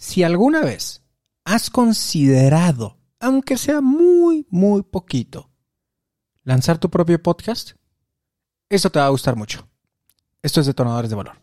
Si 0.00 0.22
alguna 0.22 0.62
vez 0.62 1.02
has 1.44 1.68
considerado, 1.68 2.96
aunque 3.20 3.58
sea 3.58 3.82
muy, 3.82 4.46
muy 4.48 4.82
poquito, 4.82 5.50
lanzar 6.42 6.78
tu 6.78 6.88
propio 6.88 7.22
podcast, 7.22 7.72
eso 8.70 8.88
te 8.88 8.98
va 8.98 9.04
a 9.04 9.10
gustar 9.10 9.36
mucho. 9.36 9.68
Esto 10.42 10.60
es 10.60 10.66
Detonadores 10.66 11.10
de 11.10 11.16
Valor. 11.16 11.36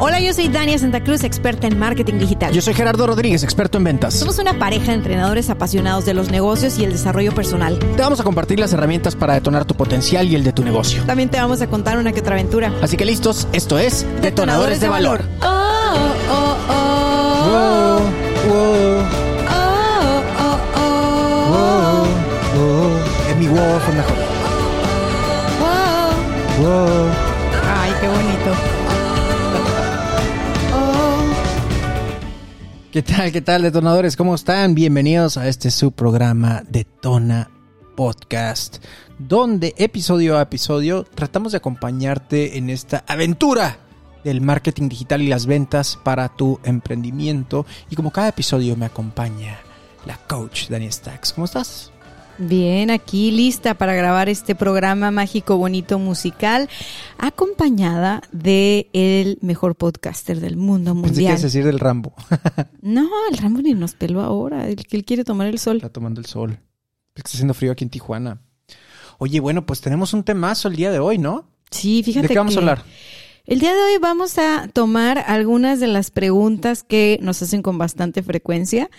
Hola, 0.00 0.18
yo 0.18 0.34
soy 0.34 0.48
Dania 0.48 0.76
Santa 0.76 1.04
Cruz, 1.04 1.22
experta 1.22 1.68
en 1.68 1.78
marketing 1.78 2.14
digital. 2.14 2.52
Yo 2.52 2.62
soy 2.62 2.74
Gerardo 2.74 3.06
Rodríguez, 3.06 3.44
experto 3.44 3.78
en 3.78 3.84
ventas. 3.84 4.14
Somos 4.14 4.40
una 4.40 4.58
pareja 4.58 4.86
de 4.86 4.94
entrenadores 4.94 5.48
apasionados 5.48 6.04
de 6.04 6.14
los 6.14 6.32
negocios 6.32 6.80
y 6.80 6.84
el 6.84 6.90
desarrollo 6.90 7.32
personal. 7.32 7.78
Te 7.78 8.02
vamos 8.02 8.18
a 8.18 8.24
compartir 8.24 8.58
las 8.58 8.72
herramientas 8.72 9.14
para 9.14 9.34
detonar 9.34 9.66
tu 9.66 9.76
potencial 9.76 10.26
y 10.26 10.34
el 10.34 10.42
de 10.42 10.52
tu 10.52 10.64
negocio. 10.64 11.04
También 11.04 11.30
te 11.30 11.40
vamos 11.40 11.62
a 11.62 11.68
contar 11.68 11.96
una 11.96 12.12
que 12.12 12.20
otra 12.20 12.34
aventura. 12.34 12.72
Así 12.82 12.96
que 12.96 13.04
listos, 13.04 13.46
esto 13.52 13.78
es 13.78 14.04
Detonadores, 14.20 14.80
de, 14.80 14.88
Valor. 14.88 15.24
Oh, 15.42 15.46
oh, 16.28 16.56
oh. 16.70 16.77
Wow. 23.50 23.80
Fue 23.80 23.94
mejor. 23.94 24.16
Wow. 25.58 26.64
Wow. 26.64 27.10
Ay, 27.64 27.92
qué 28.00 28.08
bonito. 28.08 28.52
Oh. 30.74 31.32
¿Qué 32.92 33.02
tal, 33.02 33.32
qué 33.32 33.40
tal, 33.40 33.62
detonadores? 33.62 34.16
¿Cómo 34.16 34.34
están? 34.34 34.74
Bienvenidos 34.74 35.36
a 35.36 35.48
este 35.48 35.70
su 35.70 35.92
programa 35.92 36.62
Detona 36.68 37.50
Podcast, 37.96 38.84
donde 39.18 39.74
episodio 39.78 40.36
a 40.38 40.42
episodio 40.42 41.04
tratamos 41.04 41.52
de 41.52 41.58
acompañarte 41.58 42.58
en 42.58 42.70
esta 42.70 43.04
aventura 43.06 43.78
del 44.24 44.40
marketing 44.40 44.88
digital 44.88 45.22
y 45.22 45.28
las 45.28 45.46
ventas 45.46 45.98
para 46.02 46.28
tu 46.28 46.60
emprendimiento. 46.64 47.66
Y 47.90 47.96
como 47.96 48.10
cada 48.10 48.28
episodio 48.28 48.76
me 48.76 48.86
acompaña 48.86 49.58
la 50.06 50.16
coach 50.16 50.68
Dani 50.68 50.90
Stacks. 50.90 51.32
¿Cómo 51.32 51.46
estás? 51.46 51.92
Bien, 52.38 52.90
aquí 52.90 53.32
lista 53.32 53.74
para 53.74 53.94
grabar 53.94 54.28
este 54.28 54.54
programa 54.54 55.10
mágico, 55.10 55.56
bonito, 55.56 55.98
musical, 55.98 56.68
acompañada 57.18 58.22
de 58.30 58.88
el 58.92 59.38
mejor 59.42 59.74
podcaster 59.74 60.38
del 60.40 60.56
mundo 60.56 60.92
Pensé 60.92 61.02
que 61.02 61.08
mundial. 61.08 61.32
ibas 61.32 61.40
a 61.40 61.46
decir 61.46 61.64
del 61.64 61.80
Rambo. 61.80 62.14
No, 62.80 63.08
el 63.30 63.36
Rambo 63.38 63.60
ni 63.60 63.74
nos 63.74 63.94
peló 63.94 64.20
ahora, 64.22 64.68
el 64.68 64.86
que 64.86 64.96
él 64.96 65.04
quiere 65.04 65.24
tomar 65.24 65.48
el 65.48 65.58
sol. 65.58 65.76
Está 65.76 65.90
tomando 65.90 66.20
el 66.20 66.26
sol. 66.26 66.52
Es 67.14 67.22
que 67.24 67.28
está 67.28 67.36
haciendo 67.36 67.54
frío 67.54 67.72
aquí 67.72 67.84
en 67.84 67.90
Tijuana. 67.90 68.40
Oye, 69.18 69.40
bueno, 69.40 69.66
pues 69.66 69.80
tenemos 69.80 70.14
un 70.14 70.22
temazo 70.22 70.68
el 70.68 70.76
día 70.76 70.92
de 70.92 71.00
hoy, 71.00 71.18
¿no? 71.18 71.50
Sí, 71.70 72.02
fíjate 72.04 72.28
¿De 72.28 72.32
qué 72.34 72.38
vamos 72.38 72.54
que 72.54 72.58
a 72.58 72.62
hablar? 72.62 72.84
El 73.48 73.60
día 73.60 73.74
de 73.74 73.80
hoy 73.80 73.96
vamos 73.98 74.36
a 74.36 74.68
tomar 74.74 75.24
algunas 75.26 75.80
de 75.80 75.86
las 75.86 76.10
preguntas 76.10 76.82
que 76.82 77.18
nos 77.22 77.40
hacen 77.40 77.62
con 77.62 77.78
bastante 77.78 78.22
frecuencia. 78.22 78.90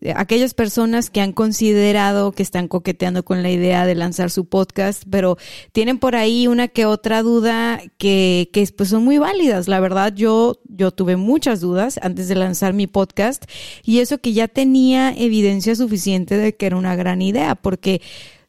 Eh, 0.00 0.14
Aquellas 0.16 0.54
personas 0.54 1.10
que 1.10 1.20
han 1.20 1.34
considerado 1.34 2.32
que 2.32 2.42
están 2.42 2.68
coqueteando 2.68 3.22
con 3.22 3.42
la 3.42 3.50
idea 3.50 3.84
de 3.84 3.94
lanzar 3.94 4.30
su 4.30 4.46
podcast, 4.46 5.02
pero 5.10 5.36
tienen 5.72 5.98
por 5.98 6.16
ahí 6.16 6.46
una 6.46 6.68
que 6.68 6.86
otra 6.86 7.22
duda 7.22 7.82
que, 7.98 8.48
que 8.50 8.66
pues 8.74 8.88
son 8.88 9.04
muy 9.04 9.18
válidas. 9.18 9.68
La 9.68 9.78
verdad, 9.78 10.14
yo, 10.14 10.58
yo 10.64 10.90
tuve 10.90 11.16
muchas 11.16 11.60
dudas 11.60 12.00
antes 12.00 12.28
de 12.28 12.34
lanzar 12.34 12.72
mi 12.72 12.86
podcast 12.86 13.44
y 13.84 13.98
eso 13.98 14.22
que 14.22 14.32
ya 14.32 14.48
tenía 14.48 15.12
evidencia 15.12 15.76
suficiente 15.76 16.38
de 16.38 16.56
que 16.56 16.64
era 16.64 16.78
una 16.78 16.96
gran 16.96 17.20
idea, 17.20 17.56
porque 17.56 18.00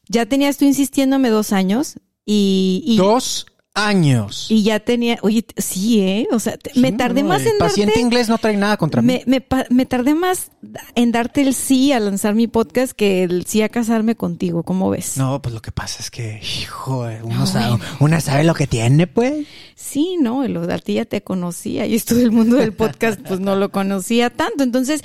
ya 0.07 0.25
tenías 0.25 0.55
tú 0.55 0.63
insistiéndome 0.63 1.27
dos 1.27 1.51
años 1.51 1.95
y 2.25 2.95
Dos 2.95 3.45
años. 3.87 4.47
y 4.49 4.63
ya 4.63 4.79
tenía, 4.79 5.17
oye, 5.21 5.45
sí, 5.57 6.01
¿eh? 6.01 6.27
O 6.31 6.39
sea, 6.39 6.57
te- 6.57 6.77
me 6.79 6.91
tardé 6.91 7.23
no, 7.23 7.29
más 7.29 7.41
el 7.41 7.49
en 7.49 7.57
paciente 7.57 7.93
darte... 7.93 8.01
inglés 8.01 8.29
no 8.29 8.37
trae 8.37 8.57
nada 8.57 8.77
contra 8.77 9.01
mí. 9.01 9.21
Me, 9.25 9.43
me, 9.49 9.65
me 9.69 9.85
tardé 9.85 10.13
más 10.15 10.51
en 10.95 11.11
darte 11.11 11.41
el 11.41 11.53
sí 11.53 11.91
a 11.91 11.99
lanzar 11.99 12.35
mi 12.35 12.47
podcast 12.47 12.91
que 12.93 13.23
el 13.23 13.45
sí 13.45 13.61
a 13.61 13.69
casarme 13.69 14.15
contigo, 14.15 14.63
¿cómo 14.63 14.89
ves? 14.89 15.17
No, 15.17 15.41
pues 15.41 15.53
lo 15.53 15.61
que 15.61 15.71
pasa 15.71 15.97
es 16.01 16.11
que, 16.11 16.41
hijo, 16.61 17.07
uno, 17.23 17.45
sabe, 17.45 17.79
una 17.99 18.21
sabe 18.21 18.43
lo 18.43 18.53
que 18.53 18.67
tiene, 18.67 19.07
pues. 19.07 19.45
Sí, 19.75 20.17
no, 20.19 20.45
lo 20.47 20.67
de 20.67 20.73
a 20.73 20.77
ti 20.77 20.95
ya 20.95 21.05
te 21.05 21.21
conocía 21.21 21.85
y 21.85 21.95
esto 21.95 22.13
del 22.13 22.31
mundo 22.31 22.57
del 22.57 22.73
podcast 22.73 23.19
pues 23.25 23.39
no 23.39 23.55
lo 23.55 23.71
conocía 23.71 24.29
tanto. 24.29 24.63
Entonces, 24.63 25.01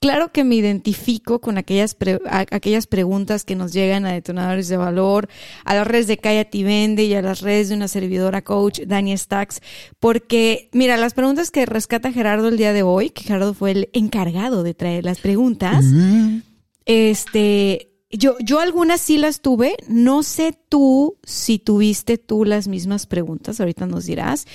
claro 0.00 0.32
que 0.32 0.44
me 0.44 0.54
identifico 0.56 1.40
con 1.40 1.56
aquellas, 1.56 1.94
pre- 1.94 2.20
a- 2.28 2.44
aquellas 2.50 2.86
preguntas 2.86 3.44
que 3.44 3.54
nos 3.56 3.72
llegan 3.72 4.04
a 4.04 4.12
detonadores 4.12 4.68
de 4.68 4.76
valor, 4.76 5.28
a 5.64 5.74
las 5.74 5.86
redes 5.86 6.08
de 6.08 6.18
Cállate 6.18 6.58
y 6.58 6.62
Vende 6.64 7.04
y 7.04 7.14
a 7.14 7.22
las 7.22 7.40
redes 7.40 7.70
de 7.70 7.76
una 7.76 7.88
servidora 8.18 8.42
coach, 8.42 8.80
Dani 8.86 9.16
Stacks, 9.16 9.60
porque 10.00 10.68
mira, 10.72 10.96
las 10.96 11.14
preguntas 11.14 11.50
que 11.50 11.66
rescata 11.66 12.12
Gerardo 12.12 12.48
el 12.48 12.56
día 12.56 12.72
de 12.72 12.82
hoy, 12.82 13.10
que 13.10 13.22
Gerardo 13.22 13.54
fue 13.54 13.70
el 13.70 13.88
encargado 13.92 14.62
de 14.64 14.74
traer 14.74 15.04
las 15.04 15.18
preguntas, 15.20 15.84
Mm. 15.84 16.38
este, 16.84 17.87
yo, 18.10 18.36
yo 18.40 18.60
algunas 18.60 19.00
sí 19.00 19.18
las 19.18 19.40
tuve. 19.40 19.76
No 19.86 20.22
sé 20.22 20.58
tú 20.68 21.16
si 21.24 21.58
tuviste 21.58 22.16
tú 22.16 22.44
las 22.44 22.66
mismas 22.66 23.06
preguntas, 23.06 23.60
ahorita 23.60 23.86
nos 23.86 24.06
dirás. 24.06 24.46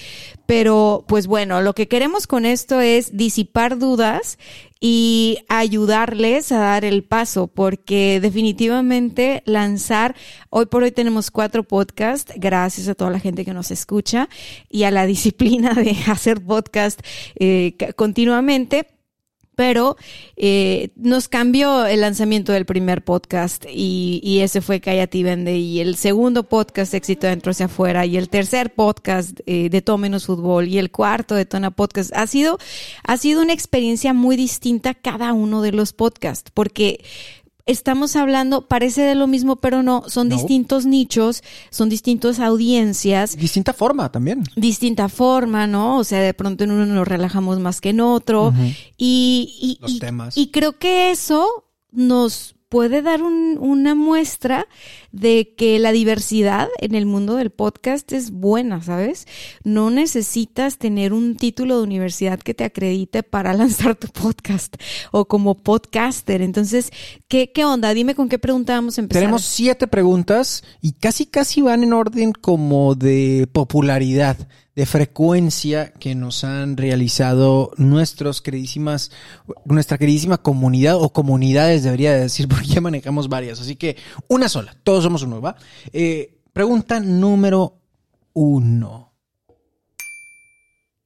Pero, 0.45 1.05
pues 1.07 1.27
bueno, 1.27 1.61
lo 1.61 1.73
que 1.73 1.87
queremos 1.87 2.25
con 2.25 2.45
esto 2.45 2.81
es 2.81 3.15
disipar 3.15 3.77
dudas 3.77 4.39
y 4.79 5.37
ayudarles 5.47 6.51
a 6.51 6.57
dar 6.57 6.83
el 6.83 7.05
paso, 7.05 7.47
porque 7.47 8.19
definitivamente 8.19 9.41
lanzar, 9.45 10.13
hoy 10.49 10.65
por 10.65 10.83
hoy 10.83 10.91
tenemos 10.91 11.31
cuatro 11.31 11.63
podcasts, 11.63 12.33
gracias 12.35 12.89
a 12.89 12.95
toda 12.95 13.09
la 13.09 13.21
gente 13.21 13.45
que 13.45 13.53
nos 13.53 13.71
escucha 13.71 14.27
y 14.69 14.83
a 14.83 14.91
la 14.91 15.05
disciplina 15.07 15.73
de 15.73 15.95
hacer 16.07 16.43
podcast 16.43 16.99
eh, 17.35 17.77
continuamente 17.95 18.92
pero 19.55 19.97
eh, 20.35 20.89
nos 20.95 21.27
cambió 21.27 21.85
el 21.85 22.01
lanzamiento 22.01 22.51
del 22.51 22.65
primer 22.65 23.03
podcast 23.03 23.65
y, 23.69 24.19
y 24.23 24.39
ese 24.39 24.61
fue 24.61 24.79
Cállate 24.79 25.17
y 25.17 25.23
Vende 25.23 25.57
y 25.57 25.79
el 25.79 25.95
segundo 25.95 26.43
podcast 26.43 26.93
Éxito 26.93 27.27
Dentro 27.27 27.51
hacia 27.51 27.67
afuera 27.67 28.05
y 28.05 28.17
el 28.17 28.29
tercer 28.29 28.73
podcast 28.73 29.39
eh, 29.45 29.69
de 29.69 29.81
Todo 29.81 29.97
Menos 29.97 30.25
Fútbol 30.25 30.67
y 30.67 30.77
el 30.77 30.91
cuarto 30.91 31.35
de 31.35 31.45
Tona 31.45 31.71
Podcast. 31.71 32.11
Ha 32.15 32.27
sido, 32.27 32.57
ha 33.03 33.17
sido 33.17 33.41
una 33.41 33.53
experiencia 33.53 34.13
muy 34.13 34.35
distinta 34.35 34.93
cada 34.93 35.33
uno 35.33 35.61
de 35.61 35.71
los 35.71 35.93
podcasts 35.93 36.51
porque 36.53 37.03
estamos 37.65 38.15
hablando, 38.15 38.67
parece 38.67 39.01
de 39.03 39.15
lo 39.15 39.27
mismo, 39.27 39.55
pero 39.57 39.83
no, 39.83 40.03
son 40.07 40.27
No. 40.29 40.35
distintos 40.35 40.85
nichos, 40.85 41.43
son 41.69 41.87
distintas 41.89 42.39
audiencias 42.39 43.37
Distinta 43.37 43.73
forma 43.73 44.11
también. 44.11 44.43
distinta 44.55 45.07
forma, 45.09 45.65
¿no? 45.67 45.97
O 45.97 46.03
sea, 46.03 46.19
de 46.19 46.33
pronto 46.33 46.63
en 46.63 46.71
uno 46.71 46.85
nos 46.85 47.07
relajamos 47.07 47.59
más 47.59 47.79
que 47.81 47.89
en 47.89 48.01
otro. 48.01 48.53
Y, 48.97 49.55
y, 49.61 49.77
Los 49.81 49.91
y- 49.91 49.99
temas. 49.99 50.37
y 50.37 50.47
creo 50.47 50.77
que 50.77 51.11
eso 51.11 51.47
nos 51.91 52.55
puede 52.69 53.01
dar 53.01 53.21
un- 53.21 53.57
una 53.59 53.93
muestra 53.95 54.67
de 55.13 55.53
que 55.55 55.77
la 55.77 55.91
diversidad 55.91 56.69
en 56.79 56.95
el 56.95 57.05
mundo 57.05 57.35
del 57.35 57.51
podcast 57.51 58.11
es 58.11 58.31
buena, 58.31 58.81
¿sabes? 58.81 59.27
No 59.63 59.91
necesitas 59.91 60.79
tener 60.79 61.13
un 61.13 61.37
título 61.37 61.77
de 61.77 61.83
universidad 61.83 62.39
que 62.39 62.55
te 62.55 62.63
acredite 62.63 63.21
para 63.21 63.53
lanzar 63.53 63.95
tu 63.95 64.07
podcast 64.07 64.75
o 65.11 65.25
como 65.25 65.55
podcaster. 65.55 66.41
Entonces, 66.41 66.91
¿qué, 67.27 67.51
qué 67.51 67.63
onda? 67.63 67.93
Dime 67.93 68.15
con 68.15 68.27
qué 68.27 68.39
pregunta 68.39 68.73
vamos 68.73 68.97
a 68.97 69.01
empezar. 69.01 69.21
Tenemos 69.21 69.43
siete 69.43 69.87
preguntas 69.87 70.63
y 70.81 70.93
casi 70.93 71.27
casi 71.27 71.61
van 71.61 71.83
en 71.83 71.93
orden 71.93 72.33
como 72.33 72.95
de 72.95 73.47
popularidad, 73.51 74.35
de 74.75 74.85
frecuencia 74.87 75.93
que 75.93 76.15
nos 76.15 76.43
han 76.43 76.77
realizado 76.77 77.71
nuestros 77.77 78.41
queridísimas, 78.41 79.11
nuestra 79.65 79.99
queridísima 79.99 80.39
comunidad 80.39 80.95
o 80.95 81.13
comunidades 81.13 81.83
debería 81.83 82.13
decir 82.13 82.47
porque 82.49 82.65
ya 82.65 82.81
manejamos 82.81 83.29
varias. 83.29 83.61
Así 83.61 83.75
que 83.75 83.97
una 84.27 84.49
sola, 84.49 84.75
todos 84.83 85.02
somos 85.03 85.21
uno, 85.23 85.39
¿va? 85.41 85.55
Eh, 85.91 86.39
pregunta 86.51 86.99
número 86.99 87.79
uno. 88.33 89.13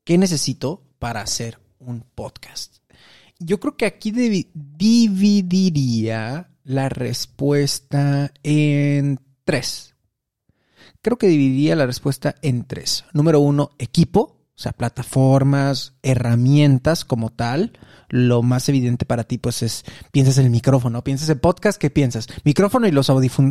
¿Qué 0.03 0.17
necesito 0.17 0.83
para 0.99 1.21
hacer 1.21 1.59
un 1.79 2.01
podcast? 2.01 2.77
Yo 3.39 3.59
creo 3.59 3.75
que 3.75 3.85
aquí 3.85 4.11
divi- 4.11 4.49
dividiría 4.53 6.49
la 6.63 6.89
respuesta 6.89 8.31
en 8.43 9.19
tres. 9.43 9.95
Creo 11.01 11.17
que 11.17 11.27
dividiría 11.27 11.75
la 11.75 11.85
respuesta 11.85 12.35
en 12.41 12.65
tres. 12.65 13.05
Número 13.13 13.39
uno, 13.39 13.71
equipo, 13.77 14.36
o 14.57 14.59
sea, 14.59 14.71
plataformas, 14.71 15.93
herramientas 16.01 17.05
como 17.05 17.29
tal. 17.29 17.73
Lo 18.09 18.41
más 18.41 18.67
evidente 18.69 19.05
para 19.05 19.23
ti, 19.23 19.37
pues, 19.37 19.61
es 19.61 19.85
piensas 20.11 20.39
en 20.39 20.45
el 20.45 20.51
micrófono, 20.51 21.03
piensas 21.03 21.29
en 21.29 21.37
podcast, 21.37 21.79
¿qué 21.79 21.91
piensas? 21.91 22.27
Micrófono 22.43 22.87
y 22.87 22.91
los 22.91 23.07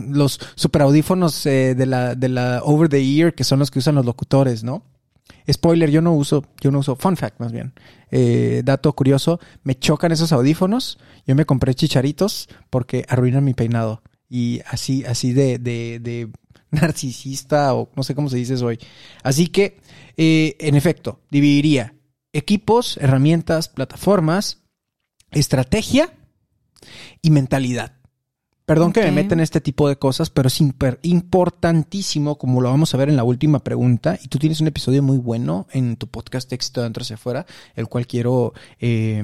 los 0.08 0.40
super 0.56 0.82
audífonos 0.82 1.46
eh, 1.46 1.76
de 1.76 1.86
la, 1.86 2.16
de 2.16 2.28
la 2.28 2.60
over 2.64 2.88
the 2.88 2.98
ear, 2.98 3.34
que 3.34 3.44
son 3.44 3.60
los 3.60 3.70
que 3.70 3.78
usan 3.78 3.94
los 3.94 4.04
locutores, 4.04 4.64
¿no? 4.64 4.82
Spoiler, 5.48 5.90
yo 5.90 6.02
no 6.02 6.12
uso, 6.12 6.44
yo 6.60 6.72
no 6.72 6.80
uso, 6.80 6.96
fun 6.96 7.16
fact 7.16 7.38
más 7.38 7.52
bien. 7.52 7.72
Eh, 8.10 8.62
dato 8.64 8.92
curioso, 8.92 9.38
me 9.62 9.78
chocan 9.78 10.10
esos 10.10 10.32
audífonos. 10.32 10.98
Yo 11.24 11.36
me 11.36 11.44
compré 11.44 11.74
chicharitos 11.74 12.48
porque 12.68 13.04
arruinan 13.08 13.44
mi 13.44 13.54
peinado. 13.54 14.02
Y 14.28 14.60
así, 14.66 15.04
así 15.04 15.32
de, 15.32 15.58
de, 15.58 16.00
de 16.00 16.28
narcisista 16.80 17.74
o 17.74 17.90
no 17.96 18.02
sé 18.02 18.14
cómo 18.14 18.28
se 18.28 18.36
dice 18.36 18.54
eso 18.54 18.66
hoy. 18.66 18.78
Así 19.22 19.48
que, 19.48 19.80
eh, 20.16 20.56
en 20.60 20.74
efecto, 20.76 21.20
dividiría 21.30 21.94
equipos, 22.32 22.96
herramientas, 22.98 23.68
plataformas. 23.68 24.62
estrategia 25.32 26.12
y 27.20 27.30
mentalidad. 27.30 27.92
Perdón 28.64 28.92
que 28.92 29.00
me 29.02 29.08
Ok. 29.10 29.14
meta 29.14 29.34
en 29.34 29.40
este 29.40 29.60
tipo 29.60 29.88
de 29.88 29.96
cosas, 29.96 30.30
pero 30.30 30.48
es 30.48 30.60
importantísimo, 31.02 32.36
como 32.38 32.60
lo 32.60 32.70
vamos 32.70 32.94
a 32.94 32.96
ver 32.96 33.08
en 33.08 33.16
la 33.16 33.24
última 33.24 33.60
pregunta. 33.60 34.18
Y 34.22 34.28
tú 34.28 34.38
tienes 34.38 34.60
un 34.60 34.66
episodio 34.68 35.02
muy 35.02 35.18
bueno 35.18 35.66
en 35.72 35.96
tu 35.96 36.06
podcast 36.08 36.52
Éxito 36.52 36.80
de 36.80 36.86
Dentro 36.86 37.02
hacia 37.02 37.14
afuera, 37.14 37.46
el 37.74 37.86
cual 37.88 38.06
quiero 38.06 38.54
eh, 38.80 39.22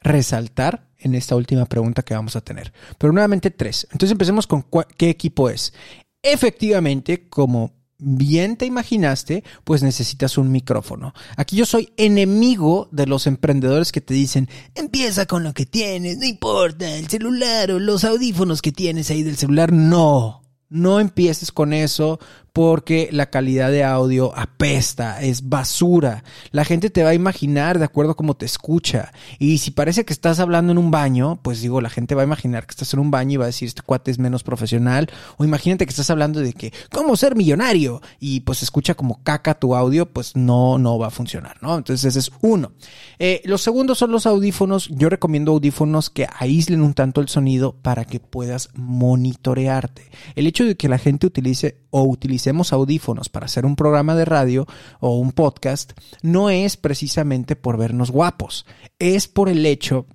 resaltar 0.00 0.88
en 0.98 1.14
esta 1.14 1.36
última 1.36 1.66
pregunta 1.66 2.02
que 2.02 2.14
vamos 2.14 2.34
a 2.36 2.40
tener. 2.40 2.72
Pero 2.98 3.12
nuevamente 3.12 3.50
tres. 3.50 3.86
Entonces 3.92 4.12
empecemos 4.12 4.46
con 4.46 4.66
qué 4.96 5.10
equipo 5.10 5.48
es. 5.50 5.72
Efectivamente, 6.22 7.28
como 7.28 7.72
bien 8.00 8.56
te 8.56 8.66
imaginaste, 8.66 9.44
pues 9.64 9.82
necesitas 9.82 10.38
un 10.38 10.50
micrófono. 10.50 11.12
Aquí 11.36 11.56
yo 11.56 11.66
soy 11.66 11.92
enemigo 11.96 12.88
de 12.92 13.06
los 13.06 13.26
emprendedores 13.26 13.92
que 13.92 14.00
te 14.00 14.14
dicen, 14.14 14.48
empieza 14.74 15.26
con 15.26 15.44
lo 15.44 15.54
que 15.54 15.66
tienes, 15.66 16.18
no 16.18 16.26
importa, 16.26 16.90
el 16.96 17.08
celular 17.08 17.70
o 17.70 17.78
los 17.78 18.04
audífonos 18.04 18.62
que 18.62 18.72
tienes 18.72 19.10
ahí 19.10 19.22
del 19.22 19.36
celular. 19.36 19.72
No, 19.72 20.42
no 20.68 21.00
empieces 21.00 21.52
con 21.52 21.72
eso 21.72 22.18
porque 22.52 23.08
la 23.12 23.30
calidad 23.30 23.70
de 23.70 23.84
audio 23.84 24.36
apesta, 24.36 25.22
es 25.22 25.48
basura. 25.48 26.24
La 26.50 26.64
gente 26.64 26.90
te 26.90 27.02
va 27.02 27.10
a 27.10 27.14
imaginar 27.14 27.78
de 27.78 27.84
acuerdo 27.84 28.12
a 28.12 28.16
cómo 28.16 28.34
te 28.34 28.46
escucha. 28.46 29.12
Y 29.38 29.58
si 29.58 29.70
parece 29.70 30.04
que 30.04 30.12
estás 30.12 30.40
hablando 30.40 30.72
en 30.72 30.78
un 30.78 30.90
baño, 30.90 31.40
pues 31.42 31.60
digo, 31.60 31.80
la 31.80 31.90
gente 31.90 32.14
va 32.14 32.22
a 32.22 32.26
imaginar 32.26 32.66
que 32.66 32.72
estás 32.72 32.92
en 32.94 33.00
un 33.00 33.10
baño 33.10 33.34
y 33.34 33.36
va 33.36 33.44
a 33.44 33.46
decir, 33.46 33.68
este 33.68 33.82
cuate 33.82 34.10
es 34.10 34.18
menos 34.18 34.42
profesional. 34.42 35.10
O 35.36 35.44
imagínate 35.44 35.86
que 35.86 35.90
estás 35.90 36.10
hablando 36.10 36.40
de 36.40 36.52
que, 36.52 36.72
¿cómo 36.90 37.16
ser 37.16 37.36
millonario? 37.36 38.00
Y 38.18 38.40
pues 38.40 38.62
escucha 38.62 38.94
como 38.94 39.22
caca 39.22 39.58
tu 39.58 39.74
audio, 39.74 40.06
pues 40.06 40.36
no, 40.36 40.78
no 40.78 40.98
va 40.98 41.08
a 41.08 41.10
funcionar, 41.10 41.56
¿no? 41.62 41.76
Entonces 41.76 42.04
ese 42.04 42.18
es 42.18 42.32
uno. 42.40 42.72
Eh, 43.18 43.42
los 43.44 43.62
segundos 43.62 43.98
son 43.98 44.10
los 44.10 44.26
audífonos. 44.26 44.88
Yo 44.88 45.08
recomiendo 45.08 45.52
audífonos 45.52 46.10
que 46.10 46.26
aíslen 46.38 46.82
un 46.82 46.94
tanto 46.94 47.20
el 47.20 47.28
sonido 47.28 47.76
para 47.80 48.04
que 48.04 48.20
puedas 48.20 48.70
monitorearte. 48.74 50.10
El 50.34 50.46
hecho 50.46 50.64
de 50.64 50.76
que 50.76 50.88
la 50.88 50.98
gente 50.98 51.26
utilice 51.26 51.78
o 51.90 52.02
utilicemos 52.02 52.72
audífonos 52.72 53.28
para 53.28 53.46
hacer 53.46 53.66
un 53.66 53.76
programa 53.76 54.14
de 54.14 54.24
radio 54.24 54.66
o 55.00 55.18
un 55.18 55.32
podcast 55.32 55.92
no 56.22 56.50
es 56.50 56.76
precisamente 56.76 57.56
por 57.56 57.76
vernos 57.76 58.10
guapos, 58.10 58.66
es 58.98 59.28
por 59.28 59.48
el 59.48 59.66
hecho 59.66 60.06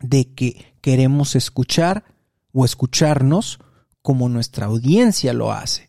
de 0.00 0.32
que 0.34 0.74
queremos 0.80 1.34
escuchar 1.34 2.04
o 2.52 2.64
escucharnos 2.64 3.58
como 4.02 4.28
nuestra 4.28 4.66
audiencia 4.66 5.32
lo 5.32 5.52
hace. 5.52 5.85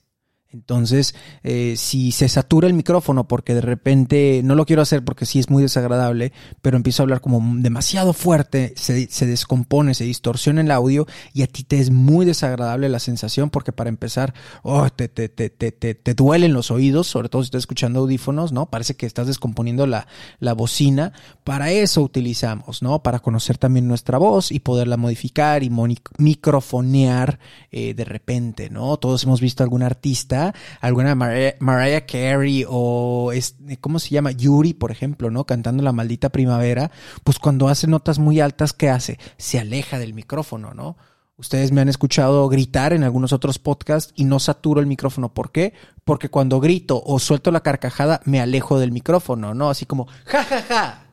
Entonces, 0.57 1.13
eh, 1.43 1.75
si 1.77 2.11
se 2.11 2.27
satura 2.27 2.67
el 2.67 2.73
micrófono 2.73 3.27
porque 3.27 3.53
de 3.53 3.61
repente, 3.61 4.41
no 4.43 4.55
lo 4.55 4.65
quiero 4.65 4.81
hacer 4.81 5.05
porque 5.05 5.27
sí 5.27 5.37
es 5.37 5.51
muy 5.51 5.61
desagradable, 5.61 6.33
pero 6.63 6.77
empiezo 6.77 7.01
a 7.01 7.05
hablar 7.05 7.21
como 7.21 7.41
demasiado 7.61 8.11
fuerte, 8.11 8.73
se, 8.75 9.25
descompone, 9.27 9.93
se 9.93 10.03
distorsiona 10.03 10.61
el 10.61 10.71
audio 10.71 11.05
y 11.31 11.43
a 11.43 11.47
ti 11.47 11.63
te 11.63 11.79
es 11.79 11.91
muy 11.91 12.25
desagradable 12.25 12.89
la 12.89 12.97
sensación 12.97 13.51
porque 13.51 13.71
para 13.71 13.89
empezar, 13.89 14.33
oh, 14.63 14.89
te, 14.89 15.07
te, 15.09 15.29
te, 15.29 15.49
te, 15.49 15.71
te, 15.71 16.13
duelen 16.15 16.53
los 16.53 16.71
oídos, 16.71 17.05
sobre 17.05 17.29
todo 17.29 17.43
si 17.43 17.47
estás 17.47 17.59
escuchando 17.59 17.99
audífonos, 17.99 18.51
¿no? 18.51 18.65
Parece 18.71 18.95
que 18.95 19.05
estás 19.05 19.27
descomponiendo 19.27 19.85
la, 19.85 20.07
la 20.39 20.53
bocina. 20.53 21.13
Para 21.43 21.69
eso 21.69 22.01
utilizamos, 22.01 22.81
¿no? 22.81 23.03
Para 23.03 23.19
conocer 23.19 23.59
también 23.59 23.87
nuestra 23.87 24.17
voz 24.17 24.51
y 24.51 24.59
poderla 24.59 24.97
modificar 24.97 25.61
y 25.63 25.71
microfonear 26.17 27.39
eh, 27.71 27.93
de 27.93 28.05
repente, 28.05 28.71
¿no? 28.71 28.97
Todos 28.97 29.23
hemos 29.23 29.39
visto 29.39 29.61
algún 29.61 29.83
artista, 29.83 30.46
alguna 30.81 31.15
Mariah, 31.15 31.55
Mariah 31.59 32.05
Carey 32.05 32.65
o 32.67 33.31
es, 33.33 33.55
¿cómo 33.81 33.99
se 33.99 34.09
llama? 34.09 34.31
Yuri, 34.31 34.73
por 34.73 34.91
ejemplo, 34.91 35.29
¿no? 35.31 35.45
Cantando 35.45 35.83
La 35.83 35.91
Maldita 35.91 36.29
Primavera, 36.29 36.91
pues 37.23 37.39
cuando 37.39 37.67
hace 37.69 37.87
notas 37.87 38.19
muy 38.19 38.39
altas, 38.39 38.73
¿qué 38.73 38.89
hace? 38.89 39.19
Se 39.37 39.59
aleja 39.59 39.99
del 39.99 40.13
micrófono, 40.13 40.73
¿no? 40.73 40.97
Ustedes 41.37 41.71
me 41.71 41.81
han 41.81 41.89
escuchado 41.89 42.49
gritar 42.49 42.93
en 42.93 43.03
algunos 43.03 43.31
otros 43.31 43.59
podcasts 43.59 44.11
y 44.15 44.23
no 44.23 44.39
saturo 44.39 44.81
el 44.81 44.87
micrófono. 44.87 45.35
¿Por 45.35 45.51
qué? 45.51 45.73
Porque 46.03 46.29
cuando 46.29 46.59
grito 46.59 47.01
o 47.05 47.19
suelto 47.19 47.51
la 47.51 47.61
carcajada 47.61 48.21
me 48.25 48.41
alejo 48.41 48.79
del 48.79 48.91
micrófono, 48.91 49.53
¿no? 49.53 49.69
Así 49.69 49.85
como, 49.85 50.07
ja, 50.25 50.43
ja, 50.43 50.61
ja. 50.63 51.06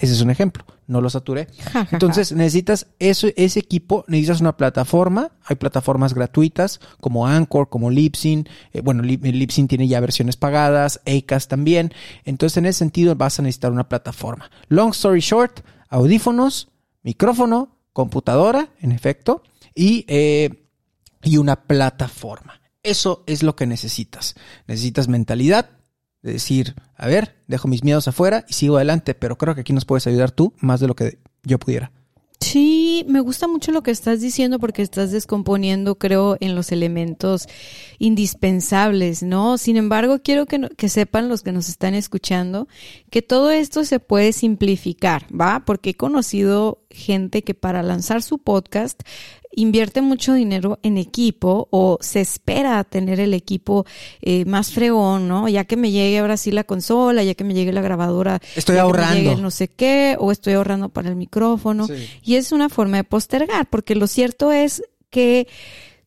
Ese 0.00 0.12
es 0.12 0.20
un 0.20 0.30
ejemplo. 0.30 0.64
No 0.86 1.00
lo 1.00 1.10
saturé. 1.10 1.48
Ja, 1.58 1.70
ja, 1.70 1.84
ja. 1.84 1.88
Entonces 1.92 2.32
necesitas 2.32 2.86
eso, 2.98 3.26
ese 3.36 3.58
equipo, 3.60 4.04
necesitas 4.08 4.40
una 4.40 4.56
plataforma. 4.56 5.32
Hay 5.44 5.56
plataformas 5.56 6.14
gratuitas 6.14 6.80
como 7.00 7.26
Anchor, 7.26 7.68
como 7.68 7.90
Libsyn. 7.90 8.48
Eh, 8.72 8.80
bueno, 8.80 9.02
Lip- 9.02 9.24
Libsyn 9.24 9.68
tiene 9.68 9.88
ya 9.88 10.00
versiones 10.00 10.36
pagadas, 10.36 11.00
Acast 11.06 11.50
también. 11.50 11.92
Entonces 12.24 12.56
en 12.58 12.66
ese 12.66 12.78
sentido 12.78 13.14
vas 13.16 13.38
a 13.38 13.42
necesitar 13.42 13.72
una 13.72 13.88
plataforma. 13.88 14.50
Long 14.68 14.90
story 14.90 15.20
short, 15.20 15.60
audífonos, 15.88 16.68
micrófono, 17.02 17.76
computadora, 17.92 18.68
en 18.80 18.92
efecto, 18.92 19.42
y, 19.74 20.04
eh, 20.08 20.64
y 21.22 21.36
una 21.38 21.56
plataforma. 21.64 22.60
Eso 22.82 23.24
es 23.26 23.42
lo 23.42 23.56
que 23.56 23.66
necesitas. 23.66 24.34
Necesitas 24.66 25.08
mentalidad, 25.08 25.70
de 26.22 26.32
decir, 26.32 26.74
a 26.96 27.06
ver, 27.06 27.36
dejo 27.46 27.68
mis 27.68 27.84
miedos 27.84 28.08
afuera 28.08 28.44
y 28.48 28.54
sigo 28.54 28.76
adelante, 28.76 29.14
pero 29.14 29.38
creo 29.38 29.54
que 29.54 29.62
aquí 29.62 29.72
nos 29.72 29.84
puedes 29.84 30.06
ayudar 30.06 30.30
tú 30.30 30.54
más 30.60 30.80
de 30.80 30.88
lo 30.88 30.96
que 30.96 31.18
yo 31.44 31.58
pudiera. 31.58 31.92
Sí, 32.40 33.04
me 33.08 33.20
gusta 33.20 33.48
mucho 33.48 33.72
lo 33.72 33.82
que 33.82 33.90
estás 33.90 34.20
diciendo 34.20 34.60
porque 34.60 34.82
estás 34.82 35.10
descomponiendo, 35.10 35.96
creo, 35.96 36.36
en 36.38 36.54
los 36.54 36.70
elementos 36.70 37.48
indispensables, 37.98 39.24
¿no? 39.24 39.58
Sin 39.58 39.76
embargo, 39.76 40.20
quiero 40.22 40.46
que, 40.46 40.68
que 40.76 40.88
sepan 40.88 41.28
los 41.28 41.42
que 41.42 41.50
nos 41.50 41.68
están 41.68 41.94
escuchando 41.94 42.68
que 43.10 43.22
todo 43.22 43.50
esto 43.50 43.84
se 43.84 43.98
puede 43.98 44.32
simplificar, 44.32 45.26
¿va? 45.34 45.64
Porque 45.64 45.90
he 45.90 45.94
conocido 45.94 46.84
gente 46.90 47.42
que 47.42 47.54
para 47.54 47.82
lanzar 47.82 48.22
su 48.22 48.38
podcast 48.38 49.02
invierte 49.58 50.02
mucho 50.02 50.34
dinero 50.34 50.78
en 50.82 50.98
equipo 50.98 51.66
o 51.70 51.98
se 52.00 52.20
espera 52.20 52.84
tener 52.84 53.18
el 53.18 53.34
equipo 53.34 53.84
eh, 54.20 54.44
más 54.44 54.70
fregón, 54.70 55.26
¿no? 55.26 55.48
Ya 55.48 55.64
que 55.64 55.76
me 55.76 55.90
llegue 55.90 56.18
ahora 56.18 56.36
sí 56.36 56.50
la 56.52 56.64
consola, 56.64 57.24
ya 57.24 57.34
que 57.34 57.44
me 57.44 57.54
llegue 57.54 57.72
la 57.72 57.80
grabadora, 57.82 58.40
Estoy 58.54 58.76
ya 58.76 58.82
que 58.82 58.86
me 58.86 58.88
ahorrando. 58.88 59.14
llegue 59.16 59.42
no 59.42 59.50
sé 59.50 59.68
qué, 59.68 60.16
o 60.18 60.30
estoy 60.30 60.54
ahorrando 60.54 60.88
para 60.90 61.08
el 61.08 61.16
micrófono. 61.16 61.86
Sí. 61.86 62.08
Y 62.22 62.36
es 62.36 62.52
una 62.52 62.68
forma 62.68 62.98
de 62.98 63.04
postergar, 63.04 63.68
porque 63.68 63.94
lo 63.96 64.06
cierto 64.06 64.52
es 64.52 64.82
que 65.10 65.48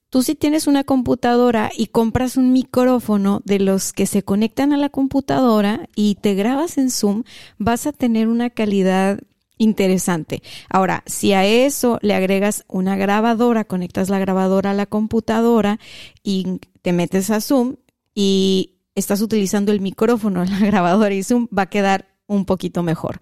tú 0.10 0.24
si 0.24 0.36
tienes 0.36 0.68
una 0.68 0.84
computadora 0.84 1.72
y 1.76 1.88
compras 1.88 2.38
un 2.38 2.54
micrófono 2.54 3.42
de 3.46 3.60
los 3.60 3.92
que 3.94 4.06
se 4.06 4.24
conectan 4.24 4.72
a 4.72 4.78
la 4.78 4.90
computadora 4.90 5.90
y 5.96 6.16
te 6.16 6.36
grabas 6.36 6.78
en 6.78 6.90
Zoom, 6.90 7.24
vas 7.58 7.86
a 7.86 7.92
tener 7.92 8.28
una 8.28 8.50
calidad 8.50 9.20
interesante. 9.62 10.42
Ahora, 10.70 11.04
si 11.06 11.34
a 11.34 11.46
eso 11.46 12.00
le 12.02 12.16
agregas 12.16 12.66
una 12.68 12.96
grabadora, 12.96 13.64
conectas 13.64 14.10
la 14.10 14.18
grabadora 14.18 14.72
a 14.72 14.74
la 14.74 14.88
computadora 14.88 15.80
y 16.24 16.60
te 16.82 16.94
metes 16.94 17.30
a 17.30 17.42
Zoom 17.42 17.76
y 18.16 18.80
estás 18.96 19.22
utilizando 19.22 19.72
el 19.72 19.80
micrófono, 19.80 20.44
la 20.44 20.58
grabadora 20.66 21.14
y 21.14 21.22
Zoom, 21.22 21.48
va 21.56 21.64
a 21.64 21.70
quedar 21.70 22.08
un 22.26 22.46
poquito 22.46 22.82
mejor. 22.82 23.20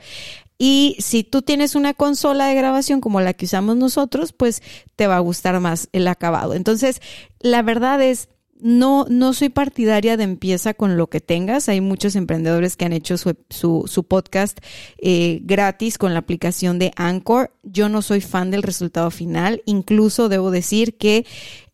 Y 0.58 0.96
si 1.00 1.25
tú 1.25 1.41
tienes 1.41 1.75
una 1.75 1.93
consola 1.93 2.46
de 2.46 2.55
grabación 2.55 3.01
como 3.01 3.19
la 3.19 3.34
que 3.34 3.46
usamos 3.46 3.75
nosotros, 3.75 4.31
pues 4.31 4.62
te 4.96 5.08
va 5.08 5.17
a 5.17 5.22
gustar 5.22 5.60
más 5.60 5.89
el 5.91 6.08
acabado. 6.08 6.53
Entonces, 6.53 7.01
la 7.39 7.62
verdad 7.63 8.01
es, 8.01 8.29
no, 8.59 9.05
no 9.09 9.33
soy 9.33 9.49
partidaria 9.49 10.17
de 10.17 10.23
empieza 10.23 10.73
con 10.73 10.97
lo 10.97 11.07
que 11.07 11.21
tengas. 11.21 11.69
Hay 11.69 11.81
muchos 11.81 12.15
emprendedores 12.15 12.75
que 12.75 12.85
han 12.85 12.93
hecho 12.93 13.17
su, 13.17 13.35
su, 13.49 13.85
su 13.87 14.03
podcast 14.03 14.59
eh, 14.97 15.39
gratis 15.43 15.97
con 15.97 16.13
la 16.13 16.19
aplicación 16.19 16.77
de 16.77 16.91
Anchor. 16.95 17.53
Yo 17.63 17.89
no 17.89 18.01
soy 18.01 18.21
fan 18.21 18.51
del 18.51 18.63
resultado 18.63 19.11
final. 19.11 19.61
Incluso 19.65 20.29
debo 20.29 20.51
decir 20.51 20.97
que 20.97 21.25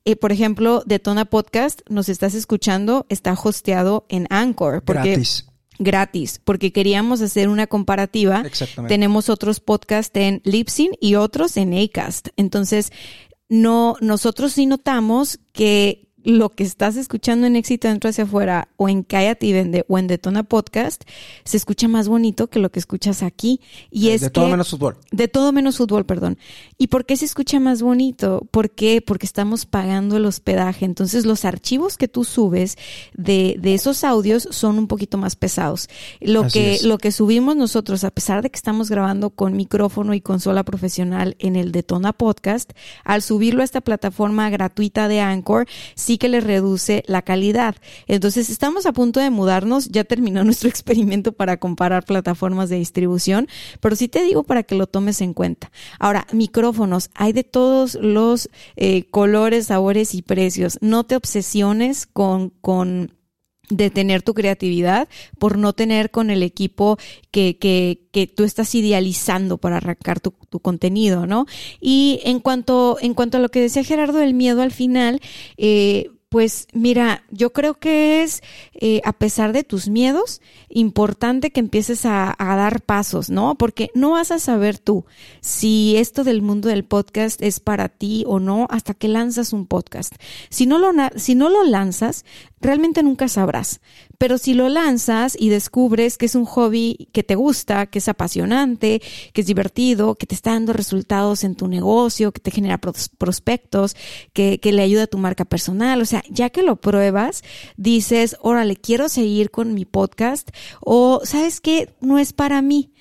eh, 0.07 0.15
por 0.15 0.31
ejemplo, 0.31 0.83
Detona 0.85 1.25
Podcast, 1.25 1.81
nos 1.89 2.09
estás 2.09 2.35
escuchando, 2.35 3.07
está 3.09 3.33
hosteado 3.33 4.05
en 4.07 4.27
Anchor. 4.29 4.83
Porque, 4.83 5.09
Gratis. 5.09 5.47
Gratis, 5.79 6.39
porque 6.43 6.71
queríamos 6.71 7.21
hacer 7.21 7.49
una 7.49 7.65
comparativa. 7.65 8.43
Exactamente. 8.45 8.93
Tenemos 8.93 9.29
otros 9.29 9.59
podcasts 9.59 10.15
en 10.15 10.41
Libsyn 10.43 10.91
y 11.01 11.15
otros 11.15 11.57
en 11.57 11.73
Acast. 11.73 12.27
Entonces, 12.37 12.91
no, 13.49 13.97
nosotros 13.99 14.53
sí 14.53 14.67
notamos 14.67 15.39
que 15.53 16.07
lo 16.25 16.49
que 16.49 16.63
estás 16.63 16.97
escuchando 16.97 17.47
en 17.47 17.55
Éxito 17.55 17.87
Dentro 17.87 18.09
hacia 18.09 18.23
afuera 18.23 18.67
o 18.77 18.89
en 18.89 19.03
Cállate 19.03 19.45
y 19.45 19.53
Vende 19.53 19.85
o 19.87 19.97
en 19.99 20.07
Detona 20.07 20.43
Podcast 20.43 21.03
se 21.43 21.55
escucha 21.55 21.87
más 21.87 22.07
bonito 22.07 22.47
que 22.47 22.59
lo 22.59 22.71
que 22.71 22.79
escuchas 22.79 23.23
aquí. 23.23 23.61
Y 23.91 24.09
es 24.09 24.21
de 24.21 24.29
todo 24.31 24.49
menos 24.49 24.69
fútbol. 24.69 24.97
de 25.11 25.27
todo 25.27 25.51
menos 25.51 25.77
fútbol, 25.77 26.05
perdón. 26.05 26.37
¿Y 26.77 26.87
por 26.87 27.05
qué 27.05 27.15
se 27.15 27.25
escucha 27.25 27.59
más 27.59 27.81
bonito? 27.81 28.47
¿Por 28.51 28.71
qué? 28.71 29.01
Porque 29.01 29.25
estamos 29.25 29.65
pagando 29.65 30.17
el 30.17 30.25
hospedaje. 30.25 30.85
Entonces 30.85 31.25
los 31.25 31.45
archivos 31.45 31.97
que 31.97 32.07
tú 32.07 32.23
subes 32.23 32.77
de, 33.13 33.57
de 33.59 33.75
esos 33.75 34.03
audios 34.03 34.47
son 34.51 34.79
un 34.79 34.87
poquito 34.87 35.17
más 35.17 35.35
pesados. 35.35 35.87
Lo 36.19 36.43
Así 36.43 36.59
que, 36.59 36.73
es. 36.75 36.83
lo 36.83 36.97
que 36.97 37.11
subimos 37.11 37.55
nosotros, 37.55 38.03
a 38.03 38.11
pesar 38.11 38.41
de 38.41 38.49
que 38.49 38.57
estamos 38.57 38.89
grabando 38.89 39.29
con 39.29 39.55
micrófono 39.55 40.15
y 40.15 40.21
consola 40.21 40.63
profesional 40.63 41.35
en 41.39 41.55
el 41.55 41.71
Detona 41.71 42.13
Podcast, 42.13 42.71
al 43.03 43.21
subirlo 43.21 43.61
a 43.61 43.65
esta 43.65 43.81
plataforma 43.81 44.49
gratuita 44.49 45.07
de 45.07 45.21
Anchor, 45.21 45.67
sí 45.93 46.14
que 46.17 46.29
le 46.29 46.41
reduce 46.41 47.03
la 47.07 47.21
calidad. 47.21 47.75
Entonces, 48.07 48.49
estamos 48.49 48.85
a 48.85 48.93
punto 48.93 49.19
de 49.19 49.29
mudarnos, 49.29 49.89
ya 49.89 50.03
terminó 50.03 50.43
nuestro 50.45 50.69
experimento 50.69 51.31
para 51.31 51.57
comparar 51.57 52.05
plataformas 52.05 52.69
de 52.69 52.77
distribución, 52.77 53.47
pero 53.79 53.95
sí 53.95 54.07
te 54.07 54.23
digo 54.23 54.43
para 54.43 54.63
que 54.63 54.75
lo 54.75 54.87
tomes 54.87 55.21
en 55.21 55.33
cuenta. 55.33 55.71
Ahora, 55.99 56.27
micrófonos, 56.31 57.09
hay 57.13 57.33
de 57.33 57.43
todos 57.43 57.95
los 57.95 58.49
eh, 58.75 59.09
colores, 59.09 59.67
sabores 59.67 60.15
y 60.15 60.21
precios. 60.21 60.77
No 60.81 61.03
te 61.03 61.15
obsesiones 61.15 62.05
con, 62.05 62.49
con 62.61 63.13
detener 63.69 64.21
tu 64.21 64.33
creatividad 64.33 65.07
por 65.39 65.57
no 65.57 65.73
tener 65.73 66.11
con 66.11 66.29
el 66.29 66.43
equipo 66.43 66.97
que, 67.31 67.57
que, 67.57 68.01
que 68.11 68.27
tú 68.27 68.43
estás 68.43 68.73
idealizando 68.75 69.57
para 69.57 69.77
arrancar 69.77 70.19
tu, 70.19 70.33
tu, 70.49 70.59
contenido, 70.59 71.27
¿no? 71.27 71.45
Y 71.79 72.19
en 72.23 72.39
cuanto, 72.39 72.97
en 73.01 73.13
cuanto 73.13 73.37
a 73.37 73.41
lo 73.41 73.49
que 73.49 73.61
decía 73.61 73.83
Gerardo 73.83 74.19
del 74.19 74.33
miedo 74.33 74.61
al 74.61 74.71
final, 74.71 75.21
eh, 75.57 76.09
pues 76.29 76.67
mira, 76.73 77.23
yo 77.29 77.53
creo 77.53 77.75
que 77.75 78.23
es, 78.23 78.41
eh, 78.73 79.01
a 79.05 79.13
pesar 79.13 79.53
de 79.53 79.63
tus 79.63 79.87
miedos, 79.87 80.41
importante 80.69 81.51
que 81.51 81.59
empieces 81.59 82.05
a, 82.05 82.35
dar 82.37 82.81
pasos, 82.81 83.29
¿no? 83.29 83.55
Porque 83.55 83.89
no 83.93 84.11
vas 84.11 84.31
a 84.31 84.39
saber 84.39 84.77
tú 84.77 85.05
si 85.41 85.95
esto 85.97 86.23
del 86.23 86.41
mundo 86.41 86.69
del 86.69 86.83
podcast 86.83 87.41
es 87.41 87.59
para 87.59 87.89
ti 87.89 88.23
o 88.27 88.39
no 88.39 88.67
hasta 88.69 88.93
que 88.93 89.07
lanzas 89.07 89.53
un 89.53 89.67
podcast. 89.67 90.13
Si 90.49 90.65
no 90.65 90.79
lo, 90.79 90.91
si 91.15 91.35
no 91.35 91.49
lo 91.49 91.63
lanzas, 91.63 92.25
realmente 92.59 93.03
nunca 93.03 93.27
sabrás. 93.27 93.79
Pero 94.17 94.37
si 94.37 94.53
lo 94.53 94.69
lanzas 94.69 95.35
y 95.39 95.49
descubres 95.49 96.17
que 96.17 96.25
es 96.25 96.35
un 96.35 96.45
hobby 96.45 97.09
que 97.11 97.23
te 97.23 97.35
gusta, 97.35 97.85
que 97.87 97.99
es 97.99 98.07
apasionante, 98.07 99.01
que 99.33 99.41
es 99.41 99.47
divertido, 99.47 100.15
que 100.15 100.25
te 100.25 100.35
está 100.35 100.51
dando 100.51 100.73
resultados 100.73 101.43
en 101.43 101.55
tu 101.55 101.67
negocio, 101.67 102.31
que 102.31 102.41
te 102.41 102.51
genera 102.51 102.79
prospectos, 102.79 103.95
que, 104.33 104.59
que 104.59 104.71
le 104.71 104.81
ayuda 104.81 105.03
a 105.03 105.07
tu 105.07 105.17
marca 105.17 105.45
personal, 105.45 106.01
o 106.01 106.05
sea, 106.05 106.23
ya 106.29 106.49
que 106.49 106.63
lo 106.63 106.75
pruebas, 106.77 107.43
dices, 107.77 108.37
órale, 108.41 108.75
quiero 108.75 109.09
seguir 109.09 109.51
con 109.51 109.73
mi 109.73 109.85
podcast 109.85 110.49
o, 110.81 111.21
¿sabes 111.23 111.61
qué? 111.61 111.93
No 112.01 112.19
es 112.19 112.33
para 112.33 112.61
mí. 112.61 112.93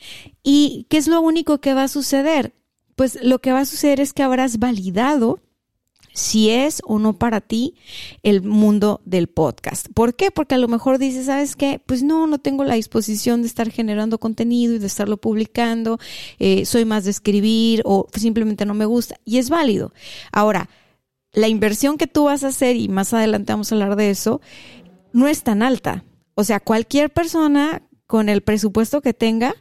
¿Y 0.42 0.86
qué 0.88 0.98
es 0.98 1.08
lo 1.08 1.20
único 1.20 1.60
que 1.60 1.74
va 1.74 1.84
a 1.84 1.88
suceder? 1.88 2.54
Pues 2.96 3.18
lo 3.22 3.40
que 3.40 3.52
va 3.52 3.60
a 3.60 3.66
suceder 3.66 4.00
es 4.00 4.12
que 4.12 4.22
habrás 4.22 4.58
validado 4.58 5.40
si 6.14 6.48
es 6.48 6.80
o 6.84 6.98
no 6.98 7.18
para 7.18 7.40
ti 7.40 7.74
el 8.22 8.40
mundo 8.42 9.02
del 9.04 9.26
podcast. 9.26 9.88
¿Por 9.92 10.14
qué? 10.14 10.30
Porque 10.30 10.54
a 10.54 10.58
lo 10.58 10.68
mejor 10.68 10.98
dices, 10.98 11.26
¿sabes 11.26 11.56
qué? 11.56 11.82
Pues 11.84 12.02
no, 12.02 12.26
no 12.26 12.38
tengo 12.38 12.64
la 12.64 12.74
disposición 12.76 13.42
de 13.42 13.48
estar 13.48 13.70
generando 13.70 14.18
contenido 14.18 14.74
y 14.74 14.78
de 14.78 14.86
estarlo 14.86 15.16
publicando, 15.16 15.98
eh, 16.38 16.64
soy 16.64 16.84
más 16.84 17.04
de 17.04 17.10
escribir 17.10 17.82
o 17.84 18.06
simplemente 18.14 18.64
no 18.64 18.74
me 18.74 18.86
gusta 18.86 19.16
y 19.24 19.38
es 19.38 19.50
válido. 19.50 19.92
Ahora, 20.32 20.70
la 21.34 21.48
inversión 21.48 21.98
que 21.98 22.06
tú 22.06 22.24
vas 22.24 22.44
a 22.44 22.48
hacer, 22.48 22.76
y 22.76 22.88
más 22.88 23.12
adelante 23.12 23.52
vamos 23.52 23.70
a 23.70 23.74
hablar 23.74 23.96
de 23.96 24.10
eso, 24.10 24.40
no 25.12 25.28
es 25.28 25.42
tan 25.42 25.62
alta. 25.62 26.04
O 26.34 26.44
sea, 26.44 26.60
cualquier 26.60 27.10
persona 27.10 27.82
con 28.06 28.28
el 28.28 28.42
presupuesto 28.42 29.00
que 29.00 29.14
tenga 29.14 29.54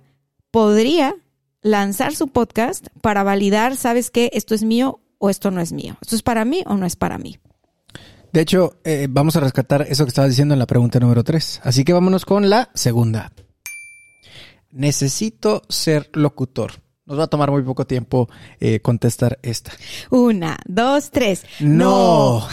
podría 0.52 1.16
lanzar 1.62 2.16
su 2.16 2.28
podcast 2.28 2.88
para 3.02 3.24
validar, 3.24 3.76
¿sabes 3.76 4.12
qué? 4.12 4.30
Esto 4.34 4.54
es 4.54 4.64
mío 4.64 5.00
o 5.18 5.30
esto 5.30 5.52
no 5.52 5.62
es 5.62 5.72
mío. 5.72 5.98
¿Esto 6.02 6.16
es 6.16 6.22
para 6.22 6.46
mí 6.46 6.64
o 6.68 6.76
no 6.76 6.86
es 6.86 6.96
para 6.96 7.18
mí? 7.18 7.40
De 8.32 8.42
hecho, 8.42 8.78
eh, 8.84 9.08
vamos 9.10 9.36
a 9.36 9.40
rescatar 9.40 9.86
eso 9.88 10.06
que 10.06 10.10
estabas 10.10 10.32
diciendo 10.32 10.54
en 10.54 10.60
la 10.60 10.66
pregunta 10.68 11.00
número 11.00 11.24
3. 11.24 11.62
Así 11.64 11.84
que 11.84 11.94
vámonos 11.94 12.26
con 12.26 12.50
la 12.50 12.70
segunda. 12.74 13.32
Necesito 14.72 15.62
ser 15.70 16.10
locutor. 16.14 16.83
Nos 17.06 17.20
va 17.20 17.24
a 17.24 17.28
tomar 17.28 17.52
muy 17.52 17.62
poco 17.64 17.86
tiempo 17.86 18.30
eh, 18.62 18.80
contestar 18.80 19.38
esta. 19.42 19.74
Una, 20.10 20.58
dos, 20.66 21.12
tres. 21.12 21.46
No. 21.60 22.40
no. 22.40 22.48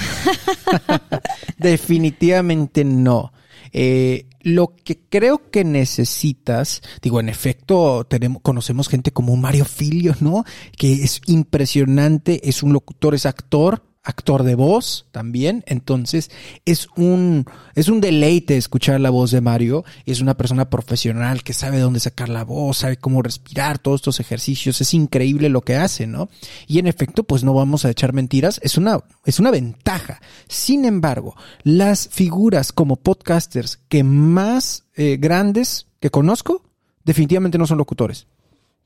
Definitivamente 1.59 2.85
no. 2.85 3.33
Eh, 3.73 4.27
lo 4.41 4.75
que 4.75 4.99
creo 5.09 5.51
que 5.51 5.65
necesitas, 5.65 6.83
digo, 7.01 7.21
en 7.21 7.29
efecto, 7.29 8.05
tenemos, 8.05 8.43
conocemos 8.43 8.89
gente 8.89 9.13
como 9.13 9.37
Mario 9.37 9.65
Filio, 9.65 10.17
¿no? 10.21 10.45
Que 10.77 10.95
es 10.95 11.21
impresionante, 11.27 12.49
es 12.49 12.65
un 12.65 12.73
locutor, 12.73 13.15
es 13.15 13.27
actor, 13.27 13.85
actor 14.03 14.45
de 14.45 14.55
voz 14.55 15.07
también, 15.13 15.63
entonces 15.67 16.31
es 16.65 16.89
un, 16.97 17.45
es 17.75 17.89
un 17.89 18.01
deleite 18.01 18.57
escuchar 18.57 19.01
la 19.01 19.11
voz 19.11 19.31
de 19.31 19.41
Mario, 19.41 19.85
es 20.07 20.21
una 20.21 20.37
persona 20.37 20.71
profesional 20.71 21.43
que 21.43 21.53
sabe 21.53 21.81
dónde 21.81 22.01
sacar 22.01 22.29
la 22.31 22.45
voz, 22.45 22.79
sabe 22.79 22.97
cómo 22.97 23.23
respirar, 23.23 23.79
todos 23.79 24.01
estos 24.01 24.21
ejercicios, 24.21 24.81
es 24.81 24.95
increíble 24.95 25.51
lo 25.51 25.61
que 25.61 25.77
hace, 25.77 26.07
¿no? 26.07 26.31
Y 26.67 26.79
en 26.79 26.87
efecto, 26.87 27.25
pues 27.25 27.45
no 27.45 27.53
vamos 27.53 27.85
a 27.85 27.91
echar 27.91 28.13
mentiras, 28.15 28.59
es 28.63 28.79
una, 28.79 29.01
es 29.27 29.39
una 29.39 29.51
ventaja. 29.51 30.21
Sin 30.49 30.85
embargo, 30.87 31.37
las 31.63 32.09
figuras 32.09 32.73
como 32.73 32.97
podcasters 32.97 33.79
que 33.89 34.03
más 34.03 34.85
eh, 34.95 35.19
grandes 35.21 35.87
que 36.01 36.11
conozco, 36.11 36.65
definitivamente 37.05 37.59
no 37.59 37.67
son 37.67 37.79
locutores. 37.79 38.27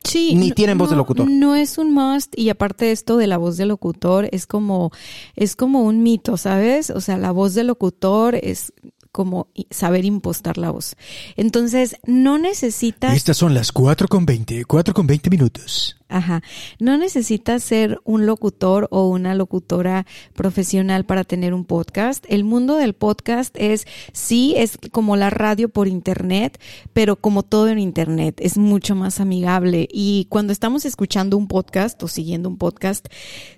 Sí, 0.05 0.35
ni 0.35 0.53
tienen 0.53 0.77
no, 0.77 0.85
voz 0.85 0.91
de 0.91 0.97
locutor. 0.97 1.29
No 1.29 1.55
es 1.55 1.79
un 1.79 1.93
must 1.93 2.39
y 2.39 2.51
aparte 2.51 2.93
esto 2.93 3.17
de 3.17 3.27
la 3.27 3.39
voz 3.39 3.57
de 3.57 3.67
locutor 3.67 4.29
es 4.33 4.47
como 4.47 4.91
es 5.35 5.57
como 5.57 5.83
un 5.83 6.03
mito, 6.03 6.37
¿sabes? 6.37 6.91
O 6.91 7.01
sea, 7.01 7.17
la 7.17 7.31
voz 7.31 7.55
de 7.55 7.65
locutor 7.65 8.35
es 8.35 8.73
como 9.15 9.47
saber 9.71 10.05
impostar 10.05 10.59
la 10.59 10.73
voz. 10.73 10.97
Entonces, 11.37 11.97
no 12.05 12.37
necesitas 12.37 13.17
Estas 13.17 13.37
son 13.37 13.55
las 13.55 13.71
4 13.71 14.09
con 14.09 14.27
20, 14.27 14.65
4 14.65 14.93
con 14.93 15.07
20 15.07 15.31
minutos. 15.31 15.97
Ajá. 16.15 16.43
No 16.79 16.97
necesitas 16.97 17.65
ser 17.65 18.01
un 18.05 18.25
locutor 18.25 18.87
o 18.93 19.09
una 19.09 19.35
locutora 19.35 20.07
profesional 20.35 21.05
para 21.05 21.25
tener 21.25 21.53
un 21.55 21.65
podcast. 21.65 22.25
El 22.29 22.45
mundo 22.45 22.77
del 22.77 22.93
podcast 22.95 23.55
es, 23.59 23.87
sí, 24.13 24.55
es 24.57 24.79
como 24.93 25.17
la 25.17 25.31
radio 25.31 25.69
por 25.69 25.89
internet, 25.89 26.61
pero 26.93 27.17
como 27.17 27.43
todo 27.43 27.69
en 27.69 27.79
internet, 27.81 28.37
es 28.41 28.57
mucho 28.59 28.95
más 28.95 29.19
amigable. 29.19 29.89
Y 29.93 30.27
cuando 30.29 30.53
estamos 30.53 30.85
escuchando 30.85 31.37
un 31.37 31.49
podcast 31.49 32.01
o 32.03 32.09
siguiendo 32.09 32.49
un 32.49 32.59
podcast, 32.59 33.07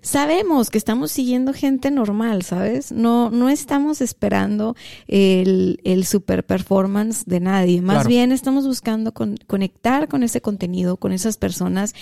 sabemos 0.01 0.71
que 0.71 0.79
estamos 0.79 1.11
siguiendo 1.13 1.53
gente 1.53 1.91
normal, 1.91 2.43
¿sabes? 2.43 2.91
No, 2.93 3.31
no 3.31 3.49
estamos 3.49 4.01
esperando 4.01 4.77
el, 5.09 5.81
el 5.85 6.07
super 6.07 6.45
performance 6.47 7.25
de 7.27 7.41
nadie. 7.41 7.83
Más 7.83 7.97
Claro. 7.97 8.09
bien 8.09 8.33
estamos 8.33 8.67
buscando 8.67 9.13
con- 9.13 9.37
conectar 9.47 10.09
con 10.09 10.23
ese 10.23 10.41
contenido, 10.41 10.97
con 10.97 11.13
esas 11.13 11.37
personas 11.37 11.95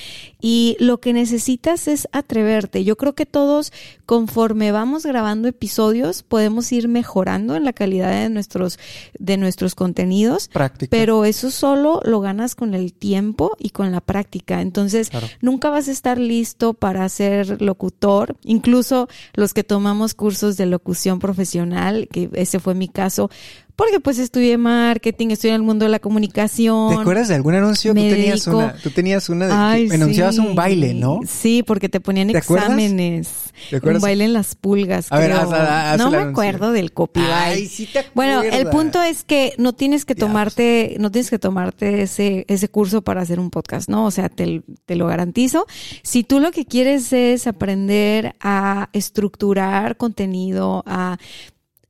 y 0.47 0.77
lo 0.79 1.01
que 1.01 1.15
necesitas 1.15 1.89
es 1.89 2.07
atreverte. 2.13 2.85
Yo 2.85 2.99
creo 2.99 3.15
que 3.15 3.25
todos, 3.25 3.73
conforme 4.05 4.73
vamos 4.73 5.07
grabando 5.07 5.49
episodios, 5.49 6.23
podemos 6.23 6.71
ir 6.71 6.87
mejorando 6.87 7.57
en 7.57 7.65
la 7.65 7.73
calidad 7.73 8.11
de 8.11 8.29
nuestros, 8.29 8.79
de 9.19 9.39
nuestros 9.39 9.75
contenidos. 9.75 10.49
Práctica. 10.49 10.91
Pero 10.91 11.25
eso 11.25 11.51
solo 11.51 12.03
lo 12.05 12.21
ganas 12.21 12.55
con 12.57 12.75
el 12.75 12.93
tiempo 12.93 13.57
y 13.59 13.71
con 13.71 13.91
la 13.91 14.03
práctica. 14.03 14.61
Entonces, 14.61 15.09
Claro. 15.09 15.29
nunca 15.41 15.71
vas 15.71 15.89
a 15.89 15.93
estar 15.93 16.19
listo 16.19 16.75
para 16.75 17.09
ser 17.09 17.63
locutor. 17.63 18.37
Incluso 18.45 19.09
los 19.33 19.55
que 19.55 19.65
tomamos 19.65 20.13
cursos 20.13 20.59
de 20.59 20.67
locución 20.67 21.21
profesional, 21.21 22.07
que 22.13 22.29
ese 22.35 22.61
fue 22.61 22.75
mi 22.75 22.89
caso, 22.89 23.31
porque 23.77 23.99
pues 24.01 24.19
estudié 24.19 24.57
marketing, 24.59 25.29
estoy 25.31 25.51
en 25.51 25.57
el 25.57 25.63
mundo 25.63 25.85
de 25.85 25.91
la 25.91 25.99
comunicación. 25.99 26.95
¿Te 26.95 27.01
acuerdas 27.01 27.29
de 27.29 27.35
algún 27.35 27.55
anuncio? 27.55 27.93
Tú 27.95 28.01
tenías 28.01 28.45
dedico- 28.47 28.59
una, 28.59 28.75
tú 28.77 28.91
tenías 28.91 29.29
una 29.29 29.47
de 29.49 29.53
Ay, 29.53 29.89
que 29.89 29.95
anunciabas 29.95 30.37
sí. 30.37 30.41
un 30.41 30.55
baile, 30.55 30.95
¿no? 30.95 31.21
Sí, 31.27 31.63
porque 31.67 31.89
te 31.89 32.01
ponían 32.01 32.31
exámenes. 32.31 33.29
¿Te 33.71 33.77
acuerdas? 33.77 34.03
Un 34.03 34.07
baile 34.07 34.25
en 34.25 34.33
las 34.33 34.55
pulgas. 34.55 35.07
A 35.11 35.19
ver, 35.19 35.31
creo. 35.31 35.43
haz- 35.43 35.53
haz 35.53 35.99
no 35.99 36.11
me 36.11 36.17
anuncio. 36.19 36.31
acuerdo 36.31 36.73
del 36.73 36.93
copyright. 36.93 37.31
Ay, 37.33 37.67
sí 37.67 37.87
te 37.93 38.05
Bueno, 38.15 38.43
el 38.43 38.67
punto 38.69 39.03
es 39.03 39.25
que 39.25 39.55
no 39.59 39.73
tienes 39.73 40.05
que 40.05 40.15
Diablos. 40.15 40.31
tomarte, 40.33 40.97
no 41.01 41.11
tienes 41.11 41.31
que 41.31 41.39
tomarte 41.39 42.03
ese, 42.03 42.45
ese 42.49 42.69
curso 42.69 43.03
para 43.03 43.23
hacer 43.23 43.39
un 43.41 43.51
podcast, 43.51 43.89
¿no? 43.89 44.07
O 44.07 44.11
sea, 44.11 44.29
te, 44.29 44.63
te 44.87 44.97
lo 44.97 45.07
garantizo. 45.07 45.67
Si 46.03 46.25
tú 46.25 46.41
lo 46.41 46.51
que 46.53 46.65
quieres 46.65 47.13
es 47.13 47.47
aprender 47.47 48.35
a 48.41 48.89
estructurar 48.93 49.97
contenido, 49.97 50.83
a, 50.87 51.17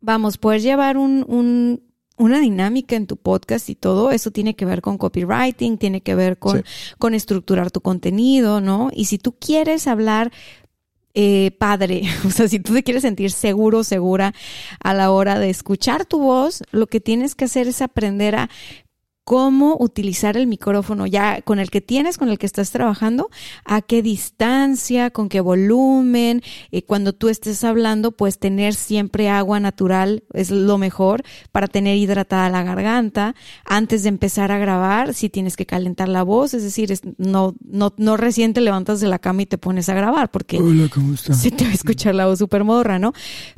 vamos, 0.05 0.39
poder 0.39 0.61
llevar 0.61 0.97
un, 0.97 1.25
un 1.29 1.83
una 2.17 2.39
dinámica 2.39 2.95
en 2.95 3.09
tu 3.09 3.17
podcast 3.17 3.69
y 3.69 3.75
todo 3.75 4.13
eso 4.13 4.31
tiene 4.31 4.55
que 4.55 4.65
ver 4.65 4.83
con 4.83 4.99
copywriting, 4.99 5.79
tiene 5.79 6.01
que 6.01 6.15
ver 6.15 6.39
con, 6.39 6.59
Sí. 6.59 6.65
con 6.97 7.13
estructurar 7.13 7.73
tu 7.73 7.81
contenido, 7.81 8.61
¿no? 8.61 8.91
Y 8.95 9.07
si 9.07 9.19
tú 9.19 9.35
quieres 9.37 9.89
hablar 9.89 10.31
eh, 11.17 11.51
padre, 11.59 12.03
o 12.27 12.31
sea, 12.31 12.47
si 12.49 12.61
tú 12.61 12.73
te 12.73 12.83
quieres 12.85 13.03
sentir 13.03 13.31
seguro, 13.33 13.83
segura 13.85 14.33
a 14.81 14.95
la 14.95 15.11
hora 15.11 15.39
de 15.41 15.51
escuchar 15.51 16.07
tu 16.07 16.21
voz, 16.21 16.63
lo 16.71 16.87
que 16.87 17.01
tienes 17.01 17.35
que 17.35 17.47
hacer 17.47 17.67
es 17.69 17.83
aprender 17.83 18.37
a 18.37 18.51
cómo 19.25 19.77
utilizar 19.81 20.37
el 20.37 20.47
micrófono 20.47 21.07
ya 21.07 21.41
con 21.43 21.59
el 21.59 21.71
que 21.71 21.81
tienes, 21.81 22.19
con 22.19 22.29
el 22.29 22.39
que 22.39 22.45
estás 22.47 22.71
trabajando, 22.71 23.31
a 23.65 23.81
qué 23.81 24.03
distancia, 24.03 25.11
con 25.11 25.29
qué 25.31 25.41
volumen, 25.41 26.43
eh, 26.71 26.83
cuando 26.83 27.15
tú 27.15 27.29
estés 27.31 27.65
hablando, 27.65 28.13
pues 28.13 28.39
tener 28.39 28.75
siempre 28.75 29.31
agua 29.31 29.61
natural 29.61 30.25
es 30.35 30.51
lo 30.51 30.77
mejor 30.77 31.23
para 31.53 31.69
tener 31.69 31.97
hidratada 31.97 32.51
la 32.51 32.63
garganta. 32.63 33.35
Antes 33.65 34.03
de 34.03 34.11
empezar 34.11 34.53
a 34.53 34.59
grabar, 34.59 35.15
si 35.15 35.31
tienes 35.31 35.57
que 35.57 35.65
calentar 35.67 36.09
la 36.09 36.23
voz, 36.23 36.53
es 36.53 36.63
decir, 36.63 36.93
es- 36.93 37.01
no, 37.17 37.55
no, 37.65 37.95
no 37.97 38.17
recién 38.19 38.53
te 38.53 38.61
levantas 38.61 39.01
de 39.01 39.09
la 39.09 39.19
cama 39.19 39.43
y 39.43 39.47
te 39.47 39.57
pones 39.59 39.89
a 39.89 39.95
grabar, 39.95 40.31
porque 40.31 40.59
Hola, 40.59 40.89
se 41.35 41.51
te 41.51 41.65
va 41.65 41.71
a 41.71 41.75
escuchar 41.75 42.15
la 42.15 42.27
voz 42.27 42.39
súper 42.39 42.63
modorra, 42.65 42.99
¿no? 42.99 43.13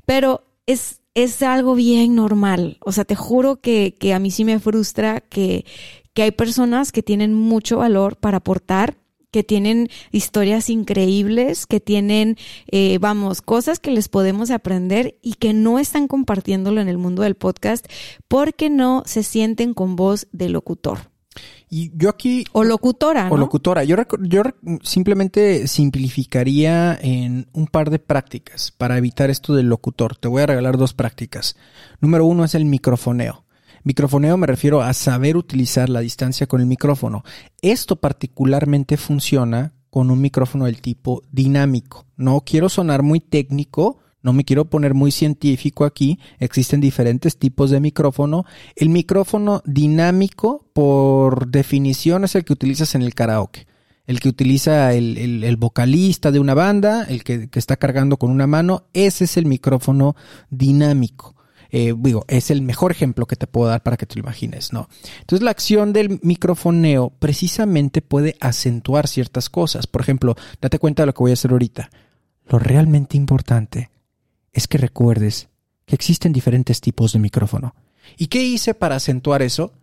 Pero 0.05 0.45
es, 0.67 1.01
es 1.17 1.43
algo 1.43 1.75
bien 1.75 2.15
normal. 2.15 2.77
O 2.81 2.93
sea, 2.93 3.05
te 3.05 3.17
juro 3.17 3.57
que, 3.57 3.97
que 3.99 4.13
a 4.13 4.19
mí 4.19 4.31
sí 4.31 4.45
me 4.45 4.61
frustra 4.61 5.23
que, 5.23 5.65
que 6.13 6.23
hay 6.23 6.31
personas 6.31 6.93
que 6.93 7.03
tienen 7.03 7.33
mucho 7.33 7.79
valor 7.79 8.17
para 8.17 8.37
aportar 8.37 8.99
que 9.31 9.43
tienen 9.43 9.89
historias 10.13 10.71
increíbles, 10.71 11.67
que 11.67 11.81
tienen, 11.81 12.37
eh, 12.71 12.99
vamos, 13.01 13.43
cosas 13.43 13.81
que 13.81 13.91
les 13.91 14.09
podemos 14.09 14.51
aprender 14.51 15.19
y 15.21 15.35
que 15.35 15.53
no 15.53 15.79
están 15.79 16.07
compartiéndolo 16.07 16.81
en 16.81 16.89
el 16.89 16.97
mundo 16.97 17.23
del 17.23 17.35
podcast 17.35 17.87
porque 18.29 18.71
no 18.71 19.03
se 19.05 19.23
sienten 19.23 19.75
con 19.75 19.97
voz 19.97 20.27
de 20.33 20.49
locutor. 20.49 21.11
Y 21.69 21.91
yo 21.97 22.09
aquí... 22.09 22.45
O 22.53 22.63
locutora, 22.63 23.29
¿no? 23.29 23.35
O 23.35 23.37
locutora. 23.37 23.83
Yo, 23.85 23.97
yo 24.21 24.43
simplemente 24.83 25.67
simplificaría 25.67 26.97
en 27.01 27.49
un 27.53 27.67
par 27.67 27.91
de 27.91 27.99
prácticas 27.99 28.73
para 28.77 28.99
evitar 28.99 29.31
esto 29.31 29.55
del 29.55 29.69
locutor. 29.69 30.17
Te 30.17 30.29
voy 30.29 30.43
a 30.43 30.47
regalar 30.47 30.77
dos 30.77 30.95
prácticas. 30.95 31.57
Número 32.01 32.25
uno 32.25 32.45
es 32.45 32.55
el 32.55 32.65
microfoneo. 32.65 33.45
Microfoneo 33.83 34.37
me 34.37 34.47
refiero 34.47 34.83
a 34.83 34.93
saber 34.93 35.37
utilizar 35.37 35.89
la 35.89 36.01
distancia 36.01 36.47
con 36.47 36.61
el 36.61 36.67
micrófono. 36.67 37.25
Esto 37.63 37.97
particularmente 37.97 38.97
funciona 38.97 39.75
con 39.91 40.11
un 40.11 40.21
micrófono 40.21 40.65
del 40.67 40.81
tipo 40.81 41.23
dinámico. 41.31 42.07
No 42.17 42.43
quiero 42.45 42.69
sonar 42.69 43.03
muy 43.03 43.21
técnico, 43.21 43.99
no 44.27 44.33
me 44.33 44.43
quiero 44.43 44.65
poner 44.65 44.93
muy 44.93 45.13
científico 45.13 45.85
aquí. 45.85 46.19
Existen 46.41 46.81
diferentes 46.81 47.39
tipos 47.39 47.71
de 47.71 47.79
micrófono. 47.79 48.45
El 48.75 48.89
micrófono 48.89 49.63
dinámico, 49.65 50.67
por 50.73 51.47
definición, 51.47 52.25
es 52.25 52.35
el 52.35 52.45
que 52.45 52.53
utilizas 52.53 52.97
en 52.97 53.03
el 53.03 53.15
karaoke. 53.15 53.69
El 54.05 54.19
que 54.19 54.29
utiliza 54.29 54.93
el, 54.95 55.57
vocalista 55.61 56.33
de 56.33 56.41
una 56.41 56.55
banda, 56.55 57.05
el 57.09 57.23
que, 57.23 57.49
que 57.49 57.61
está 57.61 57.77
cargando 57.77 58.17
con 58.17 58.33
una 58.33 58.49
mano, 58.49 58.87
ese 58.93 59.27
es 59.27 59.37
el 59.37 59.47
micrófono 59.47 60.17
dinámico 60.51 61.37
eh, 61.71 61.95
digo, 61.97 62.25
es 62.29 62.51
el 62.51 62.63
mejor 62.63 62.93
ejemplo 62.93 63.27
que 63.27 63.35
te 63.35 63.49
puedo 63.49 63.69
dar 63.69 63.83
para 63.83 63.97
que 63.97 64.07
te 64.07 64.15
lo 64.15 64.21
imagines, 64.21 64.73
¿no? 64.73 64.89
Entonces 65.21 65.43
la 65.43 65.51
acción 65.51 65.93
del 65.93 66.21
microfoneo 66.23 67.11
precisamente 67.19 68.03
puede 68.03 68.37
acentuar 68.41 69.09
ciertas 69.09 69.51
cosas. 69.51 69.89
Por 69.89 70.01
ejemplo, 70.01 70.37
date 70.61 70.79
cuenta 70.79 71.03
de 71.03 71.07
lo 71.07 71.15
que 71.15 71.25
voy 71.25 71.33
a 71.33 71.35
hacer 71.35 71.51
ahorita. 71.51 71.91
Lo 72.49 72.61
realmente 72.61 73.17
importante 73.17 73.91
es 74.57 74.67
que 74.67 74.79
recuerdes 74.79 75.51
que 75.85 75.95
existen 75.95 76.33
diferentes 76.33 76.81
tipos 76.81 77.13
de 77.13 77.19
micrófono. 77.19 77.75
¿Y 78.17 78.29
qué 78.29 78.43
hice 78.43 78.73
para 78.73 78.97
acentuar 78.97 79.43
eso? 79.43 79.75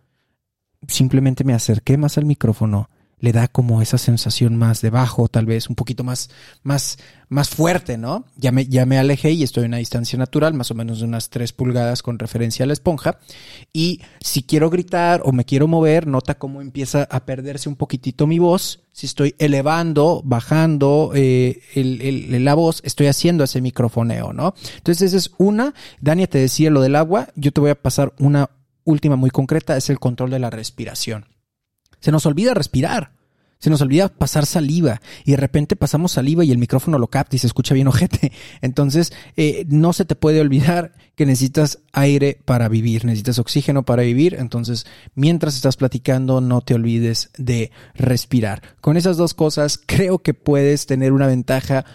Simplemente 0.88 1.44
me 1.44 1.54
acerqué 1.54 1.96
más 1.96 2.18
al 2.18 2.24
micrófono 2.24 2.90
le 3.24 3.32
da 3.32 3.48
como 3.48 3.80
esa 3.80 3.96
sensación 3.96 4.54
más 4.56 4.82
de 4.82 4.90
bajo, 4.90 5.28
tal 5.28 5.46
vez 5.46 5.70
un 5.70 5.76
poquito 5.76 6.04
más, 6.04 6.28
más, 6.62 6.98
más 7.30 7.48
fuerte, 7.48 7.96
¿no? 7.96 8.26
Ya 8.36 8.52
me, 8.52 8.66
ya 8.66 8.84
me 8.84 8.98
alejé 8.98 9.30
y 9.30 9.42
estoy 9.42 9.64
a 9.64 9.66
una 9.66 9.78
distancia 9.78 10.18
natural, 10.18 10.52
más 10.52 10.70
o 10.70 10.74
menos 10.74 10.98
de 10.98 11.06
unas 11.06 11.30
3 11.30 11.54
pulgadas 11.54 12.02
con 12.02 12.18
referencia 12.18 12.64
a 12.64 12.66
la 12.66 12.74
esponja. 12.74 13.18
Y 13.72 14.02
si 14.20 14.42
quiero 14.42 14.68
gritar 14.68 15.22
o 15.24 15.32
me 15.32 15.46
quiero 15.46 15.66
mover, 15.66 16.06
nota 16.06 16.34
cómo 16.34 16.60
empieza 16.60 17.08
a 17.10 17.24
perderse 17.24 17.70
un 17.70 17.76
poquitito 17.76 18.26
mi 18.26 18.38
voz. 18.38 18.80
Si 18.92 19.06
estoy 19.06 19.34
elevando, 19.38 20.20
bajando 20.22 21.12
eh, 21.14 21.62
la 21.74 22.54
voz, 22.54 22.82
estoy 22.84 23.06
haciendo 23.06 23.44
ese 23.44 23.62
microfoneo, 23.62 24.34
¿no? 24.34 24.54
Entonces 24.76 25.14
esa 25.14 25.16
es 25.16 25.30
una. 25.38 25.72
Dania 25.98 26.26
te 26.26 26.36
decía 26.36 26.68
lo 26.68 26.82
del 26.82 26.94
agua, 26.94 27.28
yo 27.36 27.52
te 27.52 27.62
voy 27.62 27.70
a 27.70 27.80
pasar 27.80 28.12
una 28.18 28.50
última 28.84 29.16
muy 29.16 29.30
concreta, 29.30 29.78
es 29.78 29.88
el 29.88 29.98
control 29.98 30.28
de 30.28 30.40
la 30.40 30.50
respiración. 30.50 31.33
Se 32.04 32.12
nos 32.12 32.26
olvida 32.26 32.52
respirar. 32.52 33.12
Se 33.58 33.70
nos 33.70 33.80
olvida 33.80 34.10
pasar 34.10 34.44
saliva 34.44 35.00
y 35.24 35.30
de 35.30 35.36
repente 35.38 35.74
pasamos 35.74 36.12
saliva 36.12 36.44
y 36.44 36.50
el 36.50 36.58
micrófono 36.58 36.98
lo 36.98 37.06
capta 37.06 37.34
y 37.34 37.38
se 37.38 37.46
escucha 37.46 37.72
bien 37.72 37.88
ojete. 37.88 38.30
Entonces, 38.60 39.14
eh, 39.38 39.64
no 39.70 39.94
se 39.94 40.04
te 40.04 40.14
puede 40.14 40.42
olvidar 40.42 40.92
que 41.14 41.24
necesitas 41.24 41.78
aire 41.94 42.38
para 42.44 42.68
vivir, 42.68 43.06
necesitas 43.06 43.38
oxígeno 43.38 43.86
para 43.86 44.02
vivir. 44.02 44.36
Entonces, 44.38 44.84
mientras 45.14 45.56
estás 45.56 45.78
platicando, 45.78 46.42
no 46.42 46.60
te 46.60 46.74
olvides 46.74 47.30
de 47.38 47.70
respirar. 47.94 48.60
Con 48.82 48.98
esas 48.98 49.16
dos 49.16 49.32
cosas, 49.32 49.80
creo 49.86 50.18
que 50.18 50.34
puedes 50.34 50.84
tener 50.84 51.12
una 51.12 51.26
ventaja 51.26 51.86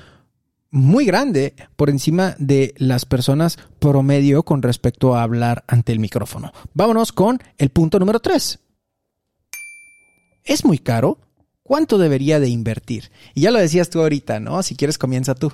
muy 0.71 1.05
grande 1.05 1.53
por 1.75 1.91
encima 1.91 2.33
de 2.39 2.73
las 2.77 3.05
personas 3.05 3.59
promedio 3.77 4.41
con 4.41 4.63
respecto 4.63 5.15
a 5.15 5.21
hablar 5.21 5.65
ante 5.67 5.91
el 5.91 5.99
micrófono. 5.99 6.51
Vámonos 6.73 7.11
con 7.11 7.37
el 7.59 7.69
punto 7.69 7.99
número 7.99 8.19
tres. 8.19 8.57
¿Es 10.49 10.65
muy 10.65 10.79
caro? 10.79 11.19
¿Cuánto 11.61 11.99
debería 11.99 12.39
de 12.39 12.49
invertir? 12.49 13.11
Y 13.35 13.41
ya 13.41 13.51
lo 13.51 13.59
decías 13.59 13.91
tú 13.91 14.01
ahorita, 14.01 14.39
¿no? 14.39 14.63
Si 14.63 14.75
quieres, 14.75 14.97
comienza 14.97 15.35
tú. 15.35 15.53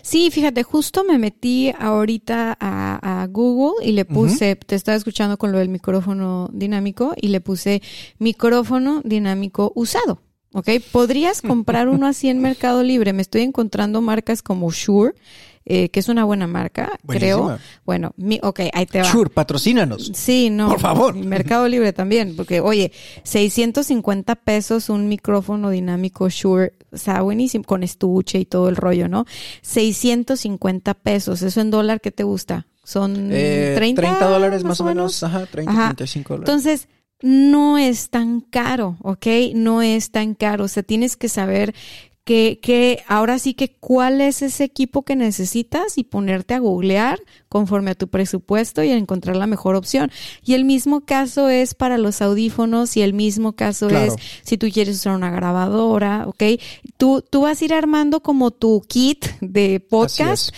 Sí, 0.00 0.30
fíjate, 0.30 0.62
justo 0.62 1.04
me 1.04 1.18
metí 1.18 1.74
ahorita 1.78 2.56
a, 2.58 3.26
Google 3.30 3.86
y 3.86 3.92
le 3.92 4.06
puse, 4.06 4.56
te 4.56 4.76
estaba 4.76 4.96
escuchando 4.96 5.36
con 5.36 5.52
lo 5.52 5.58
del 5.58 5.68
micrófono 5.68 6.48
dinámico 6.54 7.12
y 7.20 7.28
le 7.28 7.42
puse 7.42 7.82
micrófono 8.18 9.02
dinámico 9.04 9.72
usado. 9.74 10.22
¿Ok? 10.54 10.70
Podrías 10.90 11.42
comprar 11.42 11.90
uno 11.90 12.06
así 12.06 12.30
en 12.30 12.40
Mercado 12.40 12.82
Libre. 12.82 13.12
Me 13.12 13.20
estoy 13.20 13.42
encontrando 13.42 14.00
marcas 14.00 14.40
como 14.40 14.72
Shure, 14.72 15.12
eh, 15.70 15.90
que 15.90 16.00
es 16.00 16.08
una 16.08 16.24
buena 16.24 16.46
marca, 16.46 16.98
creo. 17.06 17.58
Bueno, 17.84 18.14
mi, 18.16 18.40
ok, 18.42 18.60
ahí 18.72 18.86
te 18.86 19.00
va. 19.00 19.04
Sure, 19.04 19.28
patrocínanos. 19.28 20.12
Sí, 20.14 20.48
no. 20.48 20.70
Por 20.70 20.80
favor. 20.80 21.14
Mercado 21.26 21.68
Libre 21.68 21.92
también, 21.92 22.36
porque 22.36 22.60
oye, 22.60 22.90
650 23.24 24.34
pesos 24.36 24.88
un 24.88 25.08
micrófono 25.08 25.68
dinámico 25.68 26.30
Shure, 26.30 26.72
o 26.90 26.96
sea, 26.96 27.20
buenísimo, 27.20 27.64
con 27.64 27.82
estuche 27.82 28.38
y 28.38 28.46
todo 28.46 28.70
el 28.70 28.76
rollo, 28.76 29.08
¿no? 29.08 29.26
650 29.60 30.94
pesos, 30.94 31.42
eso 31.42 31.60
en 31.60 31.70
dólar, 31.70 32.00
¿qué 32.00 32.12
te 32.12 32.24
gusta? 32.24 32.66
Son 32.82 33.12
30, 33.28 33.36
eh, 33.36 34.16
dólares 34.18 34.64
más, 34.64 34.80
o 34.80 34.84
menos, 34.84 35.22
ajá, 35.22 35.44
30, 35.44 35.72
35 35.72 36.32
dólares. 36.32 36.48
Entonces, 36.48 36.88
no 37.20 37.78
es 37.78 38.10
tan 38.10 38.40
caro, 38.40 38.96
¿ok? 39.02 39.26
No 39.54 39.82
es 39.82 40.10
tan 40.10 40.34
caro. 40.34 40.64
O 40.64 40.68
sea, 40.68 40.82
tienes 40.82 41.16
que 41.16 41.28
saber 41.28 41.74
que, 42.28 43.02
ahora 43.06 43.38
sí 43.38 43.54
que 43.54 43.70
cuál 43.70 44.20
es 44.20 44.42
ese 44.42 44.64
equipo 44.64 45.02
que 45.02 45.16
necesitas 45.16 45.96
y 45.96 46.04
ponerte 46.04 46.52
a 46.52 46.58
googlear 46.58 47.18
conforme 47.48 47.92
a 47.92 47.94
tu 47.94 48.08
presupuesto 48.08 48.82
y 48.82 48.90
a 48.90 48.96
encontrar 48.96 49.36
la 49.36 49.46
mejor 49.46 49.76
opción. 49.76 50.10
Y 50.44 50.52
el 50.52 50.66
mismo 50.66 51.00
caso 51.00 51.48
es 51.48 51.74
para 51.74 51.96
los 51.96 52.20
audífonos 52.20 52.96
y 52.98 53.02
el 53.02 53.14
mismo 53.14 53.52
caso 53.52 53.88
es 53.88 54.14
si 54.42 54.58
tú 54.58 54.68
quieres 54.70 54.96
usar 54.96 55.14
una 55.14 55.30
grabadora, 55.30 56.26
¿ok? 56.26 56.60
Tú, 56.98 57.24
tú 57.28 57.42
vas 57.42 57.62
a 57.62 57.64
ir 57.64 57.72
armando 57.72 58.20
como 58.20 58.50
tu 58.50 58.82
kit 58.86 59.24
de 59.40 59.80
podcast. 59.80 60.54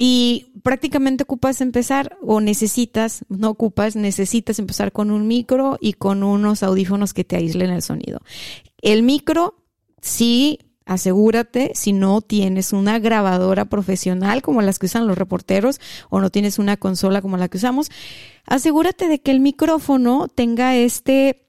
Y 0.00 0.52
prácticamente 0.62 1.24
ocupas 1.24 1.60
empezar 1.60 2.16
o 2.22 2.40
necesitas, 2.40 3.24
no 3.28 3.50
ocupas, 3.50 3.96
necesitas 3.96 4.60
empezar 4.60 4.92
con 4.92 5.10
un 5.10 5.26
micro 5.26 5.76
y 5.80 5.94
con 5.94 6.22
unos 6.22 6.62
audífonos 6.62 7.12
que 7.12 7.24
te 7.24 7.34
aíslen 7.34 7.70
el 7.70 7.82
sonido. 7.82 8.20
El 8.80 9.02
micro 9.02 9.56
sí 10.00 10.60
asegúrate 10.88 11.70
si 11.74 11.92
no 11.92 12.22
tienes 12.22 12.72
una 12.72 12.98
grabadora 12.98 13.66
profesional 13.66 14.42
como 14.42 14.62
las 14.62 14.78
que 14.78 14.86
usan 14.86 15.06
los 15.06 15.18
reporteros 15.18 15.80
o 16.08 16.20
no 16.20 16.30
tienes 16.30 16.58
una 16.58 16.76
consola 16.76 17.22
como 17.22 17.36
la 17.36 17.48
que 17.48 17.58
usamos, 17.58 17.90
asegúrate 18.46 19.06
de 19.06 19.20
que 19.20 19.30
el 19.30 19.40
micrófono 19.40 20.28
tenga 20.28 20.74
este 20.76 21.44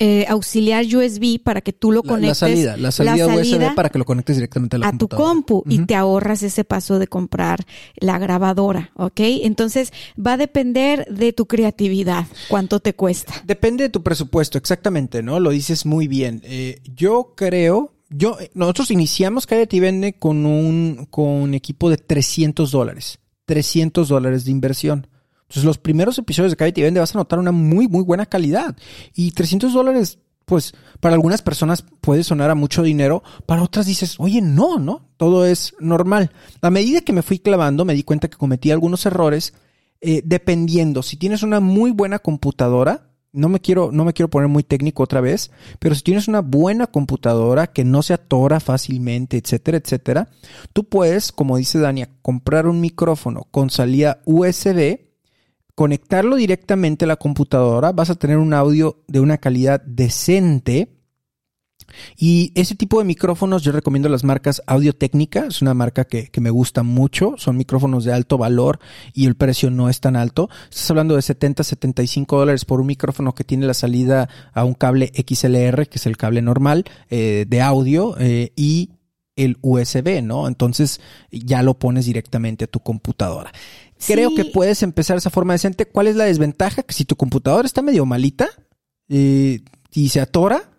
eh, 0.00 0.26
auxiliar 0.28 0.84
USB 0.84 1.40
para 1.42 1.60
que 1.60 1.72
tú 1.72 1.92
lo 1.92 2.02
conectes. 2.02 2.42
La, 2.42 2.48
salida, 2.48 2.76
la 2.76 2.90
salida, 2.90 3.26
USB 3.26 3.74
para 3.74 3.88
que 3.88 3.98
lo 3.98 4.04
conectes 4.04 4.36
directamente 4.36 4.76
a 4.76 4.80
la 4.80 4.88
a 4.88 4.98
tu 4.98 5.08
compu 5.08 5.62
y 5.66 5.86
te 5.86 5.94
ahorras 5.94 6.42
ese 6.42 6.64
paso 6.64 6.98
de 6.98 7.06
comprar 7.06 7.64
la 7.96 8.18
grabadora, 8.18 8.90
¿ok? 8.96 9.20
Entonces 9.20 9.92
va 10.18 10.32
a 10.32 10.36
depender 10.36 11.06
de 11.06 11.32
tu 11.32 11.46
creatividad, 11.46 12.26
cuánto 12.48 12.80
te 12.80 12.94
cuesta. 12.94 13.34
Depende 13.46 13.84
de 13.84 13.90
tu 13.90 14.02
presupuesto, 14.02 14.58
exactamente, 14.58 15.22
¿no? 15.22 15.40
Lo 15.40 15.50
dices 15.50 15.86
muy 15.86 16.08
bien. 16.08 16.42
Eh, 16.44 16.82
yo 16.94 17.32
creo 17.36 17.93
yo, 18.16 18.38
nosotros 18.54 18.90
iniciamos 18.90 19.46
Cállate 19.46 19.76
y 19.76 19.80
Vende 19.80 20.12
con 20.14 20.46
un, 20.46 21.06
con 21.10 21.52
equipo 21.54 21.90
de 21.90 21.96
300 21.96 22.70
dólares. 22.70 23.18
300 23.46 24.08
dólares 24.08 24.44
de 24.44 24.52
inversión. 24.52 25.08
Entonces, 25.42 25.64
los 25.64 25.78
primeros 25.78 26.16
episodios 26.18 26.52
de 26.52 26.56
Cállate 26.56 26.80
y 26.80 26.84
Vende 26.84 27.00
vas 27.00 27.14
a 27.14 27.18
notar 27.18 27.38
una 27.38 27.52
muy, 27.52 27.88
muy 27.88 28.04
buena 28.04 28.26
calidad. 28.26 28.76
Y 29.14 29.32
300 29.32 29.72
dólares, 29.72 30.18
pues, 30.44 30.74
para 31.00 31.14
algunas 31.14 31.42
personas 31.42 31.84
puede 32.00 32.22
sonar 32.22 32.50
a 32.50 32.54
mucho 32.54 32.82
dinero. 32.82 33.24
Para 33.46 33.62
otras 33.62 33.86
dices, 33.86 34.14
oye, 34.18 34.40
no, 34.40 34.78
¿no? 34.78 35.08
Todo 35.16 35.44
es 35.44 35.74
normal. 35.80 36.30
A 36.60 36.70
medida 36.70 37.00
que 37.00 37.12
me 37.12 37.22
fui 37.22 37.40
clavando, 37.40 37.84
me 37.84 37.94
di 37.94 38.04
cuenta 38.04 38.28
que 38.28 38.38
cometí 38.38 38.70
algunos 38.70 39.04
errores. 39.06 39.54
Eh, 40.00 40.22
dependiendo, 40.24 41.02
si 41.02 41.16
tienes 41.16 41.42
una 41.42 41.60
muy 41.60 41.90
buena 41.90 42.18
computadora, 42.20 43.13
no 43.34 43.48
me 43.48 43.60
quiero, 43.60 43.90
no 43.92 44.04
me 44.04 44.12
quiero 44.12 44.30
poner 44.30 44.48
muy 44.48 44.62
técnico 44.62 45.02
otra 45.02 45.20
vez, 45.20 45.50
pero 45.80 45.94
si 45.94 46.02
tienes 46.02 46.28
una 46.28 46.40
buena 46.40 46.86
computadora 46.86 47.66
que 47.66 47.84
no 47.84 48.02
se 48.02 48.14
atora 48.14 48.60
fácilmente, 48.60 49.36
etcétera, 49.36 49.78
etcétera, 49.78 50.28
tú 50.72 50.84
puedes, 50.84 51.32
como 51.32 51.56
dice 51.56 51.80
Dania, 51.80 52.10
comprar 52.22 52.66
un 52.68 52.80
micrófono 52.80 53.48
con 53.50 53.70
salida 53.70 54.22
USB, 54.24 55.00
conectarlo 55.74 56.36
directamente 56.36 57.04
a 57.04 57.08
la 57.08 57.16
computadora, 57.16 57.90
vas 57.92 58.10
a 58.10 58.14
tener 58.14 58.38
un 58.38 58.54
audio 58.54 59.02
de 59.08 59.18
una 59.18 59.38
calidad 59.38 59.82
decente 59.82 60.93
Y 62.16 62.52
ese 62.54 62.74
tipo 62.74 62.98
de 62.98 63.04
micrófonos 63.04 63.62
yo 63.62 63.72
recomiendo 63.72 64.08
las 64.08 64.24
marcas 64.24 64.62
Audio 64.66 64.92
Técnica, 64.94 65.46
es 65.46 65.62
una 65.62 65.74
marca 65.74 66.04
que, 66.04 66.28
que, 66.28 66.40
me 66.40 66.50
gusta 66.50 66.82
mucho, 66.82 67.34
son 67.36 67.56
micrófonos 67.56 68.04
de 68.04 68.12
alto 68.12 68.38
valor 68.38 68.78
y 69.12 69.26
el 69.26 69.36
precio 69.36 69.70
no 69.70 69.88
es 69.88 70.00
tan 70.00 70.16
alto. 70.16 70.48
Estás 70.70 70.90
hablando 70.90 71.16
de 71.16 71.22
70, 71.22 71.64
75 71.64 72.38
dólares 72.38 72.64
por 72.64 72.80
un 72.80 72.86
micrófono 72.86 73.34
que 73.34 73.44
tiene 73.44 73.66
la 73.66 73.74
salida 73.74 74.28
a 74.52 74.64
un 74.64 74.74
cable 74.74 75.12
XLR, 75.14 75.88
que 75.88 75.98
es 75.98 76.06
el 76.06 76.16
cable 76.16 76.42
normal 76.42 76.84
eh, 77.10 77.46
de 77.48 77.60
audio, 77.62 78.16
eh, 78.18 78.52
y 78.56 78.90
el 79.36 79.58
USB, 79.62 80.22
¿no? 80.22 80.46
Entonces 80.46 81.00
ya 81.30 81.62
lo 81.62 81.78
pones 81.78 82.06
directamente 82.06 82.64
a 82.64 82.68
tu 82.68 82.80
computadora. 82.80 83.52
Creo 84.06 84.30
sí. 84.30 84.36
que 84.36 84.44
puedes 84.46 84.82
empezar 84.82 85.16
esa 85.16 85.30
forma 85.30 85.54
decente. 85.54 85.86
¿Cuál 85.86 86.08
es 86.08 86.16
la 86.16 86.24
desventaja? 86.24 86.82
Que 86.82 86.94
si 86.94 87.04
tu 87.04 87.16
computadora 87.16 87.66
está 87.66 87.82
medio 87.82 88.06
malita 88.06 88.48
eh, 89.08 89.60
y 89.92 90.08
se 90.08 90.20
atora, 90.20 90.70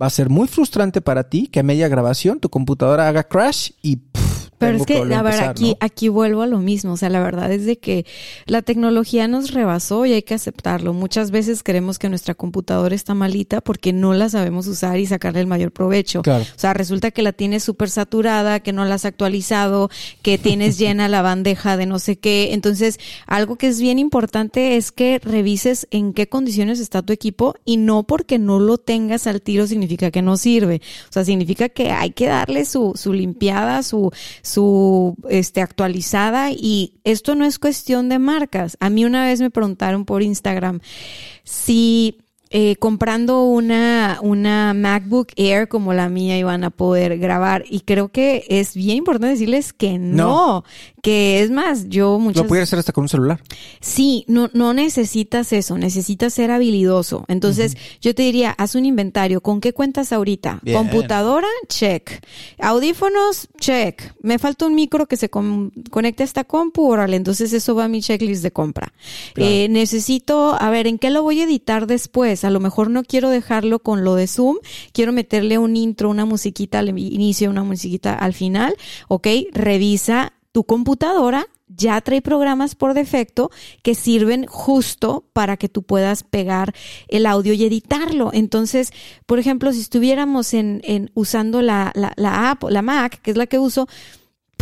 va 0.00 0.06
a 0.06 0.10
ser 0.10 0.28
muy 0.30 0.48
frustrante 0.48 1.00
para 1.00 1.28
ti 1.28 1.48
que 1.48 1.60
a 1.60 1.62
media 1.62 1.88
grabación 1.88 2.40
tu 2.40 2.48
computadora 2.48 3.08
haga 3.08 3.24
crash 3.24 3.72
y 3.82 3.96
pero 4.66 4.78
es 4.78 4.86
que, 4.86 4.96
a 4.98 5.04
ver, 5.04 5.12
empezar, 5.12 5.50
aquí, 5.50 5.70
¿no? 5.70 5.76
aquí 5.80 6.08
vuelvo 6.08 6.42
a 6.42 6.46
lo 6.46 6.58
mismo. 6.58 6.92
O 6.92 6.96
sea, 6.96 7.08
la 7.08 7.20
verdad 7.20 7.52
es 7.52 7.66
de 7.66 7.78
que 7.78 8.06
la 8.46 8.62
tecnología 8.62 9.28
nos 9.28 9.52
rebasó 9.52 10.06
y 10.06 10.12
hay 10.12 10.22
que 10.22 10.34
aceptarlo. 10.34 10.92
Muchas 10.92 11.30
veces 11.30 11.62
creemos 11.62 11.98
que 11.98 12.08
nuestra 12.08 12.34
computadora 12.34 12.94
está 12.94 13.14
malita 13.14 13.60
porque 13.60 13.92
no 13.92 14.14
la 14.14 14.28
sabemos 14.28 14.66
usar 14.66 14.98
y 14.98 15.06
sacarle 15.06 15.40
el 15.40 15.46
mayor 15.46 15.72
provecho. 15.72 16.22
Claro. 16.22 16.44
O 16.44 16.58
sea, 16.58 16.74
resulta 16.74 17.10
que 17.10 17.22
la 17.22 17.32
tienes 17.32 17.62
súper 17.62 17.90
saturada, 17.90 18.60
que 18.60 18.72
no 18.72 18.84
la 18.84 18.94
has 18.94 19.04
actualizado, 19.04 19.90
que 20.22 20.38
tienes 20.38 20.78
llena 20.78 21.08
la 21.08 21.22
bandeja 21.22 21.76
de 21.76 21.86
no 21.86 21.98
sé 21.98 22.16
qué. 22.16 22.52
Entonces, 22.52 22.98
algo 23.26 23.56
que 23.56 23.68
es 23.68 23.80
bien 23.80 23.98
importante 23.98 24.76
es 24.76 24.92
que 24.92 25.20
revises 25.22 25.86
en 25.90 26.12
qué 26.12 26.28
condiciones 26.28 26.80
está 26.80 27.02
tu 27.02 27.12
equipo 27.12 27.54
y 27.64 27.76
no 27.76 28.04
porque 28.04 28.38
no 28.38 28.58
lo 28.60 28.78
tengas 28.78 29.26
al 29.26 29.42
tiro 29.42 29.66
significa 29.66 30.10
que 30.10 30.22
no 30.22 30.36
sirve. 30.36 30.80
O 31.08 31.12
sea, 31.12 31.24
significa 31.24 31.68
que 31.68 31.90
hay 31.90 32.10
que 32.10 32.26
darle 32.26 32.64
su, 32.64 32.92
su 32.94 33.12
limpiada, 33.12 33.82
su 33.82 34.10
su 34.52 35.16
este 35.28 35.62
actualizada 35.62 36.50
y 36.50 37.00
esto 37.04 37.34
no 37.34 37.44
es 37.44 37.58
cuestión 37.58 38.08
de 38.08 38.18
marcas. 38.18 38.76
A 38.80 38.90
mí 38.90 39.04
una 39.04 39.24
vez 39.24 39.40
me 39.40 39.50
preguntaron 39.50 40.04
por 40.04 40.22
Instagram 40.22 40.80
si 41.42 42.18
eh, 42.54 42.76
comprando 42.76 43.44
una, 43.44 44.18
una 44.20 44.74
MacBook 44.74 45.28
Air 45.36 45.68
como 45.68 45.94
la 45.94 46.10
mía 46.10 46.36
iban 46.36 46.64
a 46.64 46.70
poder 46.70 47.18
grabar. 47.18 47.64
Y 47.70 47.80
creo 47.80 48.10
que 48.10 48.44
es 48.48 48.74
bien 48.74 48.98
importante 48.98 49.28
decirles 49.28 49.72
que 49.72 49.98
no. 49.98 50.26
no. 50.26 50.64
Que 51.02 51.40
es 51.40 51.50
más, 51.50 51.88
yo 51.88 52.18
muchas... 52.18 52.42
Lo 52.42 52.48
puedes 52.48 52.64
hacer 52.64 52.78
hasta 52.78 52.92
con 52.92 53.04
un 53.04 53.08
celular. 53.08 53.42
Sí, 53.80 54.26
no, 54.28 54.50
no 54.52 54.74
necesitas 54.74 55.52
eso, 55.54 55.78
necesitas 55.78 56.34
ser 56.34 56.50
habilidoso. 56.50 57.24
Entonces, 57.26 57.72
uh 57.72 57.78
-huh. 57.78 57.98
yo 58.02 58.14
te 58.14 58.22
diría, 58.22 58.50
haz 58.50 58.74
un 58.74 58.84
inventario. 58.84 59.40
¿Con 59.40 59.60
qué 59.60 59.72
cuentas 59.72 60.12
ahorita? 60.12 60.60
Bien. 60.62 60.76
Computadora, 60.76 61.48
check. 61.68 62.22
Audífonos, 62.60 63.48
check. 63.58 64.12
Me 64.20 64.38
falta 64.38 64.66
un 64.66 64.74
micro 64.74 65.06
que 65.06 65.16
se 65.16 65.30
con 65.30 65.72
conecte 65.90 66.22
a 66.22 66.26
esta 66.26 66.44
compu, 66.44 66.92
órale. 66.92 67.16
Entonces, 67.16 67.52
eso 67.54 67.74
va 67.74 67.84
a 67.84 67.88
mi 67.88 68.02
checklist 68.02 68.42
de 68.42 68.52
compra. 68.52 68.92
Claro. 69.32 69.50
Eh, 69.50 69.68
necesito, 69.70 70.54
a 70.60 70.70
ver, 70.70 70.86
¿en 70.86 70.98
qué 70.98 71.10
lo 71.10 71.22
voy 71.22 71.40
a 71.40 71.44
editar 71.44 71.86
después? 71.86 72.41
A 72.44 72.50
lo 72.50 72.60
mejor 72.60 72.90
no 72.90 73.02
quiero 73.04 73.30
dejarlo 73.30 73.80
con 73.80 74.04
lo 74.04 74.14
de 74.14 74.26
Zoom, 74.26 74.56
quiero 74.92 75.12
meterle 75.12 75.58
un 75.58 75.76
intro, 75.76 76.10
una 76.10 76.24
musiquita 76.24 76.78
al 76.78 76.88
inicio, 76.98 77.50
una 77.50 77.64
musiquita 77.64 78.14
al 78.14 78.34
final, 78.34 78.76
¿ok? 79.08 79.26
Revisa 79.52 80.32
tu 80.52 80.64
computadora, 80.64 81.46
ya 81.68 82.00
trae 82.02 82.20
programas 82.20 82.74
por 82.74 82.92
defecto 82.94 83.50
que 83.82 83.94
sirven 83.94 84.46
justo 84.46 85.24
para 85.32 85.56
que 85.56 85.68
tú 85.68 85.82
puedas 85.82 86.22
pegar 86.22 86.74
el 87.08 87.24
audio 87.26 87.54
y 87.54 87.64
editarlo. 87.64 88.30
Entonces, 88.32 88.92
por 89.26 89.38
ejemplo, 89.38 89.72
si 89.72 89.80
estuviéramos 89.80 90.52
en, 90.52 90.82
en 90.84 91.10
usando 91.14 91.62
la, 91.62 91.90
la, 91.94 92.12
la 92.16 92.50
app, 92.50 92.64
la 92.64 92.82
Mac, 92.82 93.20
que 93.22 93.30
es 93.30 93.36
la 93.36 93.46
que 93.46 93.58
uso, 93.58 93.88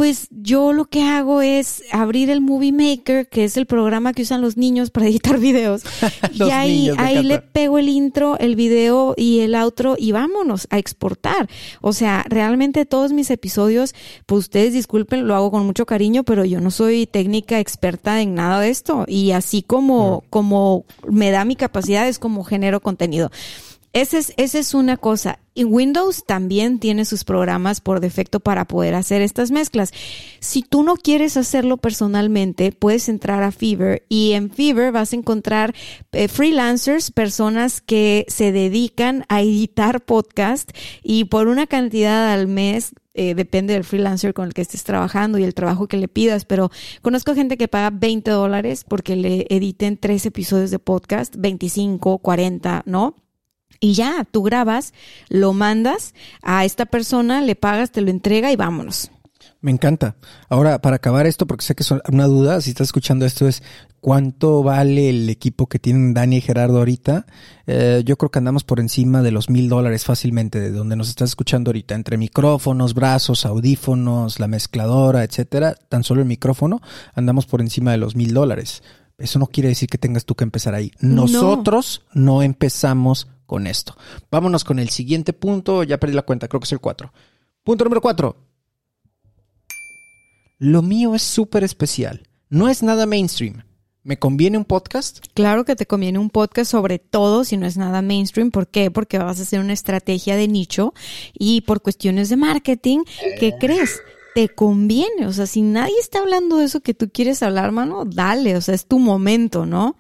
pues 0.01 0.29
yo 0.31 0.73
lo 0.73 0.87
que 0.87 1.03
hago 1.03 1.43
es 1.43 1.83
abrir 1.93 2.31
el 2.31 2.41
Movie 2.41 2.73
Maker, 2.73 3.29
que 3.29 3.45
es 3.45 3.59
el 3.59 3.67
programa 3.67 4.15
que 4.15 4.23
usan 4.23 4.41
los 4.41 4.57
niños 4.57 4.91
para 4.91 5.07
editar 5.09 5.39
videos. 5.39 5.83
y 6.33 6.45
ahí, 6.45 6.91
ahí 6.97 7.23
le 7.23 7.41
pego 7.43 7.77
el 7.77 7.91
intro, 7.91 8.39
el 8.39 8.57
video 8.57 9.13
y 9.15 9.41
el 9.41 9.55
outro 9.55 9.97
y 9.99 10.13
vámonos 10.13 10.67
a 10.71 10.79
exportar. 10.79 11.51
O 11.83 11.93
sea, 11.93 12.25
realmente 12.31 12.87
todos 12.87 13.13
mis 13.13 13.31
episodios, 13.31 13.95
pues 14.25 14.39
ustedes 14.39 14.73
disculpen, 14.73 15.29
lo 15.29 15.35
hago 15.35 15.51
con 15.51 15.67
mucho 15.67 15.85
cariño, 15.85 16.25
pero 16.25 16.47
yo 16.47 16.63
no 16.63 16.71
soy 16.71 17.07
técnica 17.07 17.61
experta 17.61 18.23
en 18.23 18.35
nada 18.35 18.59
de 18.59 18.71
esto. 18.71 19.05
Y 19.07 19.33
así 19.33 19.61
como, 19.61 20.25
como 20.31 20.87
me 21.07 21.31
da 21.31 21.45
mi 21.45 21.57
capacidad 21.57 22.09
es 22.09 22.19
como 22.19 22.43
genero 22.43 22.81
contenido. 22.81 23.31
Esa 23.93 24.19
es, 24.19 24.33
esa 24.37 24.59
es 24.59 24.75
una 24.75 24.97
cosa. 24.97 25.41
Y 25.53 25.65
Windows 25.65 26.25
también 26.25 26.79
tiene 26.79 27.05
sus 27.05 27.25
programas 27.25 27.81
por 27.81 27.99
defecto 27.99 28.39
para 28.39 28.65
poder 28.67 28.95
hacer 28.95 29.21
estas 29.21 29.51
mezclas. 29.51 29.93
Si 30.39 30.63
tú 30.63 30.85
no 30.85 30.95
quieres 30.95 31.37
hacerlo 31.37 31.77
personalmente, 31.77 32.71
puedes 32.71 33.09
entrar 33.09 33.43
a 33.43 33.51
Fever 33.51 34.05
y 34.09 34.33
en 34.33 34.51
Fever 34.51 34.93
vas 34.93 35.13
a 35.13 35.17
encontrar 35.17 35.75
eh, 36.13 36.29
freelancers, 36.29 37.11
personas 37.11 37.81
que 37.81 38.27
se 38.29 38.53
dedican 38.53 39.25
a 39.29 39.43
editar 39.43 40.05
podcast 40.05 40.71
y 41.03 41.25
por 41.25 41.49
una 41.49 41.67
cantidad 41.67 42.33
al 42.33 42.47
mes 42.47 42.95
eh, 43.15 43.35
depende 43.35 43.75
del 43.75 43.83
freelancer 43.83 44.35
con 44.35 44.47
el 44.47 44.55
que 44.55 44.63
estés 44.63 44.85
trabajando 44.85 45.37
y 45.37 45.43
el 45.43 45.53
trabajo 45.53 45.89
que 45.89 45.97
le 45.97 46.07
pidas, 46.07 46.45
pero 46.45 46.71
conozco 47.03 47.35
gente 47.35 47.57
que 47.57 47.67
paga 47.67 47.91
20 47.91 48.31
dólares 48.31 48.85
porque 48.89 49.17
le 49.17 49.47
editen 49.51 49.99
tres 49.99 50.25
episodios 50.27 50.71
de 50.71 50.79
podcast, 50.79 51.35
25, 51.37 52.19
40, 52.19 52.85
¿no? 52.87 53.17
Y 53.81 53.95
ya, 53.95 54.27
tú 54.31 54.43
grabas, 54.43 54.93
lo 55.29 55.55
mandas 55.55 56.15
a 56.43 56.65
esta 56.67 56.87
persona, 56.87 57.41
le 57.41 57.57
pagas, 57.57 57.91
te 57.91 58.03
lo 58.03 58.11
entrega 58.11 58.53
y 58.53 58.57
vámonos. 58.57 59.11
Me 59.63 59.71
encanta. 59.71 60.17
Ahora, 60.49 60.81
para 60.81 60.97
acabar 60.97 61.27
esto, 61.27 61.47
porque 61.47 61.65
sé 61.65 61.75
que 61.75 61.83
es 61.83 61.91
una 61.91 62.27
duda, 62.27 62.61
si 62.61 62.71
estás 62.71 62.89
escuchando 62.89 63.27
esto, 63.27 63.47
es 63.47 63.63
cuánto 64.01 64.63
vale 64.63 65.11
el 65.11 65.29
equipo 65.29 65.67
que 65.67 65.79
tienen 65.79 66.15
Dani 66.15 66.39
y 66.39 66.41
Gerardo 66.41 66.79
ahorita. 66.79 67.27
Eh, 67.67 68.03
yo 68.05 68.17
creo 68.17 68.31
que 68.31 68.39
andamos 68.39 68.65
por 68.65 68.81
encima 68.81 69.23
de 69.23 69.33
los 69.33 69.51
mil 69.51 69.69
dólares 69.69 70.05
fácilmente, 70.05 70.61
de 70.61 70.71
donde 70.71 70.97
nos 70.97 71.11
estás 71.11 71.31
escuchando 71.31 71.71
ahorita, 71.71 71.95
entre 71.95 72.17
micrófonos, 72.17 72.95
brazos, 72.95 73.45
audífonos, 73.45 74.41
la 74.41 74.49
mezcladora, 74.49 75.25
etcétera. 75.25 75.75
Tan 75.89 76.05
solo 76.05 76.23
el 76.23 76.27
micrófono, 76.27 76.81
andamos 77.15 77.47
por 77.47 77.61
encima 77.61 77.93
de 77.93 77.99
los 77.99 78.17
mil 78.17 78.33
dólares. 78.33 78.83
Eso 79.19 79.39
no 79.39 79.47
quiere 79.47 79.69
decir 79.69 79.91
que 79.91 79.99
tengas 79.99 80.25
tú 80.25 80.35
que 80.35 80.45
empezar 80.45 80.75
ahí. 80.75 80.93
Nosotros 81.01 82.07
no, 82.15 82.37
no 82.37 82.43
empezamos 82.43 83.29
con 83.51 83.67
esto. 83.67 83.97
Vámonos 84.31 84.63
con 84.63 84.79
el 84.79 84.91
siguiente 84.91 85.33
punto. 85.33 85.83
Ya 85.83 85.99
perdí 85.99 86.15
la 86.15 86.23
cuenta, 86.23 86.47
creo 86.47 86.61
que 86.61 86.67
es 86.67 86.73
el 86.73 86.79
4. 86.79 87.13
Punto 87.65 87.83
número 87.83 88.01
4. 88.01 88.37
Lo 90.61 90.83
mío 90.83 91.17
es 91.17 91.23
súper 91.23 91.65
especial. 91.65 92.29
No 92.49 92.69
es 92.69 92.85
nada 92.85 93.07
mainstream. 93.07 93.65
¿Me 94.05 94.21
conviene 94.21 94.57
un 94.57 94.65
podcast? 94.65 95.19
Claro 95.35 95.65
que 95.65 95.75
te 95.75 95.85
conviene 95.85 96.21
un 96.21 96.31
podcast, 96.31 96.71
sobre 96.71 97.01
todo 97.01 97.43
si 97.43 97.57
no 97.57 97.67
es 97.67 97.77
nada 97.77 98.03
mainstream. 98.03 98.53
¿Por 98.53 98.69
qué? 98.69 98.93
Porque 98.93 99.19
vas 99.19 99.41
a 99.41 99.43
hacer 99.43 99.59
una 99.59 99.73
estrategia 99.73 100.37
de 100.37 100.47
nicho 100.47 100.95
y 101.35 101.63
por 101.63 101.83
cuestiones 101.83 102.29
de 102.29 102.37
marketing, 102.37 103.01
¿qué 103.41 103.55
crees? 103.59 104.01
Te 104.37 104.49
conviene. 104.49 105.27
O 105.27 105.33
sea, 105.33 105.47
si 105.47 105.63
nadie 105.63 105.99
está 105.99 106.21
hablando 106.21 106.59
de 106.59 106.67
eso 106.67 106.83
que 106.83 106.95
tú 106.95 107.11
quieres 107.13 107.43
hablar, 107.43 107.73
mano, 107.73 108.05
dale. 108.05 108.57
O 108.57 108.61
sea, 108.61 108.77
es 108.77 108.87
tu 108.87 109.01
momento, 109.01 109.67
¿no? 109.67 109.97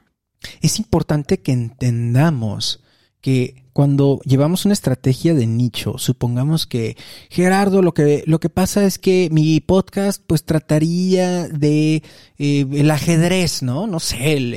Es 0.60 0.78
importante 0.78 1.40
que 1.40 1.50
entendamos 1.50 2.80
que 3.20 3.64
cuando 3.72 4.20
llevamos 4.24 4.64
una 4.64 4.74
estrategia 4.74 5.34
de 5.34 5.46
nicho, 5.46 5.96
supongamos 5.98 6.66
que 6.66 6.96
Gerardo, 7.30 7.82
lo 7.82 7.94
que, 7.94 8.24
lo 8.26 8.40
que 8.40 8.48
pasa 8.48 8.84
es 8.84 8.98
que 8.98 9.28
mi 9.30 9.60
podcast 9.60 10.22
pues 10.26 10.44
trataría 10.44 11.48
de 11.48 12.02
eh, 12.38 12.66
el 12.72 12.90
ajedrez, 12.90 13.62
¿no? 13.62 13.86
No 13.86 14.00
sé, 14.00 14.34
el, 14.34 14.54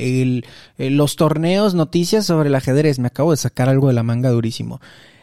el, 0.78 0.96
los 0.96 1.16
torneos, 1.16 1.74
noticias 1.74 2.26
sobre 2.26 2.48
el 2.48 2.54
ajedrez. 2.54 2.98
Me 2.98 3.06
acabo 3.06 3.30
de 3.30 3.36
sacar 3.36 3.68
algo 3.68 3.88
de 3.88 3.94
la 3.94 4.02
manga 4.02 4.30
durísimo. 4.30 4.80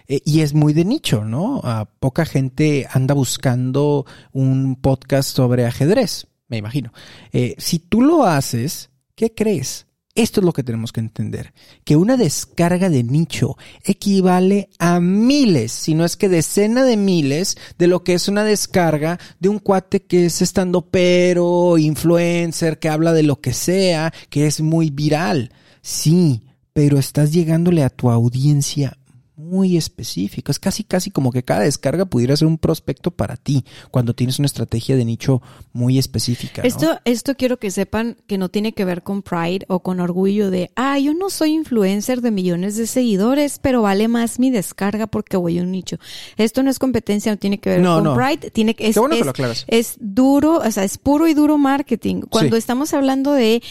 Eh, 0.08 0.22
y 0.26 0.42
es 0.42 0.54
muy 0.54 0.74
de 0.74 0.84
nicho, 0.84 1.24
¿no? 1.24 1.62
Poca 2.00 2.26
gente 2.26 2.88
anda 2.92 3.14
buscando 3.14 4.06
un 4.34 4.76
podcast 4.76 5.36
sobre 5.36 5.66
ajedrez, 5.66 6.28
me 6.48 6.58
imagino. 6.58 6.92
Eh, 7.32 7.56
si 7.58 7.80
tú 7.80 8.02
lo 8.02 8.26
haces, 8.26 8.90
¿qué 9.16 9.34
crees? 9.34 9.88
Esto 10.14 10.42
es 10.42 10.46
lo 10.46 10.52
que 10.52 10.64
tenemos 10.64 10.92
que 10.92 11.00
entender, 11.00 11.54
que 11.86 11.96
una 11.96 12.18
descarga 12.18 12.90
de 12.90 13.04
nicho 13.04 13.58
equivale 13.86 14.70
a 14.78 15.00
miles, 15.00 15.72
si 15.72 15.96
no 15.96 16.04
es 16.04 16.18
que 16.18 16.28
decena 16.28 16.84
de 16.84 16.98
miles, 16.98 17.58
de 17.78 17.88
lo 17.88 18.04
que 18.04 18.14
es 18.14 18.28
una 18.28 18.44
descarga 18.44 19.20
de 19.40 19.48
un 19.48 19.60
cuate 19.60 20.02
que 20.02 20.26
es 20.26 20.42
estando 20.42 20.82
pero, 20.82 21.78
influencer, 21.78 22.78
que 22.78 22.90
habla 22.90 23.14
de 23.14 23.24
lo 23.24 23.40
que 23.40 23.54
sea, 23.54 24.14
que 24.30 24.48
es 24.48 24.60
muy 24.60 24.90
viral. 24.90 25.54
Sí, 25.82 26.42
pero 26.74 27.00
estás 27.00 27.32
llegándole 27.32 27.84
a 27.84 27.90
tu 27.90 28.10
audiencia 28.12 28.98
muy 29.42 29.78
específico. 29.78 30.52
Es 30.52 30.60
casi, 30.60 30.84
casi 30.84 31.12
como 31.12 31.32
que 31.32 31.44
cada 31.44 31.62
descarga 31.62 32.06
pudiera 32.06 32.36
ser 32.36 32.48
un 32.48 32.58
prospecto 32.58 33.12
para 33.12 33.36
ti 33.38 33.66
cuando 33.90 34.14
tienes 34.14 34.40
una 34.40 34.46
estrategia 34.46 34.96
de 34.96 35.06
nicho 35.06 35.42
muy 35.74 35.98
específica. 35.98 36.62
¿no? 36.62 36.68
Esto, 36.68 37.00
esto 37.06 37.36
quiero 37.36 37.58
que 37.58 37.72
sepan 37.72 38.18
que 38.28 38.38
no 38.38 38.50
tiene 38.50 38.74
que 38.74 38.86
ver 38.86 39.04
con 39.04 39.22
pride 39.22 39.66
o 39.68 39.80
con 39.82 40.00
orgullo 40.00 40.50
de, 40.52 40.72
ah, 40.76 41.00
yo 41.00 41.14
no 41.14 41.30
soy 41.30 41.54
influencer 41.54 42.22
de 42.22 42.32
millones 42.32 42.78
de 42.78 42.88
seguidores, 42.88 43.60
pero 43.62 43.82
vale 43.82 44.08
más 44.08 44.40
mi 44.40 44.52
descarga 44.52 45.08
porque 45.08 45.38
voy 45.38 45.60
a 45.60 45.64
un 45.64 45.72
nicho. 45.72 45.98
Esto 46.38 46.64
no 46.64 46.70
es 46.70 46.80
competencia, 46.80 47.32
no 47.32 47.38
tiene 47.38 47.60
que 47.60 47.70
ver 47.72 47.82
No, 47.82 47.96
con 47.96 48.04
no. 48.04 48.16
pride, 48.16 48.52
tiene 48.52 48.76
que, 48.76 48.88
es, 48.90 48.96
que 49.00 49.20
es- 49.20 49.26
lo 49.26 49.32
aclaras. 49.32 49.66
es 49.68 49.96
duro, 50.00 50.58
o 50.60 50.72
sea, 50.72 50.84
es 50.84 50.98
puro 50.98 51.28
y 51.28 51.34
duro 51.34 51.58
marketing. 51.58 52.22
Cuando 52.30 52.56
Sí. 52.56 52.60
estamos 52.60 52.94
hablando 52.94 53.34
de 53.34 53.62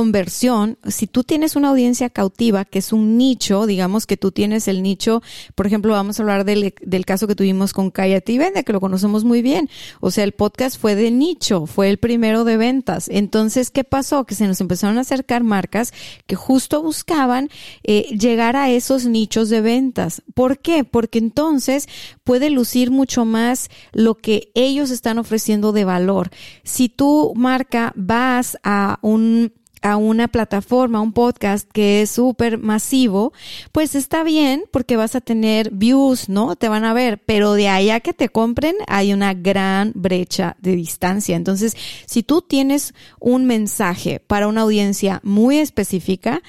conversión, 0.00 0.78
si 0.86 1.06
tú 1.06 1.24
tienes 1.24 1.56
una 1.56 1.70
audiencia 1.70 2.10
cautiva, 2.10 2.64
que 2.64 2.78
es 2.78 2.92
un 2.92 3.16
nicho, 3.16 3.66
digamos 3.66 4.06
que 4.06 4.16
tú 4.16 4.30
tienes 4.30 4.68
el 4.68 4.82
nicho, 4.82 5.15
por 5.54 5.66
ejemplo, 5.66 5.92
vamos 5.92 6.18
a 6.18 6.22
hablar 6.22 6.44
del, 6.44 6.72
caso 7.04 7.26
que 7.26 7.34
tuvimos 7.34 7.72
con 7.72 7.92
y 7.96 8.38
Vende, 8.38 8.64
que 8.64 8.72
lo 8.72 8.80
conocemos 8.80 9.24
muy 9.24 9.42
bien. 9.42 9.68
O 10.00 10.10
sea, 10.10 10.24
el 10.24 10.32
podcast 10.32 10.78
fue 10.80 10.94
de 10.94 11.10
nicho, 11.10 11.66
fue 11.66 11.88
el 11.88 11.98
primero 11.98 12.44
de 12.44 12.56
ventas. 12.56 13.08
Entonces, 13.08 13.70
¿qué 13.70 13.84
pasó? 13.84 14.24
Que 14.24 14.34
se 14.34 14.46
nos 14.46 14.60
empezaron 14.60 14.98
a 14.98 15.02
acercar 15.02 15.42
marcas 15.42 15.92
que 16.26 16.36
justo 16.36 16.82
buscaban 16.82 17.48
eh, 17.82 18.16
llegar 18.18 18.56
a 18.56 18.70
esos 18.70 19.06
nichos 19.06 19.48
de 19.48 19.60
ventas. 19.60 20.22
¿Por 20.34 20.58
qué? 20.58 20.84
Porque 20.84 21.18
entonces 21.18 21.88
puede 22.24 22.50
lucir 22.50 22.90
mucho 22.90 23.24
más 23.24 23.70
lo 23.92 24.14
que 24.14 24.50
ellos 24.54 24.90
están 24.90 25.18
ofreciendo 25.18 25.72
de 25.72 25.84
valor. 25.84 26.30
Si 26.64 26.88
tu 26.88 27.32
marca 27.36 27.92
vas 27.96 28.58
a 28.62 28.98
un 29.02 29.52
a 29.86 29.96
una 29.96 30.26
plataforma, 30.26 31.00
un 31.00 31.12
podcast 31.12 31.70
que 31.70 32.02
es 32.02 32.10
súper 32.10 32.58
masivo, 32.58 33.32
pues 33.70 33.94
está 33.94 34.24
bien 34.24 34.64
porque 34.72 34.96
vas 34.96 35.14
a 35.14 35.20
tener 35.20 35.70
views, 35.70 36.28
¿no? 36.28 36.56
Te 36.56 36.68
van 36.68 36.84
a 36.84 36.92
ver, 36.92 37.22
pero 37.24 37.52
de 37.52 37.68
allá 37.68 38.00
que 38.00 38.12
te 38.12 38.28
compren 38.28 38.74
hay 38.88 39.12
una 39.12 39.32
gran 39.32 39.92
brecha 39.94 40.56
de 40.60 40.74
distancia. 40.74 41.36
Entonces, 41.36 41.76
si 42.04 42.24
tú 42.24 42.42
tienes 42.42 42.94
un 43.20 43.44
mensaje 43.44 44.18
para 44.18 44.48
una 44.48 44.62
audiencia 44.62 45.20
muy 45.22 45.58
específica, 45.58 46.42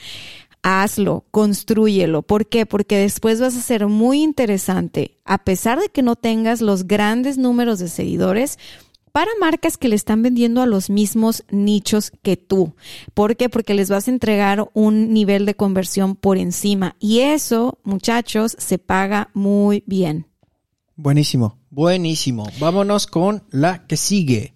hazlo, 0.63 1.23
construyelo. 1.29 2.23
¿Por 2.23 2.47
qué? 2.47 2.65
Porque 2.65 2.97
después 2.97 3.39
vas 3.39 3.55
a 3.55 3.61
ser 3.61 3.85
muy 3.85 4.23
interesante. 4.23 5.17
A 5.25 5.37
pesar 5.37 5.79
de 5.79 5.89
que 5.89 6.01
no 6.01 6.15
tengas 6.15 6.61
los 6.61 6.87
grandes 6.87 7.37
números 7.37 7.77
de 7.77 7.87
seguidores, 7.87 8.57
para 9.17 9.31
marcas 9.39 9.77
que 9.77 9.87
le 9.87 9.95
están 9.95 10.21
vendiendo 10.21 10.61
a 10.61 10.67
los 10.67 10.91
mismos 10.91 11.43
nichos 11.49 12.11
que 12.21 12.37
tú. 12.37 12.75
¿Por 13.15 13.35
qué? 13.35 13.49
Porque 13.49 13.73
les 13.73 13.89
vas 13.89 14.07
a 14.07 14.11
entregar 14.11 14.69
un 14.75 15.11
nivel 15.11 15.47
de 15.47 15.55
conversión 15.55 16.15
por 16.15 16.37
encima. 16.37 16.95
Y 16.99 17.21
eso, 17.21 17.79
muchachos, 17.83 18.55
se 18.59 18.77
paga 18.77 19.31
muy 19.33 19.83
bien. 19.87 20.27
Buenísimo, 20.95 21.57
buenísimo. 21.71 22.47
Vámonos 22.59 23.07
con 23.07 23.41
la 23.49 23.87
que 23.87 23.97
sigue. 23.97 24.53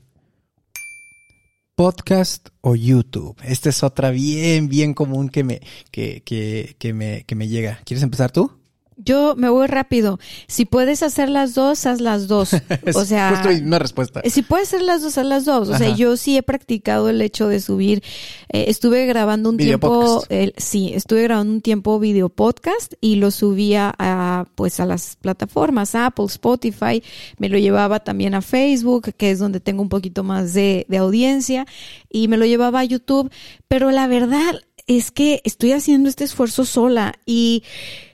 Podcast 1.74 2.50
o 2.62 2.76
YouTube. 2.76 3.36
Esta 3.44 3.70
es 3.70 3.82
otra 3.82 4.12
bien, 4.12 4.70
bien 4.70 4.94
común 4.94 5.30
que 5.30 5.44
me, 5.44 5.62
que, 5.90 6.22
que, 6.22 6.76
que 6.78 6.94
me, 6.94 7.24
que 7.24 7.34
me 7.34 7.48
llega. 7.48 7.82
¿Quieres 7.84 8.04
empezar 8.04 8.30
tú? 8.30 8.61
Yo 9.04 9.36
me 9.38 9.50
voy 9.50 9.68
rápido. 9.68 10.20
Si 10.48 10.66
puedes 10.66 11.04
hacer 11.04 11.30
las 11.30 11.54
dos, 11.54 11.86
haz 11.86 12.02
las 12.02 12.28
dos. 12.28 12.52
O 12.96 13.06
sea, 13.06 13.30
Justo 13.32 13.50
una 13.66 13.80
respuesta. 13.80 14.22
Si 14.30 14.42
puedes 14.42 14.68
hacer 14.70 14.82
las 14.82 15.02
dos, 15.02 15.18
haz 15.18 15.26
las 15.26 15.46
dos. 15.46 15.70
O 15.70 15.78
sea, 15.78 15.96
yo 15.96 16.18
sí 16.18 16.38
he 16.38 16.44
practicado 16.44 17.10
el 17.10 17.22
hecho 17.22 17.48
de 17.48 17.60
subir. 17.62 18.04
eh, 18.50 18.66
estuve 18.68 19.06
grabando 19.06 19.50
un 19.50 19.58
Video 19.58 19.80
tiempo, 19.80 20.24
el- 20.30 20.54
sí, 20.58 20.92
estuve 20.94 21.24
grabando 21.24 21.54
un 21.54 21.62
tiempo 21.62 22.00
video 22.00 22.30
podcast 22.30 22.94
y 23.02 23.16
lo 23.16 23.32
subía 23.32 23.94
a, 23.98 24.46
pues, 24.56 24.80
a 24.80 24.86
las 24.86 25.16
plataformas, 25.16 25.96
Apple, 25.96 26.26
Spotify. 26.26 27.02
Me 27.38 27.50
lo 27.50 27.58
llevaba 27.58 28.00
también 28.02 28.34
a 28.36 28.42
Facebook, 28.42 29.14
que 29.16 29.32
es 29.32 29.40
donde 29.40 29.60
tengo 29.60 29.82
un 29.82 29.90
poquito 29.90 30.24
más 30.24 30.54
de, 30.54 30.86
de 30.90 30.98
audiencia, 30.98 31.66
y 32.10 32.28
me 32.28 32.38
lo 32.38 32.46
llevaba 32.46 32.80
a 32.82 32.84
YouTube. 32.84 33.32
Pero 33.68 33.92
la 33.92 34.08
verdad 34.08 34.62
es 34.88 35.12
que 35.12 35.42
estoy 35.46 35.72
haciendo 35.72 36.10
este 36.10 36.24
esfuerzo 36.24 36.66
sola 36.66 37.14
y 37.26 37.64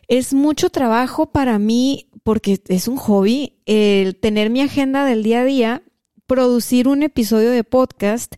es 0.07 0.33
mucho 0.33 0.69
trabajo 0.69 1.27
para 1.27 1.59
mí 1.59 2.07
porque 2.23 2.61
es 2.67 2.87
un 2.87 2.97
hobby 2.97 3.53
el 3.65 4.15
tener 4.15 4.49
mi 4.49 4.61
agenda 4.61 5.05
del 5.05 5.23
día 5.23 5.41
a 5.41 5.45
día, 5.45 5.83
producir 6.25 6.87
un 6.87 7.03
episodio 7.03 7.51
de 7.51 7.63
podcast, 7.63 8.35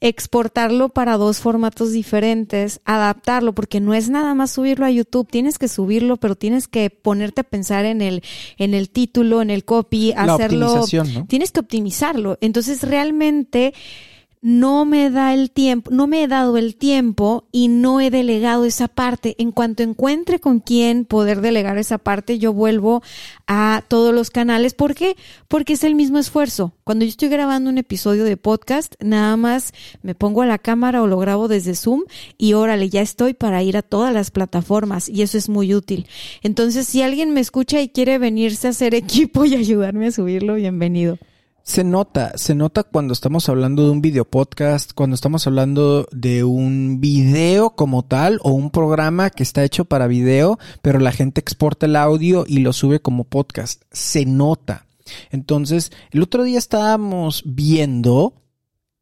exportarlo 0.00 0.88
para 0.88 1.16
dos 1.16 1.38
formatos 1.38 1.92
diferentes, 1.92 2.80
adaptarlo, 2.84 3.54
porque 3.54 3.80
no 3.80 3.94
es 3.94 4.08
nada 4.08 4.34
más 4.34 4.52
subirlo 4.52 4.86
a 4.86 4.90
YouTube, 4.90 5.28
tienes 5.30 5.58
que 5.58 5.68
subirlo, 5.68 6.16
pero 6.16 6.34
tienes 6.34 6.68
que 6.68 6.90
ponerte 6.90 7.42
a 7.42 7.44
pensar 7.44 7.84
en 7.84 8.00
el, 8.00 8.22
en 8.56 8.74
el 8.74 8.90
título, 8.90 9.42
en 9.42 9.50
el 9.50 9.64
copy, 9.64 10.12
La 10.14 10.34
hacerlo. 10.34 10.84
Tienes 11.28 11.52
que 11.52 11.60
optimizarlo. 11.60 12.38
Entonces 12.40 12.82
realmente 12.82 13.74
no 14.46 14.84
me 14.84 15.10
da 15.10 15.34
el 15.34 15.50
tiempo, 15.50 15.90
no 15.90 16.06
me 16.06 16.22
he 16.22 16.28
dado 16.28 16.56
el 16.56 16.76
tiempo 16.76 17.48
y 17.50 17.66
no 17.66 18.00
he 18.00 18.12
delegado 18.12 18.64
esa 18.64 18.86
parte. 18.86 19.34
En 19.38 19.50
cuanto 19.50 19.82
encuentre 19.82 20.38
con 20.38 20.60
quién 20.60 21.04
poder 21.04 21.40
delegar 21.40 21.78
esa 21.78 21.98
parte, 21.98 22.38
yo 22.38 22.52
vuelvo 22.52 23.02
a 23.48 23.82
todos 23.88 24.14
los 24.14 24.30
canales. 24.30 24.72
¿Por 24.72 24.94
qué? 24.94 25.16
Porque 25.48 25.72
es 25.72 25.82
el 25.82 25.96
mismo 25.96 26.18
esfuerzo. 26.18 26.74
Cuando 26.84 27.04
yo 27.04 27.08
estoy 27.08 27.28
grabando 27.28 27.70
un 27.70 27.78
episodio 27.78 28.22
de 28.22 28.36
podcast, 28.36 28.94
nada 29.00 29.36
más 29.36 29.72
me 30.02 30.14
pongo 30.14 30.42
a 30.42 30.46
la 30.46 30.58
cámara 30.58 31.02
o 31.02 31.08
lo 31.08 31.18
grabo 31.18 31.48
desde 31.48 31.74
Zoom 31.74 32.04
y 32.38 32.52
órale, 32.52 32.88
ya 32.88 33.00
estoy 33.00 33.34
para 33.34 33.64
ir 33.64 33.76
a 33.76 33.82
todas 33.82 34.14
las 34.14 34.30
plataformas 34.30 35.08
y 35.08 35.22
eso 35.22 35.36
es 35.38 35.48
muy 35.48 35.74
útil. 35.74 36.06
Entonces, 36.42 36.86
si 36.86 37.02
alguien 37.02 37.30
me 37.30 37.40
escucha 37.40 37.80
y 37.80 37.88
quiere 37.88 38.18
venirse 38.18 38.68
a 38.68 38.70
hacer 38.70 38.94
equipo 38.94 39.44
y 39.44 39.56
ayudarme 39.56 40.06
a 40.06 40.12
subirlo, 40.12 40.54
bienvenido. 40.54 41.18
Se 41.68 41.82
nota, 41.82 42.30
se 42.36 42.54
nota 42.54 42.84
cuando 42.84 43.12
estamos 43.12 43.48
hablando 43.48 43.84
de 43.84 43.90
un 43.90 44.00
video 44.00 44.24
podcast, 44.24 44.92
cuando 44.94 45.14
estamos 45.14 45.48
hablando 45.48 46.06
de 46.12 46.44
un 46.44 47.00
video 47.00 47.70
como 47.70 48.04
tal 48.04 48.38
o 48.44 48.52
un 48.52 48.70
programa 48.70 49.30
que 49.30 49.42
está 49.42 49.64
hecho 49.64 49.84
para 49.84 50.06
video, 50.06 50.60
pero 50.80 51.00
la 51.00 51.10
gente 51.10 51.40
exporta 51.40 51.86
el 51.86 51.96
audio 51.96 52.44
y 52.46 52.58
lo 52.58 52.72
sube 52.72 53.00
como 53.00 53.24
podcast. 53.24 53.82
Se 53.90 54.24
nota. 54.26 54.86
Entonces, 55.32 55.90
el 56.12 56.22
otro 56.22 56.44
día 56.44 56.58
estábamos 56.58 57.42
viendo 57.44 58.34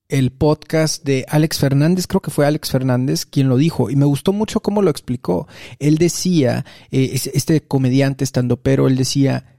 el 0.08 0.32
podcast 0.32 1.04
de 1.04 1.26
Alex 1.28 1.58
Fernández, 1.58 2.06
creo 2.06 2.22
que 2.22 2.30
fue 2.30 2.46
Alex 2.46 2.70
Fernández 2.70 3.26
quien 3.26 3.50
lo 3.50 3.58
dijo, 3.58 3.90
y 3.90 3.96
me 3.96 4.06
gustó 4.06 4.32
mucho 4.32 4.60
cómo 4.60 4.80
lo 4.80 4.90
explicó. 4.90 5.46
Él 5.80 5.98
decía, 5.98 6.64
eh, 6.90 7.10
es- 7.12 7.26
este 7.34 7.60
comediante 7.62 8.24
estando, 8.24 8.56
pero 8.56 8.88
él 8.88 8.96
decía, 8.96 9.58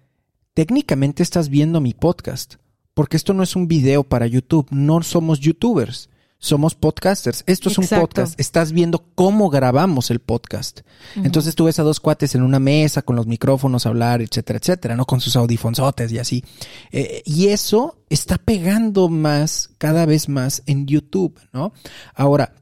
técnicamente 0.56 1.22
estás 1.22 1.50
viendo 1.50 1.82
mi 1.82 1.94
podcast, 1.94 2.56
porque 2.95 3.17
esto 3.17 3.36
no 3.36 3.43
es 3.43 3.55
un 3.55 3.67
video 3.67 4.03
para 4.03 4.25
YouTube, 4.25 4.67
no 4.71 5.03
somos 5.03 5.39
youtubers, 5.41 6.10
somos 6.39 6.75
podcasters, 6.75 7.43
esto 7.45 7.69
es 7.69 7.77
un 7.77 7.88
podcast, 7.88 8.39
estás 8.39 8.71
viendo 8.71 9.05
cómo 9.15 9.49
grabamos 9.49 10.12
el 10.12 10.19
podcast. 10.19 10.81
Entonces 11.15 11.55
tú 11.55 11.65
ves 11.65 11.77
a 11.79 11.84
dos 11.84 11.99
cuates 11.99 12.36
en 12.36 12.41
una 12.41 12.60
mesa 12.60 13.01
con 13.01 13.15
los 13.15 13.27
micrófonos 13.27 13.86
hablar, 13.86 14.21
etcétera, 14.21 14.60
etcétera, 14.60 14.95
¿no? 14.95 15.05
Con 15.05 15.19
sus 15.21 15.36
audifonzotes 15.36 16.12
y 16.12 16.19
así. 16.19 16.43
Eh, 16.91 17.21
y 17.25 17.47
eso 17.47 17.97
está 18.10 18.38
pegando 18.38 19.10
más, 19.10 19.71
cada 19.77 20.05
vez 20.05 20.29
más 20.29 20.63
en 20.65 20.88
YouTube, 20.88 21.38
¿no? 21.51 21.73
Ahora, 22.13 22.53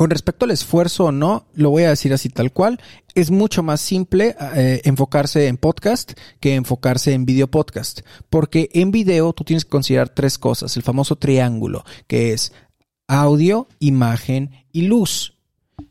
con 0.00 0.08
respecto 0.08 0.46
al 0.46 0.50
esfuerzo 0.50 1.04
o 1.04 1.12
no, 1.12 1.44
lo 1.52 1.68
voy 1.68 1.82
a 1.82 1.90
decir 1.90 2.14
así 2.14 2.30
tal 2.30 2.52
cual. 2.52 2.80
Es 3.14 3.30
mucho 3.30 3.62
más 3.62 3.82
simple 3.82 4.34
eh, 4.56 4.80
enfocarse 4.84 5.46
en 5.46 5.58
podcast 5.58 6.12
que 6.40 6.54
enfocarse 6.54 7.12
en 7.12 7.26
video 7.26 7.48
podcast. 7.48 8.00
Porque 8.30 8.70
en 8.72 8.92
video 8.92 9.34
tú 9.34 9.44
tienes 9.44 9.66
que 9.66 9.70
considerar 9.72 10.08
tres 10.08 10.38
cosas. 10.38 10.74
El 10.78 10.84
famoso 10.84 11.16
triángulo, 11.16 11.84
que 12.06 12.32
es 12.32 12.54
audio, 13.08 13.68
imagen 13.78 14.64
y 14.72 14.84
luz. 14.84 15.36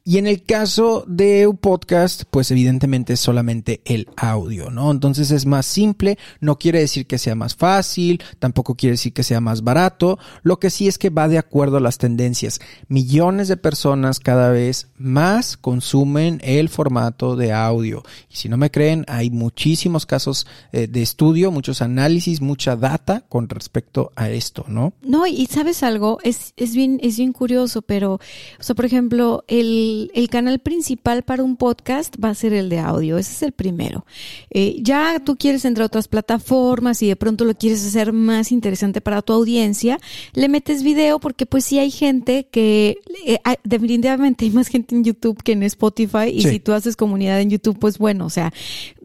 Y 0.04 0.18
en 0.18 0.28
el 0.28 0.44
caso 0.44 1.04
de 1.08 1.48
un 1.48 1.58
podcast, 1.58 2.24
pues 2.30 2.50
evidentemente 2.52 3.14
es 3.14 3.20
solamente 3.20 3.82
el 3.86 4.08
audio, 4.18 4.72
¿no? 4.72 4.92
Entonces 4.92 5.32
es 5.32 5.46
más 5.46 5.66
simple, 5.66 6.18
no 6.40 6.58
quiere 6.58 6.80
decir 6.80 7.06
que 7.06 7.18
sea 7.18 7.36
más 7.36 7.56
fácil, 7.56 8.22
tampoco 8.40 8.76
quiere 8.76 8.94
decir 8.94 9.14
que 9.14 9.24
sea 9.24 9.42
más 9.42 9.64
barato, 9.64 10.18
lo 10.42 10.60
que 10.60 10.70
sí 10.70 10.88
es 10.88 10.98
que 10.98 11.10
va 11.10 11.28
de 11.28 11.38
acuerdo 11.38 11.78
a 11.78 11.82
las 11.82 11.98
tendencias. 11.98 12.60
Millones 12.88 13.48
de 13.48 13.58
personas 13.58 14.20
cada 14.20 14.50
vez 14.50 14.90
más 14.98 15.58
consumen 15.58 16.40
el 16.44 16.70
formato 16.70 17.36
de 17.36 17.54
audio. 17.54 18.04
Y 18.30 18.36
si 18.36 18.50
no 18.50 18.58
me 18.58 18.72
creen, 18.72 19.06
hay 19.08 19.30
muchísimos 19.30 20.06
casos 20.06 20.48
eh, 20.72 20.88
de 20.88 21.02
estudio, 21.02 21.52
muchos 21.52 21.82
análisis, 21.82 22.42
mucha 22.42 22.76
data 22.76 23.26
con 23.30 23.48
respecto 23.50 24.12
a 24.16 24.30
esto, 24.30 24.66
¿no? 24.68 24.94
No, 25.02 25.28
y 25.28 25.46
sabes 25.48 25.84
algo, 25.84 26.20
es, 26.24 26.54
es 26.58 26.76
bien, 26.76 27.00
es 27.04 27.18
bien 27.18 27.34
curioso, 27.34 27.82
pero, 27.82 28.14
o 28.14 28.64
sea, 28.64 28.76
por 28.76 28.86
ejemplo, 28.86 29.44
el 29.48 29.79
el, 29.80 30.12
el 30.14 30.30
canal 30.30 30.60
principal 30.60 31.24
para 31.24 31.44
un 31.44 31.56
podcast 31.56 32.16
va 32.24 32.30
a 32.30 32.36
ser 32.36 32.54
el 32.54 32.70
de 32.70 32.80
audio. 32.80 33.18
Ese 33.18 33.32
es 33.34 33.42
el 33.44 33.52
primero. 33.52 34.06
Eh, 34.50 34.78
ya 34.82 35.22
tú 35.24 35.36
quieres 35.38 35.66
entrar 35.66 35.84
a 35.84 35.88
otras 35.88 36.08
plataformas 36.08 37.02
y 37.02 37.08
de 37.08 37.16
pronto 37.16 37.46
lo 37.46 37.54
quieres 37.56 37.86
hacer 37.86 38.14
más 38.14 38.52
interesante 38.52 39.02
para 39.02 39.22
tu 39.22 39.34
audiencia, 39.34 40.00
le 40.34 40.50
metes 40.50 40.84
video 40.84 41.20
porque 41.20 41.46
pues 41.46 41.66
sí 41.66 41.80
hay 41.80 41.92
gente 41.92 42.48
que 42.52 42.98
eh, 43.26 43.38
hay- 43.44 43.58
definitivamente 43.64 44.46
hay 44.46 44.52
más 44.52 44.68
gente 44.68 44.96
en 44.96 45.04
YouTube 45.04 45.42
que 45.44 45.54
en 45.54 45.64
Spotify 45.64 46.30
y 46.32 46.42
Sí. 46.44 46.50
si 46.50 46.60
tú 46.60 46.74
haces 46.74 46.96
comunidad 46.96 47.40
en 47.42 47.50
YouTube, 47.50 47.78
pues 47.80 47.98
bueno, 47.98 48.26
o 48.26 48.30
sea, 48.30 48.52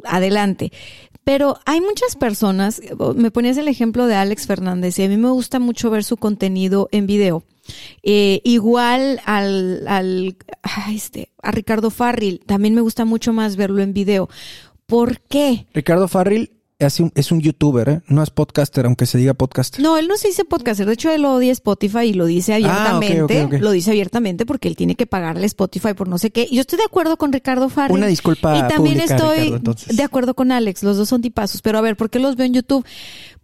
adelante. 0.04 0.72
Pero 1.24 1.58
hay 1.64 1.80
muchas 1.80 2.16
personas, 2.16 2.82
me 3.16 3.30
ponías 3.30 3.56
el 3.56 3.66
ejemplo 3.68 4.06
de 4.06 4.14
Alex 4.14 4.46
Fernández 4.46 4.98
y 4.98 5.04
a 5.04 5.08
mí 5.08 5.16
me 5.16 5.30
gusta 5.30 5.58
mucho 5.58 5.88
ver 5.90 6.04
su 6.04 6.16
contenido 6.18 6.88
en 6.92 7.06
video. 7.06 7.42
Eh, 8.02 8.40
igual 8.44 9.20
al, 9.24 9.86
al 9.86 10.36
ay, 10.62 10.96
este, 10.96 11.30
a 11.42 11.50
Ricardo 11.50 11.90
Farril, 11.90 12.40
también 12.46 12.74
me 12.74 12.80
gusta 12.80 13.04
mucho 13.04 13.32
más 13.32 13.56
verlo 13.56 13.82
en 13.82 13.92
video. 13.92 14.28
¿Por 14.86 15.20
qué? 15.20 15.66
Ricardo 15.72 16.08
Farril 16.08 16.50
es 16.78 17.00
un, 17.00 17.12
es 17.14 17.30
un 17.30 17.40
youtuber, 17.40 17.88
¿eh? 17.88 18.00
no 18.08 18.22
es 18.22 18.30
podcaster, 18.30 18.84
aunque 18.86 19.06
se 19.06 19.16
diga 19.16 19.32
podcaster. 19.34 19.80
No, 19.80 19.96
él 19.96 20.08
no 20.08 20.16
se 20.16 20.28
dice 20.28 20.44
podcaster. 20.44 20.86
De 20.86 20.94
hecho, 20.94 21.10
él 21.10 21.24
odia 21.24 21.52
Spotify 21.52 22.06
y 22.06 22.14
lo 22.14 22.26
dice 22.26 22.52
Ah, 22.52 22.96
abiertamente. 22.96 23.58
Lo 23.60 23.70
dice 23.70 23.90
abiertamente 23.92 24.44
porque 24.44 24.68
él 24.68 24.76
tiene 24.76 24.96
que 24.96 25.06
pagarle 25.06 25.46
Spotify 25.46 25.94
por 25.94 26.08
no 26.08 26.18
sé 26.18 26.30
qué. 26.30 26.46
Y 26.50 26.56
Yo 26.56 26.62
estoy 26.62 26.78
de 26.78 26.84
acuerdo 26.84 27.16
con 27.16 27.32
Ricardo 27.32 27.68
Farrell. 27.68 27.96
Una 27.96 28.06
disculpa 28.08 28.56
Y 28.58 28.60
también 28.62 28.96
pública, 28.96 29.14
estoy 29.14 29.38
Ricardo, 29.52 29.74
de 29.88 30.02
acuerdo 30.02 30.34
con 30.34 30.52
Alex. 30.52 30.82
Los 30.82 30.96
dos 30.96 31.08
son 31.08 31.22
tipazos. 31.22 31.62
Pero 31.62 31.78
a 31.78 31.80
ver, 31.80 31.96
¿por 31.96 32.10
qué 32.10 32.18
los 32.18 32.36
veo 32.36 32.46
en 32.46 32.54
YouTube? 32.54 32.84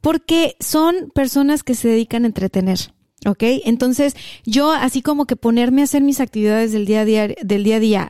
Porque 0.01 0.57
son 0.61 1.11
personas 1.15 1.63
que 1.63 1.75
se 1.75 1.89
dedican 1.89 2.25
a 2.25 2.27
entretener. 2.27 2.79
¿Ok? 3.27 3.43
Entonces, 3.65 4.15
yo 4.45 4.73
así 4.73 5.03
como 5.03 5.27
que 5.27 5.37
ponerme 5.37 5.83
a 5.83 5.85
hacer 5.85 6.03
mis 6.03 6.21
actividades 6.21 6.73
del 6.73 6.87
día 6.87 7.03
a 7.03 7.05
día, 7.05 7.29
del 7.43 7.65
día 7.65 7.77
a 7.77 7.81
día 7.81 8.09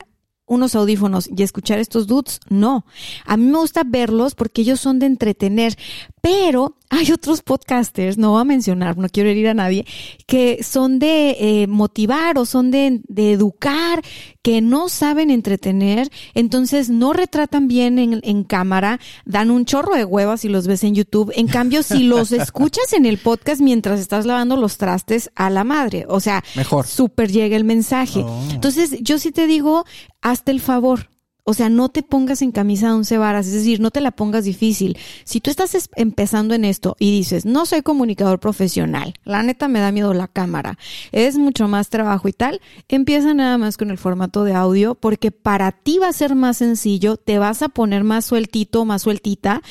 unos 0.51 0.75
audífonos 0.75 1.31
y 1.35 1.45
escuchar 1.45 1.79
estos 1.79 2.09
dudes, 2.09 2.41
no. 2.49 2.85
A 3.25 3.37
mí 3.37 3.45
me 3.45 3.59
gusta 3.59 3.83
verlos 3.87 4.35
porque 4.35 4.63
ellos 4.63 4.81
son 4.81 4.99
de 4.99 5.07
entretener, 5.07 5.77
pero 6.21 6.77
hay 6.89 7.13
otros 7.13 7.41
podcasters, 7.43 8.19
no 8.19 8.33
voy 8.33 8.41
a 8.41 8.45
mencionar, 8.45 8.99
no 8.99 9.09
quiero 9.09 9.31
herir 9.31 9.47
a 9.47 9.55
nadie, 9.55 9.87
que 10.27 10.65
son 10.65 10.99
de 10.99 11.37
eh, 11.39 11.67
motivar 11.69 12.37
o 12.37 12.47
son 12.47 12.73
de, 12.73 13.01
de 13.07 13.31
educar, 13.31 14.03
que 14.43 14.61
no 14.61 14.89
saben 14.89 15.31
entretener, 15.31 16.11
entonces 16.35 16.89
no 16.89 17.13
retratan 17.13 17.69
bien 17.69 17.99
en, 17.99 18.21
en 18.23 18.45
cámara, 18.45 18.99
dan 19.25 19.51
un 19.51 19.65
chorro 19.65 19.95
de 19.95 20.05
huevas 20.05 20.41
si 20.41 20.49
los 20.49 20.67
ves 20.67 20.85
en 20.85 20.95
YouTube. 20.95 21.33
En 21.35 21.47
cambio, 21.47 21.83
si 21.83 22.05
los 22.05 22.33
escuchas 22.33 22.93
en 22.93 23.07
el 23.07 23.19
podcast 23.19 23.61
mientras 23.61 24.01
estás 24.01 24.27
lavando 24.27 24.57
los 24.57 24.79
trastes 24.79 25.31
a 25.35 25.51
la 25.51 25.65
madre, 25.65 26.07
o 26.09 26.21
sea, 26.21 26.43
Mejor. 26.57 26.87
súper 26.87 27.31
llega 27.31 27.57
el 27.57 27.65
mensaje. 27.65 28.21
Oh. 28.25 28.43
Entonces, 28.51 28.97
yo 29.01 29.19
sí 29.19 29.31
te 29.33 29.47
digo, 29.47 29.85
hazte 30.23 30.53
el 30.53 30.61
favor. 30.61 31.11
O 31.45 31.55
sea, 31.55 31.69
no 31.69 31.89
te 31.89 32.03
pongas 32.03 32.43
en 32.43 32.53
camisa 32.53 32.89
de 32.89 32.93
once 32.95 33.19
varas, 33.19 33.47
es 33.47 33.53
decir, 33.55 33.81
no 33.81 33.91
te 33.91 34.01
la 34.01 34.11
pongas 34.11 34.45
difícil. 34.45 34.99
Si 35.25 35.41
tú 35.41 35.51
estás 35.51 35.75
es- 35.75 35.91
empezando 35.97 36.55
en 36.55 36.65
esto 36.65 36.97
y 36.99 37.11
dices, 37.11 37.45
no 37.47 37.67
soy 37.67 37.83
comunicador 37.83 38.39
profesional, 38.41 39.15
la 39.25 39.43
neta 39.43 39.69
me 39.69 39.81
da 39.81 39.93
miedo 39.93 40.15
la 40.15 40.29
cámara, 40.29 40.79
es 41.13 41.39
mucho 41.39 41.69
más 41.69 41.89
trabajo 41.89 42.29
y 42.29 42.33
tal, 42.33 42.61
empieza 42.89 43.35
nada 43.35 43.59
más 43.59 43.77
con 43.77 43.91
el 43.91 43.99
formato 43.99 44.45
de 44.45 44.55
audio 44.55 44.95
porque 44.95 45.31
para 45.31 45.73
ti 45.73 45.99
va 45.99 46.09
a 46.09 46.13
ser 46.13 46.35
más 46.35 46.59
sencillo, 46.59 47.17
te 47.17 47.39
vas 47.39 47.63
a 47.63 47.69
poner 47.69 48.05
más 48.05 48.25
sueltito, 48.25 48.85
más 48.85 49.03
sueltita. 49.03 49.63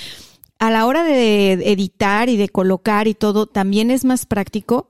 A 0.57 0.69
la 0.71 0.85
hora 0.85 1.03
de 1.03 1.53
editar 1.53 2.27
y 2.27 2.35
de 2.35 2.49
colocar 2.49 3.07
y 3.07 3.13
todo, 3.13 3.45
también 3.45 3.91
es 3.91 4.03
más 4.03 4.25
práctico 4.25 4.89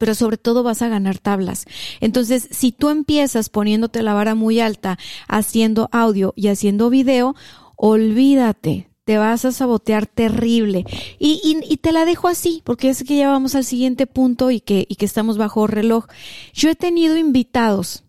pero 0.00 0.14
sobre 0.14 0.38
todo 0.38 0.62
vas 0.62 0.80
a 0.80 0.88
ganar 0.88 1.18
tablas. 1.18 1.66
Entonces, 2.00 2.48
si 2.50 2.72
tú 2.72 2.88
empiezas 2.88 3.50
poniéndote 3.50 4.02
la 4.02 4.14
vara 4.14 4.34
muy 4.34 4.58
alta, 4.58 4.98
haciendo 5.28 5.90
audio 5.92 6.32
y 6.36 6.48
haciendo 6.48 6.88
video, 6.88 7.36
olvídate. 7.76 8.88
Te 9.04 9.18
vas 9.18 9.44
a 9.44 9.52
sabotear 9.52 10.06
terrible. 10.06 10.86
Y, 11.18 11.42
y, 11.44 11.70
y 11.70 11.76
te 11.76 11.92
la 11.92 12.06
dejo 12.06 12.28
así, 12.28 12.62
porque 12.64 12.88
es 12.88 13.04
que 13.04 13.18
ya 13.18 13.28
vamos 13.28 13.54
al 13.54 13.64
siguiente 13.66 14.06
punto 14.06 14.50
y 14.50 14.60
que, 14.60 14.86
y 14.88 14.94
que 14.94 15.04
estamos 15.04 15.36
bajo 15.36 15.66
reloj. 15.66 16.06
Yo 16.54 16.70
he 16.70 16.74
tenido 16.74 17.18
invitados 17.18 18.04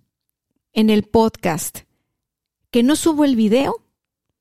en 0.71 0.89
el 0.89 1.03
podcast 1.03 1.79
que 2.69 2.83
no 2.83 2.95
subo 2.95 3.25
el 3.25 3.35
video 3.35 3.83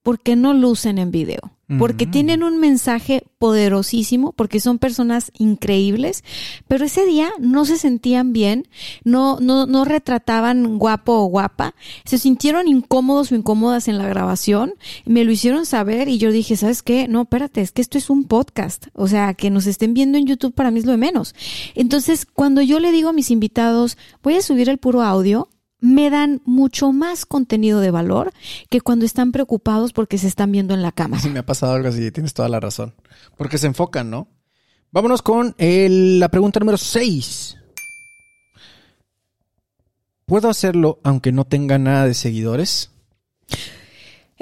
porque 0.04 0.36
no 0.36 0.54
lucen 0.54 0.98
en 0.98 1.10
video. 1.10 1.58
Porque 1.78 2.06
Mm. 2.06 2.10
tienen 2.10 2.42
un 2.42 2.58
mensaje 2.58 3.24
poderosísimo, 3.38 4.32
porque 4.32 4.60
son 4.60 4.78
personas 4.78 5.30
increíbles, 5.38 6.24
pero 6.68 6.84
ese 6.84 7.06
día 7.06 7.30
no 7.38 7.64
se 7.64 7.76
sentían 7.78 8.32
bien, 8.32 8.66
no, 9.04 9.38
no, 9.40 9.66
no 9.66 9.84
retrataban 9.84 10.78
guapo 10.78 11.12
o 11.12 11.26
guapa, 11.26 11.74
se 12.04 12.18
sintieron 12.18 12.68
incómodos 12.68 13.30
o 13.30 13.34
incómodas 13.34 13.88
en 13.88 13.98
la 13.98 14.08
grabación, 14.08 14.74
me 15.04 15.24
lo 15.24 15.32
hicieron 15.32 15.66
saber 15.66 16.08
y 16.08 16.18
yo 16.18 16.32
dije, 16.32 16.56
¿sabes 16.56 16.82
qué? 16.82 17.08
No, 17.08 17.22
espérate, 17.22 17.60
es 17.60 17.72
que 17.72 17.82
esto 17.82 17.98
es 17.98 18.10
un 18.10 18.24
podcast, 18.24 18.86
o 18.94 19.06
sea, 19.08 19.34
que 19.34 19.50
nos 19.50 19.66
estén 19.66 19.94
viendo 19.94 20.18
en 20.18 20.26
YouTube 20.26 20.54
para 20.54 20.70
mí 20.70 20.80
es 20.80 20.86
lo 20.86 20.92
de 20.92 20.98
menos. 20.98 21.34
Entonces, 21.74 22.26
cuando 22.26 22.62
yo 22.62 22.80
le 22.80 22.92
digo 22.92 23.10
a 23.10 23.12
mis 23.12 23.30
invitados, 23.30 23.96
voy 24.22 24.34
a 24.34 24.42
subir 24.42 24.68
el 24.68 24.78
puro 24.78 25.02
audio, 25.02 25.48
me 25.80 26.10
dan 26.10 26.42
mucho 26.44 26.92
más 26.92 27.26
contenido 27.26 27.80
de 27.80 27.90
valor 27.90 28.32
que 28.68 28.80
cuando 28.80 29.04
están 29.04 29.32
preocupados 29.32 29.92
porque 29.92 30.18
se 30.18 30.26
están 30.26 30.52
viendo 30.52 30.74
en 30.74 30.82
la 30.82 30.92
cámara. 30.92 31.22
Sí, 31.22 31.30
me 31.32 31.40
ha 31.40 31.46
pasado 31.46 31.74
algo 31.74 31.88
así, 31.88 32.10
tienes 32.10 32.34
toda 32.34 32.48
la 32.48 32.60
razón. 32.60 32.94
Porque 33.36 33.58
se 33.58 33.66
enfocan, 33.66 34.10
¿no? 34.10 34.28
Vámonos 34.92 35.22
con 35.22 35.54
la 35.58 36.28
pregunta 36.28 36.58
número 36.58 36.76
6. 36.76 37.56
¿Puedo 40.26 40.48
hacerlo 40.48 41.00
aunque 41.02 41.32
no 41.32 41.44
tenga 41.44 41.78
nada 41.78 42.06
de 42.06 42.14
seguidores? 42.14 42.90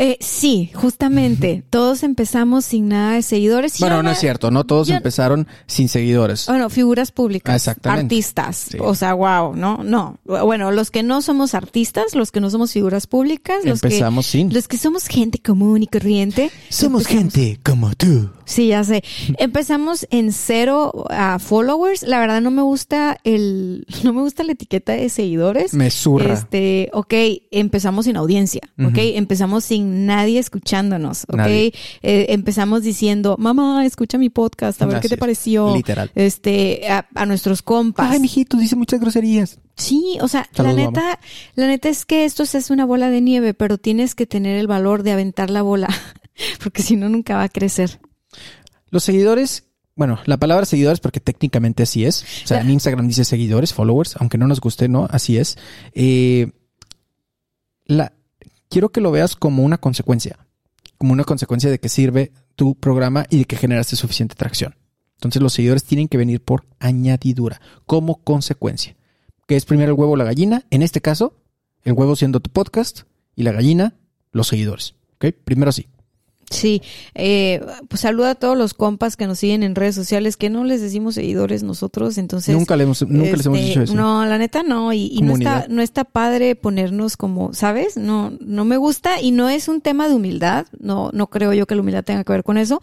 Eh, 0.00 0.16
sí, 0.20 0.70
justamente. 0.74 1.64
Todos 1.70 2.04
empezamos 2.04 2.64
sin 2.64 2.88
nada 2.88 3.14
de 3.14 3.22
seguidores. 3.22 3.78
Bueno, 3.80 4.00
no 4.02 4.10
es 4.12 4.18
cierto, 4.18 4.50
no 4.52 4.64
todos 4.64 4.86
yo- 4.88 4.94
empezaron 4.94 5.48
sin 5.66 5.88
seguidores. 5.88 6.46
Bueno, 6.46 6.70
figuras 6.70 7.10
públicas. 7.10 7.52
Ah, 7.52 7.56
exactamente. 7.56 8.14
Artistas. 8.14 8.56
Sí. 8.70 8.78
O 8.80 8.94
sea, 8.94 9.14
wow, 9.14 9.56
¿no? 9.56 9.82
No. 9.82 10.18
Bueno, 10.24 10.70
los 10.70 10.90
que 10.92 11.02
no 11.02 11.20
somos 11.20 11.54
artistas, 11.54 12.14
los 12.14 12.30
que 12.30 12.40
no 12.40 12.48
somos 12.48 12.72
figuras 12.72 13.08
públicas, 13.08 13.64
los 13.64 13.82
Empezamos 13.82 14.26
que, 14.26 14.32
sin. 14.32 14.54
los 14.54 14.68
que 14.68 14.78
somos 14.78 15.08
gente 15.08 15.40
común 15.40 15.82
y 15.82 15.88
corriente. 15.88 16.50
Somos 16.68 17.02
empezamos- 17.02 17.32
gente 17.34 17.60
como 17.64 17.92
tú. 17.96 18.30
Sí, 18.44 18.68
ya 18.68 18.82
sé. 18.84 19.02
Empezamos 19.38 20.06
en 20.10 20.32
cero 20.32 21.04
a 21.10 21.38
followers. 21.38 22.02
La 22.02 22.18
verdad 22.18 22.40
no 22.40 22.50
me 22.50 22.62
gusta 22.62 23.18
el, 23.24 23.84
no 24.04 24.12
me 24.12 24.22
gusta 24.22 24.42
la 24.44 24.52
etiqueta 24.52 24.92
de 24.92 25.08
seguidores. 25.08 25.74
Me 25.74 25.90
zurra. 25.90 26.32
Este, 26.34 26.88
ok, 26.92 27.12
empezamos 27.50 28.04
sin 28.06 28.16
audiencia, 28.16 28.62
ok, 28.78 28.96
empezamos 28.96 29.64
sin 29.64 29.87
nadie 29.88 30.38
escuchándonos, 30.38 31.24
ok. 31.28 31.38
Eh, 31.46 31.72
empezamos 32.02 32.82
diciendo, 32.82 33.36
mamá, 33.38 33.84
escucha 33.84 34.18
mi 34.18 34.30
podcast, 34.30 34.80
a 34.82 34.86
ver 34.86 34.96
Así 34.96 35.02
qué 35.02 35.08
te 35.08 35.14
es. 35.14 35.20
pareció. 35.20 35.74
Literal. 35.74 36.10
Este, 36.14 36.88
a, 36.88 37.06
a 37.14 37.26
nuestros 37.26 37.62
compas. 37.62 38.10
Ay, 38.10 38.20
mijito, 38.20 38.56
dice 38.56 38.76
muchas 38.76 39.00
groserías. 39.00 39.58
Sí, 39.76 40.18
o 40.20 40.28
sea, 40.28 40.48
Saludos, 40.52 40.76
la 40.76 40.86
neta, 40.86 41.20
la 41.54 41.66
neta 41.68 41.88
es 41.88 42.04
que 42.04 42.24
esto 42.24 42.42
hace 42.42 42.72
una 42.72 42.84
bola 42.84 43.10
de 43.10 43.20
nieve, 43.20 43.54
pero 43.54 43.78
tienes 43.78 44.14
que 44.14 44.26
tener 44.26 44.58
el 44.58 44.66
valor 44.66 45.02
de 45.02 45.12
aventar 45.12 45.50
la 45.50 45.62
bola, 45.62 45.88
porque 46.62 46.82
si 46.82 46.96
no 46.96 47.08
nunca 47.08 47.36
va 47.36 47.44
a 47.44 47.48
crecer. 47.48 48.00
Los 48.90 49.04
seguidores, 49.04 49.64
bueno, 49.94 50.18
la 50.24 50.36
palabra 50.36 50.64
seguidores 50.64 51.00
porque 51.00 51.20
técnicamente 51.20 51.82
así 51.82 52.04
es. 52.04 52.22
O 52.44 52.46
sea, 52.48 52.60
en 52.60 52.70
Instagram 52.70 53.06
dice 53.06 53.24
seguidores, 53.24 53.74
followers, 53.74 54.16
aunque 54.18 54.38
no 54.38 54.46
nos 54.48 54.60
guste, 54.60 54.88
¿no? 54.88 55.06
Así 55.10 55.36
es. 55.36 55.58
Eh, 55.94 56.50
la, 57.84 58.12
quiero 58.68 58.90
que 58.90 59.00
lo 59.00 59.10
veas 59.10 59.36
como 59.36 59.62
una 59.62 59.78
consecuencia. 59.78 60.38
Como 60.96 61.12
una 61.12 61.24
consecuencia 61.24 61.70
de 61.70 61.78
que 61.78 61.88
sirve 61.88 62.32
tu 62.56 62.74
programa 62.74 63.26
y 63.30 63.38
de 63.38 63.44
que 63.44 63.56
generaste 63.56 63.96
suficiente 63.96 64.34
tracción. 64.34 64.74
Entonces 65.14 65.42
los 65.42 65.52
seguidores 65.52 65.84
tienen 65.84 66.08
que 66.08 66.18
venir 66.18 66.40
por 66.42 66.66
añadidura, 66.78 67.60
como 67.86 68.22
consecuencia. 68.22 68.96
Que 69.46 69.56
es 69.56 69.64
primero 69.64 69.92
el 69.92 69.98
huevo 69.98 70.12
o 70.12 70.16
la 70.16 70.24
gallina. 70.24 70.64
En 70.70 70.82
este 70.82 71.00
caso, 71.00 71.34
el 71.82 71.92
huevo 71.94 72.16
siendo 72.16 72.40
tu 72.40 72.50
podcast 72.50 73.02
y 73.34 73.42
la 73.42 73.52
gallina, 73.52 73.94
los 74.32 74.48
seguidores. 74.48 74.94
¿Ok? 75.14 75.34
Primero 75.44 75.72
sí. 75.72 75.86
Sí, 76.50 76.82
eh, 77.14 77.60
pues 77.88 78.00
saluda 78.00 78.30
a 78.30 78.34
todos 78.34 78.56
los 78.56 78.72
compas 78.72 79.16
que 79.16 79.26
nos 79.26 79.38
siguen 79.38 79.62
en 79.62 79.74
redes 79.74 79.94
sociales, 79.94 80.36
que 80.36 80.48
no 80.48 80.64
les 80.64 80.80
decimos 80.80 81.14
seguidores 81.14 81.62
nosotros, 81.62 82.16
entonces... 82.16 82.56
nunca 82.56 82.74
le 82.76 82.84
hemos, 82.84 83.02
nunca 83.02 83.36
les 83.36 83.46
hemos 83.46 83.58
este, 83.58 83.68
dicho 83.68 83.82
eso. 83.82 83.94
No, 83.94 84.24
la 84.24 84.38
neta 84.38 84.62
no, 84.62 84.92
y, 84.92 85.10
y 85.12 85.20
no 85.20 85.34
está, 85.34 85.66
no 85.68 85.82
está 85.82 86.04
padre 86.04 86.54
ponernos 86.56 87.16
como, 87.16 87.52
¿sabes? 87.52 87.96
No, 87.96 88.32
no 88.40 88.64
me 88.64 88.78
gusta 88.78 89.20
y 89.20 89.30
no 89.30 89.48
es 89.48 89.68
un 89.68 89.80
tema 89.80 90.08
de 90.08 90.14
humildad, 90.14 90.66
no, 90.78 91.10
no 91.12 91.28
creo 91.28 91.52
yo 91.52 91.66
que 91.66 91.74
la 91.74 91.82
humildad 91.82 92.04
tenga 92.04 92.24
que 92.24 92.32
ver 92.32 92.44
con 92.44 92.56
eso. 92.56 92.80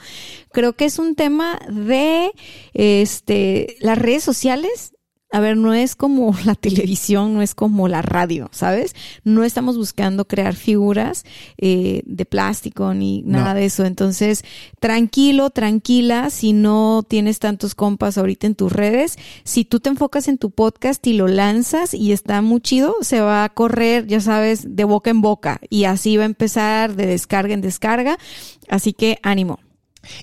Creo 0.52 0.74
que 0.74 0.86
es 0.86 1.00
un 1.00 1.16
tema 1.16 1.60
de, 1.70 2.32
este, 2.74 3.78
las 3.80 3.98
redes 3.98 4.24
sociales 4.24 4.95
a 5.36 5.40
ver, 5.42 5.58
no 5.58 5.74
es 5.74 5.96
como 5.98 6.34
la 6.46 6.56
televisión, 6.56 7.34
no 7.34 7.42
es 7.42 7.56
como 7.56 7.88
la 7.90 8.02
radio, 8.02 8.48
¿sabes? 8.54 8.96
No 9.26 9.44
estamos 9.44 9.76
buscando 9.78 10.26
crear 10.28 10.56
figuras 10.56 11.26
eh, 11.58 12.04
de 12.06 12.26
plástico 12.26 12.94
ni 12.94 13.22
nada 13.24 13.54
No. 13.54 13.60
de 13.60 13.66
eso. 13.66 13.84
Entonces, 13.84 14.46
tranquilo, 14.80 15.50
tranquila, 15.50 16.30
si 16.30 16.54
no 16.54 17.04
tienes 17.08 17.40
tantos 17.40 17.76
compas 17.76 18.18
ahorita 18.18 18.48
en 18.48 18.56
tus 18.56 18.72
redes, 18.72 19.18
si 19.44 19.66
tú 19.66 19.80
te 19.80 19.90
enfocas 19.90 20.28
en 20.28 20.38
tu 20.38 20.52
podcast 20.52 21.06
y 21.08 21.14
lo 21.14 21.28
lanzas 21.28 21.94
y 21.94 22.12
está 22.14 22.42
muy 22.42 22.62
chido, 22.62 22.96
se 23.02 23.20
va 23.20 23.44
a 23.44 23.50
correr, 23.50 24.08
ya 24.08 24.22
sabes, 24.22 24.76
de 24.76 24.84
boca 24.86 25.10
en 25.10 25.22
boca 25.22 25.60
y 25.70 25.84
así 25.84 26.16
va 26.18 26.24
a 26.24 26.28
empezar 26.28 26.96
de 26.96 27.08
descarga 27.08 27.54
en 27.54 27.62
descarga. 27.62 28.18
Así 28.70 28.94
que 28.94 29.20
ánimo. 29.22 29.60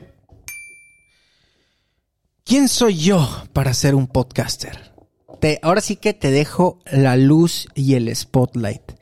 ¿Quién 2.45 2.69
soy 2.69 2.97
yo 2.97 3.29
para 3.53 3.75
ser 3.75 3.95
un 3.95 4.07
podcaster? 4.07 4.93
Te, 5.41 5.59
ahora 5.63 5.81
sí 5.81 5.97
que 5.97 6.15
te 6.15 6.31
dejo 6.31 6.79
la 6.91 7.17
luz 7.17 7.67
y 7.75 7.95
el 7.95 8.15
spotlight. 8.15 8.93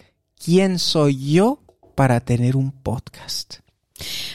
¿Quién 0.43 0.79
soy 0.79 1.33
yo 1.33 1.64
para 1.95 2.21
tener 2.21 2.57
un 2.57 2.73
podcast? 2.73 3.64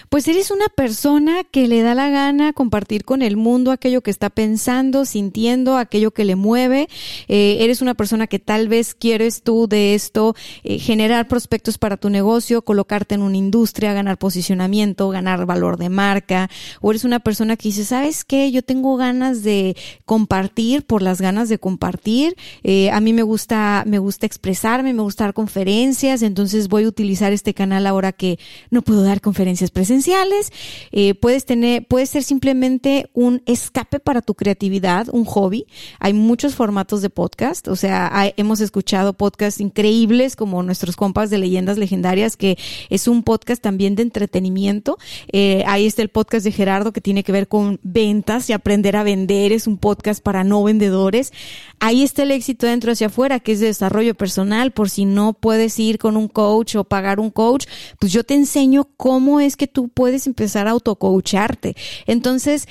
Pues 0.08 0.28
eres 0.30 0.52
una 0.52 0.70
persona 0.70 1.44
que 1.44 1.68
le 1.68 1.82
da 1.82 1.94
la 1.94 2.10
gana 2.10 2.54
compartir 2.54 3.04
con 3.04 3.22
el 3.22 3.36
mundo 3.36 3.72
aquello 3.72 4.02
que 4.02 4.10
está 4.10 4.30
pensando, 4.30 5.04
sintiendo, 5.04 5.78
aquello 5.78 6.12
que 6.12 6.24
le 6.24 6.38
mueve. 6.38 6.88
Eh, 7.28 7.58
eres 7.60 7.82
una 7.82 7.94
persona 7.94 8.26
que 8.26 8.40
tal 8.40 8.70
vez 8.70 8.94
quieres 8.94 9.44
tú 9.44 9.68
de 9.68 9.96
esto 9.96 10.34
eh, 10.64 10.80
generar 10.80 11.28
prospectos 11.28 11.78
para 11.78 11.98
tu 11.98 12.10
negocio, 12.10 12.62
colocarte 12.62 13.16
en 13.16 13.22
una 13.22 13.36
industria, 13.36 13.92
ganar 13.92 14.18
posicionamiento, 14.18 15.10
ganar 15.10 15.46
valor 15.46 15.78
de 15.78 15.90
marca. 15.90 16.50
O 16.80 16.92
eres 16.92 17.04
una 17.04 17.20
persona 17.20 17.58
que 17.58 17.68
dice, 17.68 17.84
¿sabes 17.84 18.24
qué? 18.24 18.52
Yo 18.52 18.62
tengo 18.62 18.96
ganas 18.96 19.44
de 19.44 19.76
compartir 20.06 20.86
por 20.86 21.02
las 21.02 21.20
ganas 21.20 21.50
de 21.50 21.60
compartir. 21.60 22.36
Eh, 22.64 22.92
a 22.92 23.02
mí 23.02 23.12
me 23.12 23.24
gusta, 23.24 23.84
me 23.86 24.00
gusta 24.00 24.26
expresarme, 24.26 24.94
me 24.94 25.02
gusta 25.02 25.26
dar 25.26 25.34
conferencias, 25.34 26.22
entonces 26.22 26.70
voy 26.70 26.86
a 26.86 26.88
utilizar 26.88 27.34
este 27.34 27.54
canal 27.54 27.86
ahora 27.86 28.14
que 28.14 28.40
no 28.72 28.82
puedo 28.82 29.04
dar 29.04 29.20
conferencias 29.20 29.49
presenciales. 29.72 30.52
Eh, 30.92 31.16
puedes 31.16 31.46
tener, 31.46 31.86
puede 31.88 32.06
ser 32.06 32.24
simplemente 32.24 33.10
un 33.14 33.42
escape 33.46 34.00
para 34.00 34.22
tu 34.22 34.36
creatividad, 34.36 35.08
un 35.12 35.26
hobby. 35.26 35.66
Hay 36.00 36.14
muchos 36.14 36.56
formatos 36.56 37.02
de 37.02 37.10
podcast, 37.10 37.68
o 37.68 37.76
sea, 37.76 38.12
hemos 38.38 38.62
escuchado 38.62 39.14
podcasts 39.14 39.60
increíbles 39.60 40.36
como 40.36 40.64
nuestros 40.64 40.96
compas 40.96 41.30
de 41.30 41.38
leyendas 41.40 41.78
legendarias, 41.78 42.38
que 42.38 42.58
es 42.90 43.08
un 43.08 43.24
podcast 43.24 43.62
también 43.62 43.96
de 43.96 44.04
entretenimiento. 44.04 44.98
Eh, 45.32 45.64
ahí 45.68 45.86
está 45.86 46.02
el 46.02 46.10
podcast 46.10 46.46
de 46.46 46.52
Gerardo 46.52 46.94
que 46.94 47.02
tiene 47.02 47.24
que 47.24 47.32
ver 47.32 47.48
con 47.48 47.80
ventas 47.84 48.50
y 48.50 48.54
aprender 48.54 48.96
a 48.96 49.04
vender, 49.04 49.52
es 49.52 49.68
un 49.68 49.78
podcast 49.78 50.24
para 50.24 50.44
no 50.44 50.64
vendedores. 50.64 51.34
Ahí 51.80 52.04
está 52.04 52.24
el 52.24 52.32
éxito 52.32 52.68
dentro 52.68 52.92
hacia 52.92 53.08
afuera, 53.08 53.40
que 53.40 53.54
es 53.54 53.60
de 53.60 53.68
desarrollo 53.68 54.16
personal, 54.16 54.72
por 54.72 54.90
si 54.90 55.06
no 55.06 55.34
puedes 55.34 55.80
ir 55.80 55.98
con 55.98 56.18
un 56.18 56.28
coach 56.28 56.76
o 56.76 56.84
pagar 56.84 57.20
un 57.20 57.32
coach, 57.32 57.66
pues 58.00 58.12
yo 58.12 58.24
te 58.24 58.34
enseño 58.34 58.90
cómo 58.98 59.39
es 59.40 59.58
que 59.58 59.68
tú 59.68 59.90
puedes 59.90 60.28
empezar 60.28 60.68
a 60.68 60.72
autocoacharte. 60.72 61.76
Entonces, 62.08 62.68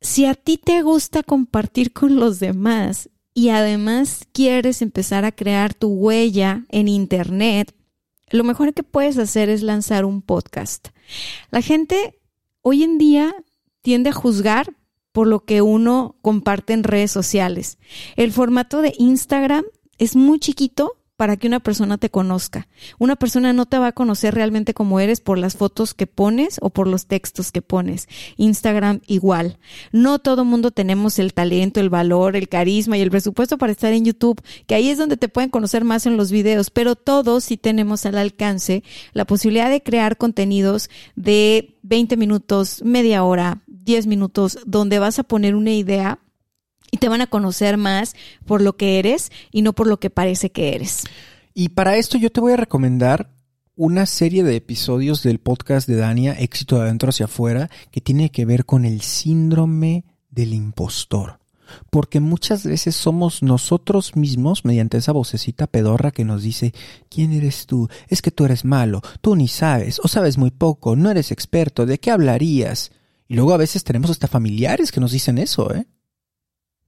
si 0.00 0.26
a 0.26 0.34
ti 0.34 0.58
te 0.58 0.82
gusta 0.82 1.22
compartir 1.22 1.92
con 1.92 2.16
los 2.16 2.40
demás 2.40 3.08
y 3.34 3.50
además 3.50 4.26
quieres 4.32 4.82
empezar 4.82 5.24
a 5.24 5.32
crear 5.32 5.74
tu 5.74 5.88
huella 5.88 6.64
en 6.68 6.88
Internet, 6.88 7.74
lo 8.30 8.44
mejor 8.44 8.74
que 8.74 8.82
puedes 8.82 9.18
hacer 9.18 9.48
es 9.48 9.62
lanzar 9.62 10.04
un 10.04 10.22
podcast. 10.22 10.88
La 11.50 11.62
gente 11.62 12.18
hoy 12.62 12.82
en 12.82 12.98
día 12.98 13.34
tiende 13.82 14.10
a 14.10 14.14
juzgar 14.14 14.74
por 15.12 15.26
lo 15.26 15.44
que 15.44 15.62
uno 15.62 16.16
comparte 16.22 16.72
en 16.72 16.84
redes 16.84 17.10
sociales. 17.10 17.78
El 18.16 18.32
formato 18.32 18.80
de 18.80 18.94
Instagram 18.98 19.64
es 19.98 20.16
muy 20.16 20.38
chiquito 20.40 20.96
para 21.22 21.36
que 21.36 21.46
una 21.46 21.60
persona 21.60 21.98
te 21.98 22.10
conozca. 22.10 22.66
Una 22.98 23.14
persona 23.14 23.52
no 23.52 23.64
te 23.64 23.78
va 23.78 23.86
a 23.86 23.92
conocer 23.92 24.34
realmente 24.34 24.74
como 24.74 24.98
eres 24.98 25.20
por 25.20 25.38
las 25.38 25.54
fotos 25.54 25.94
que 25.94 26.08
pones 26.08 26.58
o 26.60 26.70
por 26.70 26.88
los 26.88 27.06
textos 27.06 27.52
que 27.52 27.62
pones. 27.62 28.08
Instagram 28.38 29.02
igual. 29.06 29.56
No 29.92 30.18
todo 30.18 30.44
mundo 30.44 30.72
tenemos 30.72 31.20
el 31.20 31.32
talento, 31.32 31.78
el 31.78 31.90
valor, 31.90 32.34
el 32.34 32.48
carisma 32.48 32.98
y 32.98 33.02
el 33.02 33.12
presupuesto 33.12 33.56
para 33.56 33.70
estar 33.70 33.92
en 33.92 34.04
YouTube, 34.04 34.42
que 34.66 34.74
ahí 34.74 34.88
es 34.88 34.98
donde 34.98 35.16
te 35.16 35.28
pueden 35.28 35.48
conocer 35.48 35.84
más 35.84 36.06
en 36.06 36.16
los 36.16 36.32
videos, 36.32 36.70
pero 36.70 36.96
todos 36.96 37.44
sí 37.44 37.56
tenemos 37.56 38.04
al 38.04 38.18
alcance 38.18 38.82
la 39.12 39.24
posibilidad 39.24 39.70
de 39.70 39.80
crear 39.80 40.16
contenidos 40.16 40.90
de 41.14 41.78
20 41.82 42.16
minutos, 42.16 42.82
media 42.84 43.22
hora, 43.22 43.62
10 43.68 44.08
minutos, 44.08 44.58
donde 44.66 44.98
vas 44.98 45.20
a 45.20 45.22
poner 45.22 45.54
una 45.54 45.70
idea 45.70 46.18
y 46.92 46.98
te 46.98 47.08
van 47.08 47.22
a 47.22 47.26
conocer 47.26 47.78
más 47.78 48.14
por 48.46 48.60
lo 48.60 48.76
que 48.76 49.00
eres 49.00 49.32
y 49.50 49.62
no 49.62 49.72
por 49.72 49.88
lo 49.88 49.98
que 49.98 50.10
parece 50.10 50.52
que 50.52 50.76
eres. 50.76 51.02
Y 51.54 51.70
para 51.70 51.96
esto 51.96 52.18
yo 52.18 52.30
te 52.30 52.40
voy 52.40 52.52
a 52.52 52.56
recomendar 52.56 53.30
una 53.74 54.06
serie 54.06 54.44
de 54.44 54.54
episodios 54.54 55.22
del 55.22 55.40
podcast 55.40 55.88
de 55.88 55.96
Dania, 55.96 56.34
Éxito 56.34 56.76
de 56.76 56.82
adentro 56.82 57.08
hacia 57.08 57.24
afuera, 57.24 57.70
que 57.90 58.02
tiene 58.02 58.30
que 58.30 58.44
ver 58.44 58.66
con 58.66 58.84
el 58.84 59.00
síndrome 59.00 60.04
del 60.30 60.52
impostor. 60.52 61.40
Porque 61.88 62.20
muchas 62.20 62.66
veces 62.66 62.94
somos 62.94 63.42
nosotros 63.42 64.14
mismos, 64.14 64.66
mediante 64.66 64.98
esa 64.98 65.12
vocecita 65.12 65.66
pedorra 65.66 66.10
que 66.10 66.26
nos 66.26 66.42
dice, 66.42 66.74
¿quién 67.08 67.32
eres 67.32 67.64
tú? 67.64 67.88
Es 68.08 68.20
que 68.20 68.30
tú 68.30 68.44
eres 68.44 68.66
malo, 68.66 69.00
tú 69.22 69.34
ni 69.34 69.48
sabes, 69.48 69.98
o 70.04 70.08
sabes 70.08 70.36
muy 70.36 70.50
poco, 70.50 70.94
no 70.94 71.10
eres 71.10 71.32
experto, 71.32 71.86
¿de 71.86 71.98
qué 71.98 72.10
hablarías? 72.10 72.92
Y 73.26 73.34
luego 73.34 73.54
a 73.54 73.58
veces 73.58 73.84
tenemos 73.84 74.10
hasta 74.10 74.28
familiares 74.28 74.92
que 74.92 75.00
nos 75.00 75.12
dicen 75.12 75.38
eso, 75.38 75.74
¿eh? 75.74 75.86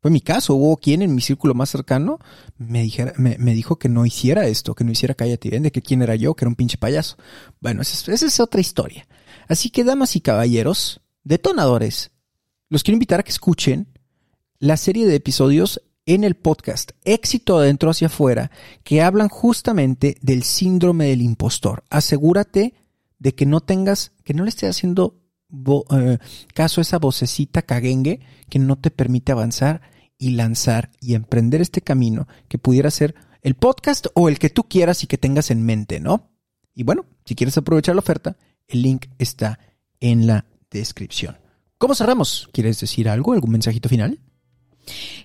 Fue 0.04 0.10
mi 0.10 0.20
caso, 0.20 0.54
hubo 0.54 0.76
quien 0.76 1.00
en 1.00 1.14
mi 1.14 1.22
círculo 1.22 1.54
más 1.54 1.70
cercano 1.70 2.18
me, 2.58 2.82
dijera, 2.82 3.14
me, 3.16 3.54
dijo 3.54 3.78
que 3.78 3.88
no 3.88 4.04
hiciera 4.04 4.46
esto, 4.46 4.74
que 4.74 4.84
no 4.84 4.92
hiciera 4.92 5.14
cállate 5.14 5.48
y 5.48 5.58
de 5.58 5.72
que 5.72 5.80
quién 5.80 6.02
era 6.02 6.14
yo, 6.14 6.34
que 6.34 6.44
era 6.44 6.50
un 6.50 6.56
pinche 6.56 6.76
payaso. 6.76 7.16
Bueno, 7.58 7.80
esa 7.80 7.94
es, 7.94 8.08
esa 8.10 8.26
es 8.26 8.38
otra 8.38 8.60
historia. 8.60 9.08
Así 9.48 9.70
que, 9.70 9.82
damas 9.82 10.14
y 10.14 10.20
caballeros, 10.20 11.00
detonadores, 11.22 12.10
los 12.68 12.82
quiero 12.82 12.96
invitar 12.96 13.20
a 13.20 13.22
que 13.22 13.30
escuchen 13.30 13.94
la 14.58 14.76
serie 14.76 15.06
de 15.06 15.14
episodios 15.14 15.80
en 16.04 16.22
el 16.22 16.34
podcast 16.34 16.90
Éxito 17.04 17.56
adentro 17.56 17.88
hacia 17.88 18.08
afuera 18.08 18.50
que 18.82 19.00
hablan 19.00 19.30
justamente 19.30 20.18
del 20.20 20.42
síndrome 20.42 21.06
del 21.06 21.22
impostor. 21.22 21.82
Asegúrate 21.88 22.74
de 23.18 23.34
que 23.34 23.46
no 23.46 23.62
tengas, 23.62 24.12
que 24.22 24.34
no 24.34 24.44
le 24.44 24.50
estés 24.50 24.68
haciendo 24.68 25.22
eh, 25.96 26.18
caso 26.52 26.82
a 26.82 26.82
esa 26.82 26.98
vocecita 26.98 27.62
caguengue 27.62 28.20
que 28.50 28.58
no 28.58 28.76
te 28.76 28.90
permite 28.90 29.32
avanzar 29.32 29.93
y 30.24 30.30
lanzar 30.30 30.90
y 31.02 31.12
emprender 31.12 31.60
este 31.60 31.82
camino 31.82 32.26
que 32.48 32.56
pudiera 32.56 32.90
ser 32.90 33.14
el 33.42 33.56
podcast 33.56 34.06
o 34.14 34.30
el 34.30 34.38
que 34.38 34.48
tú 34.48 34.62
quieras 34.62 35.04
y 35.04 35.06
que 35.06 35.18
tengas 35.18 35.50
en 35.50 35.62
mente, 35.66 36.00
¿no? 36.00 36.30
Y 36.74 36.82
bueno, 36.82 37.04
si 37.26 37.34
quieres 37.34 37.58
aprovechar 37.58 37.94
la 37.94 37.98
oferta, 37.98 38.34
el 38.66 38.80
link 38.80 39.04
está 39.18 39.58
en 40.00 40.26
la 40.26 40.46
descripción. 40.70 41.36
¿Cómo 41.76 41.94
cerramos? 41.94 42.48
¿Quieres 42.54 42.80
decir 42.80 43.06
algo? 43.06 43.34
¿Algún 43.34 43.50
mensajito 43.50 43.90
final? 43.90 44.18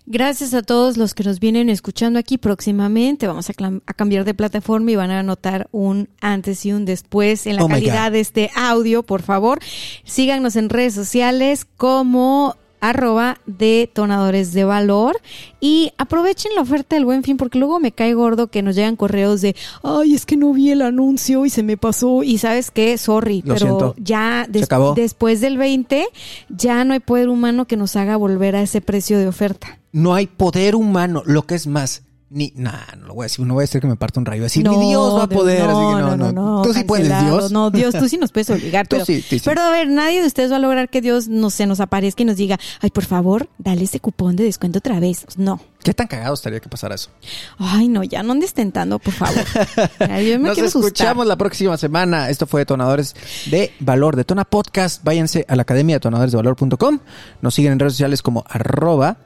Gracias 0.05 0.53
a 0.53 0.63
todos 0.63 0.97
los 0.97 1.13
que 1.13 1.23
nos 1.23 1.39
vienen 1.39 1.69
escuchando 1.69 2.19
aquí 2.19 2.37
próximamente. 2.37 3.25
Vamos 3.25 3.49
a, 3.49 3.53
cambiar 3.93 4.25
de 4.25 4.33
plataforma 4.33 4.91
y 4.91 4.97
van 4.97 5.11
a 5.11 5.23
notar 5.23 5.69
un 5.71 6.09
antes 6.19 6.65
y 6.65 6.73
un 6.73 6.83
después 6.83 7.47
en 7.47 7.55
la 7.55 7.63
oh 7.63 7.69
calidad 7.69 8.11
de 8.11 8.19
este 8.19 8.51
audio, 8.53 9.03
por 9.03 9.21
favor. 9.21 9.59
Síganos 10.03 10.57
en 10.57 10.67
redes 10.67 10.93
sociales 10.93 11.65
como 11.77 12.57
arroba 12.79 13.37
detonadores 13.45 14.53
de 14.53 14.63
valor. 14.63 15.19
Y 15.59 15.91
aprovechen 15.97 16.53
la 16.55 16.61
oferta 16.61 16.95
del 16.95 17.05
buen 17.05 17.23
fin 17.23 17.37
porque 17.37 17.59
luego 17.59 17.79
me 17.79 17.91
cae 17.91 18.13
gordo 18.13 18.47
que 18.47 18.61
nos 18.61 18.75
llegan 18.75 18.95
correos 18.95 19.41
de 19.41 19.55
ay 19.83 20.15
es 20.15 20.25
que 20.25 20.37
no 20.37 20.53
vi 20.53 20.71
el 20.71 20.81
anuncio 20.81 21.45
y 21.45 21.49
se 21.49 21.63
me 21.63 21.75
pasó 21.75 22.23
y 22.23 22.37
sabes 22.37 22.71
qué 22.71 22.97
sorry 22.97 23.43
pero 23.45 23.93
ya 23.97 24.47
después 24.47 25.41
del 25.41 25.57
20 25.57 26.07
ya 26.49 26.83
no 26.85 26.93
hay 26.93 26.99
poder 26.99 27.29
humano 27.29 27.65
que 27.65 27.77
nos 27.77 27.95
haga 27.95 28.15
volver 28.15 28.55
a 28.55 28.61
ese 28.61 28.81
precio 28.81 29.17
de 29.17 29.27
oferta. 29.27 29.79
No 29.91 30.13
hay 30.13 30.27
poder 30.27 30.75
humano 30.75 31.23
lo 31.25 31.43
que 31.43 31.55
es 31.55 31.67
más 31.67 32.03
ni, 32.31 32.53
nah, 32.55 32.95
no 32.95 33.07
lo 33.07 33.13
voy 33.15 33.23
a 33.23 33.25
decir, 33.25 33.43
no 33.43 33.55
voy 33.55 33.61
a 33.61 33.63
decir 33.63 33.81
que 33.81 33.87
me 33.87 33.95
parta 33.95 34.19
un 34.19 34.25
rayo. 34.25 34.45
Así, 34.45 34.61
ni 34.61 34.87
Dios 34.87 35.17
va 35.17 35.23
a 35.23 35.27
poder. 35.27 35.63
No, 35.65 35.69
así 35.69 35.95
que 35.95 36.01
no, 36.01 36.17
no, 36.17 36.31
no. 36.31 36.61
Tú 36.61 36.73
sí 36.73 36.83
puedes, 36.83 37.07
Dios. 37.07 37.51
No, 37.51 37.71
Dios, 37.71 37.95
tú 37.95 38.07
sí 38.07 38.17
nos 38.17 38.31
puedes 38.31 38.49
obligar. 38.51 38.87
pero, 38.87 39.03
sí, 39.03 39.21
sí, 39.21 39.41
pero 39.43 39.61
a 39.61 39.71
ver, 39.71 39.87
nadie 39.87 40.21
de 40.21 40.27
ustedes 40.27 40.51
va 40.51 40.57
a 40.57 40.59
lograr 40.59 40.89
que 40.89 41.01
Dios 41.01 41.27
no 41.27 41.49
se 41.49 41.65
nos 41.65 41.79
aparezca 41.79 42.21
y 42.21 42.25
nos 42.25 42.37
diga, 42.37 42.59
ay, 42.81 42.91
por 42.91 43.05
favor, 43.05 43.49
dale 43.57 43.83
ese 43.83 43.99
cupón 43.99 44.35
de 44.35 44.43
descuento 44.43 44.77
otra 44.77 44.99
vez. 44.99 45.25
No. 45.37 45.59
¿Qué 45.83 45.93
tan 45.93 46.05
cagado 46.05 46.35
estaría 46.35 46.59
que 46.59 46.69
pasara 46.69 46.95
eso? 46.95 47.09
Ay, 47.57 47.87
no, 47.87 48.03
ya 48.03 48.21
no 48.21 48.33
andes 48.33 48.53
tentando, 48.53 48.99
por 48.99 49.13
favor. 49.13 49.43
yo 49.99 50.39
me 50.39 50.49
Nos 50.49 50.57
escuchamos 50.59 51.25
la 51.25 51.37
próxima 51.37 51.77
semana. 51.77 52.29
Esto 52.29 52.45
fue 52.45 52.61
Detonadores 52.61 53.15
de 53.49 53.73
Valor, 53.79 54.15
Detona 54.15 54.45
Podcast. 54.45 55.03
Váyanse 55.03 55.45
a 55.47 55.55
la 55.55 55.63
academia 55.63 55.95
detonadoresdevalor.com. 55.95 56.99
Nos 57.41 57.55
siguen 57.55 57.73
en 57.73 57.79
redes 57.79 57.93
sociales 57.93 58.21
como 58.21 58.43
arroba 58.47 59.17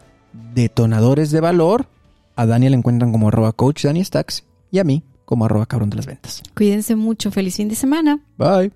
detonadores 0.54 1.32
de 1.32 1.42
valor 1.42 1.88
a 2.36 2.46
Daniel 2.46 2.72
le 2.72 2.78
encuentran 2.78 3.12
como 3.12 3.28
arroba 3.28 3.52
coach 3.52 3.86
Dani 3.86 4.04
Stacks 4.04 4.44
y 4.72 4.80
a 4.80 4.84
mí 4.84 5.04
como 5.26 5.46
arroba 5.46 5.66
cabrón 5.66 5.90
de 5.90 5.98
las 5.98 6.06
ventas. 6.06 6.44
Cuídense 6.56 6.96
mucho. 6.96 7.32
Feliz 7.32 7.56
fin 7.56 7.70
de 7.70 7.76
semana. 7.76 8.20
Bye. 8.38 8.72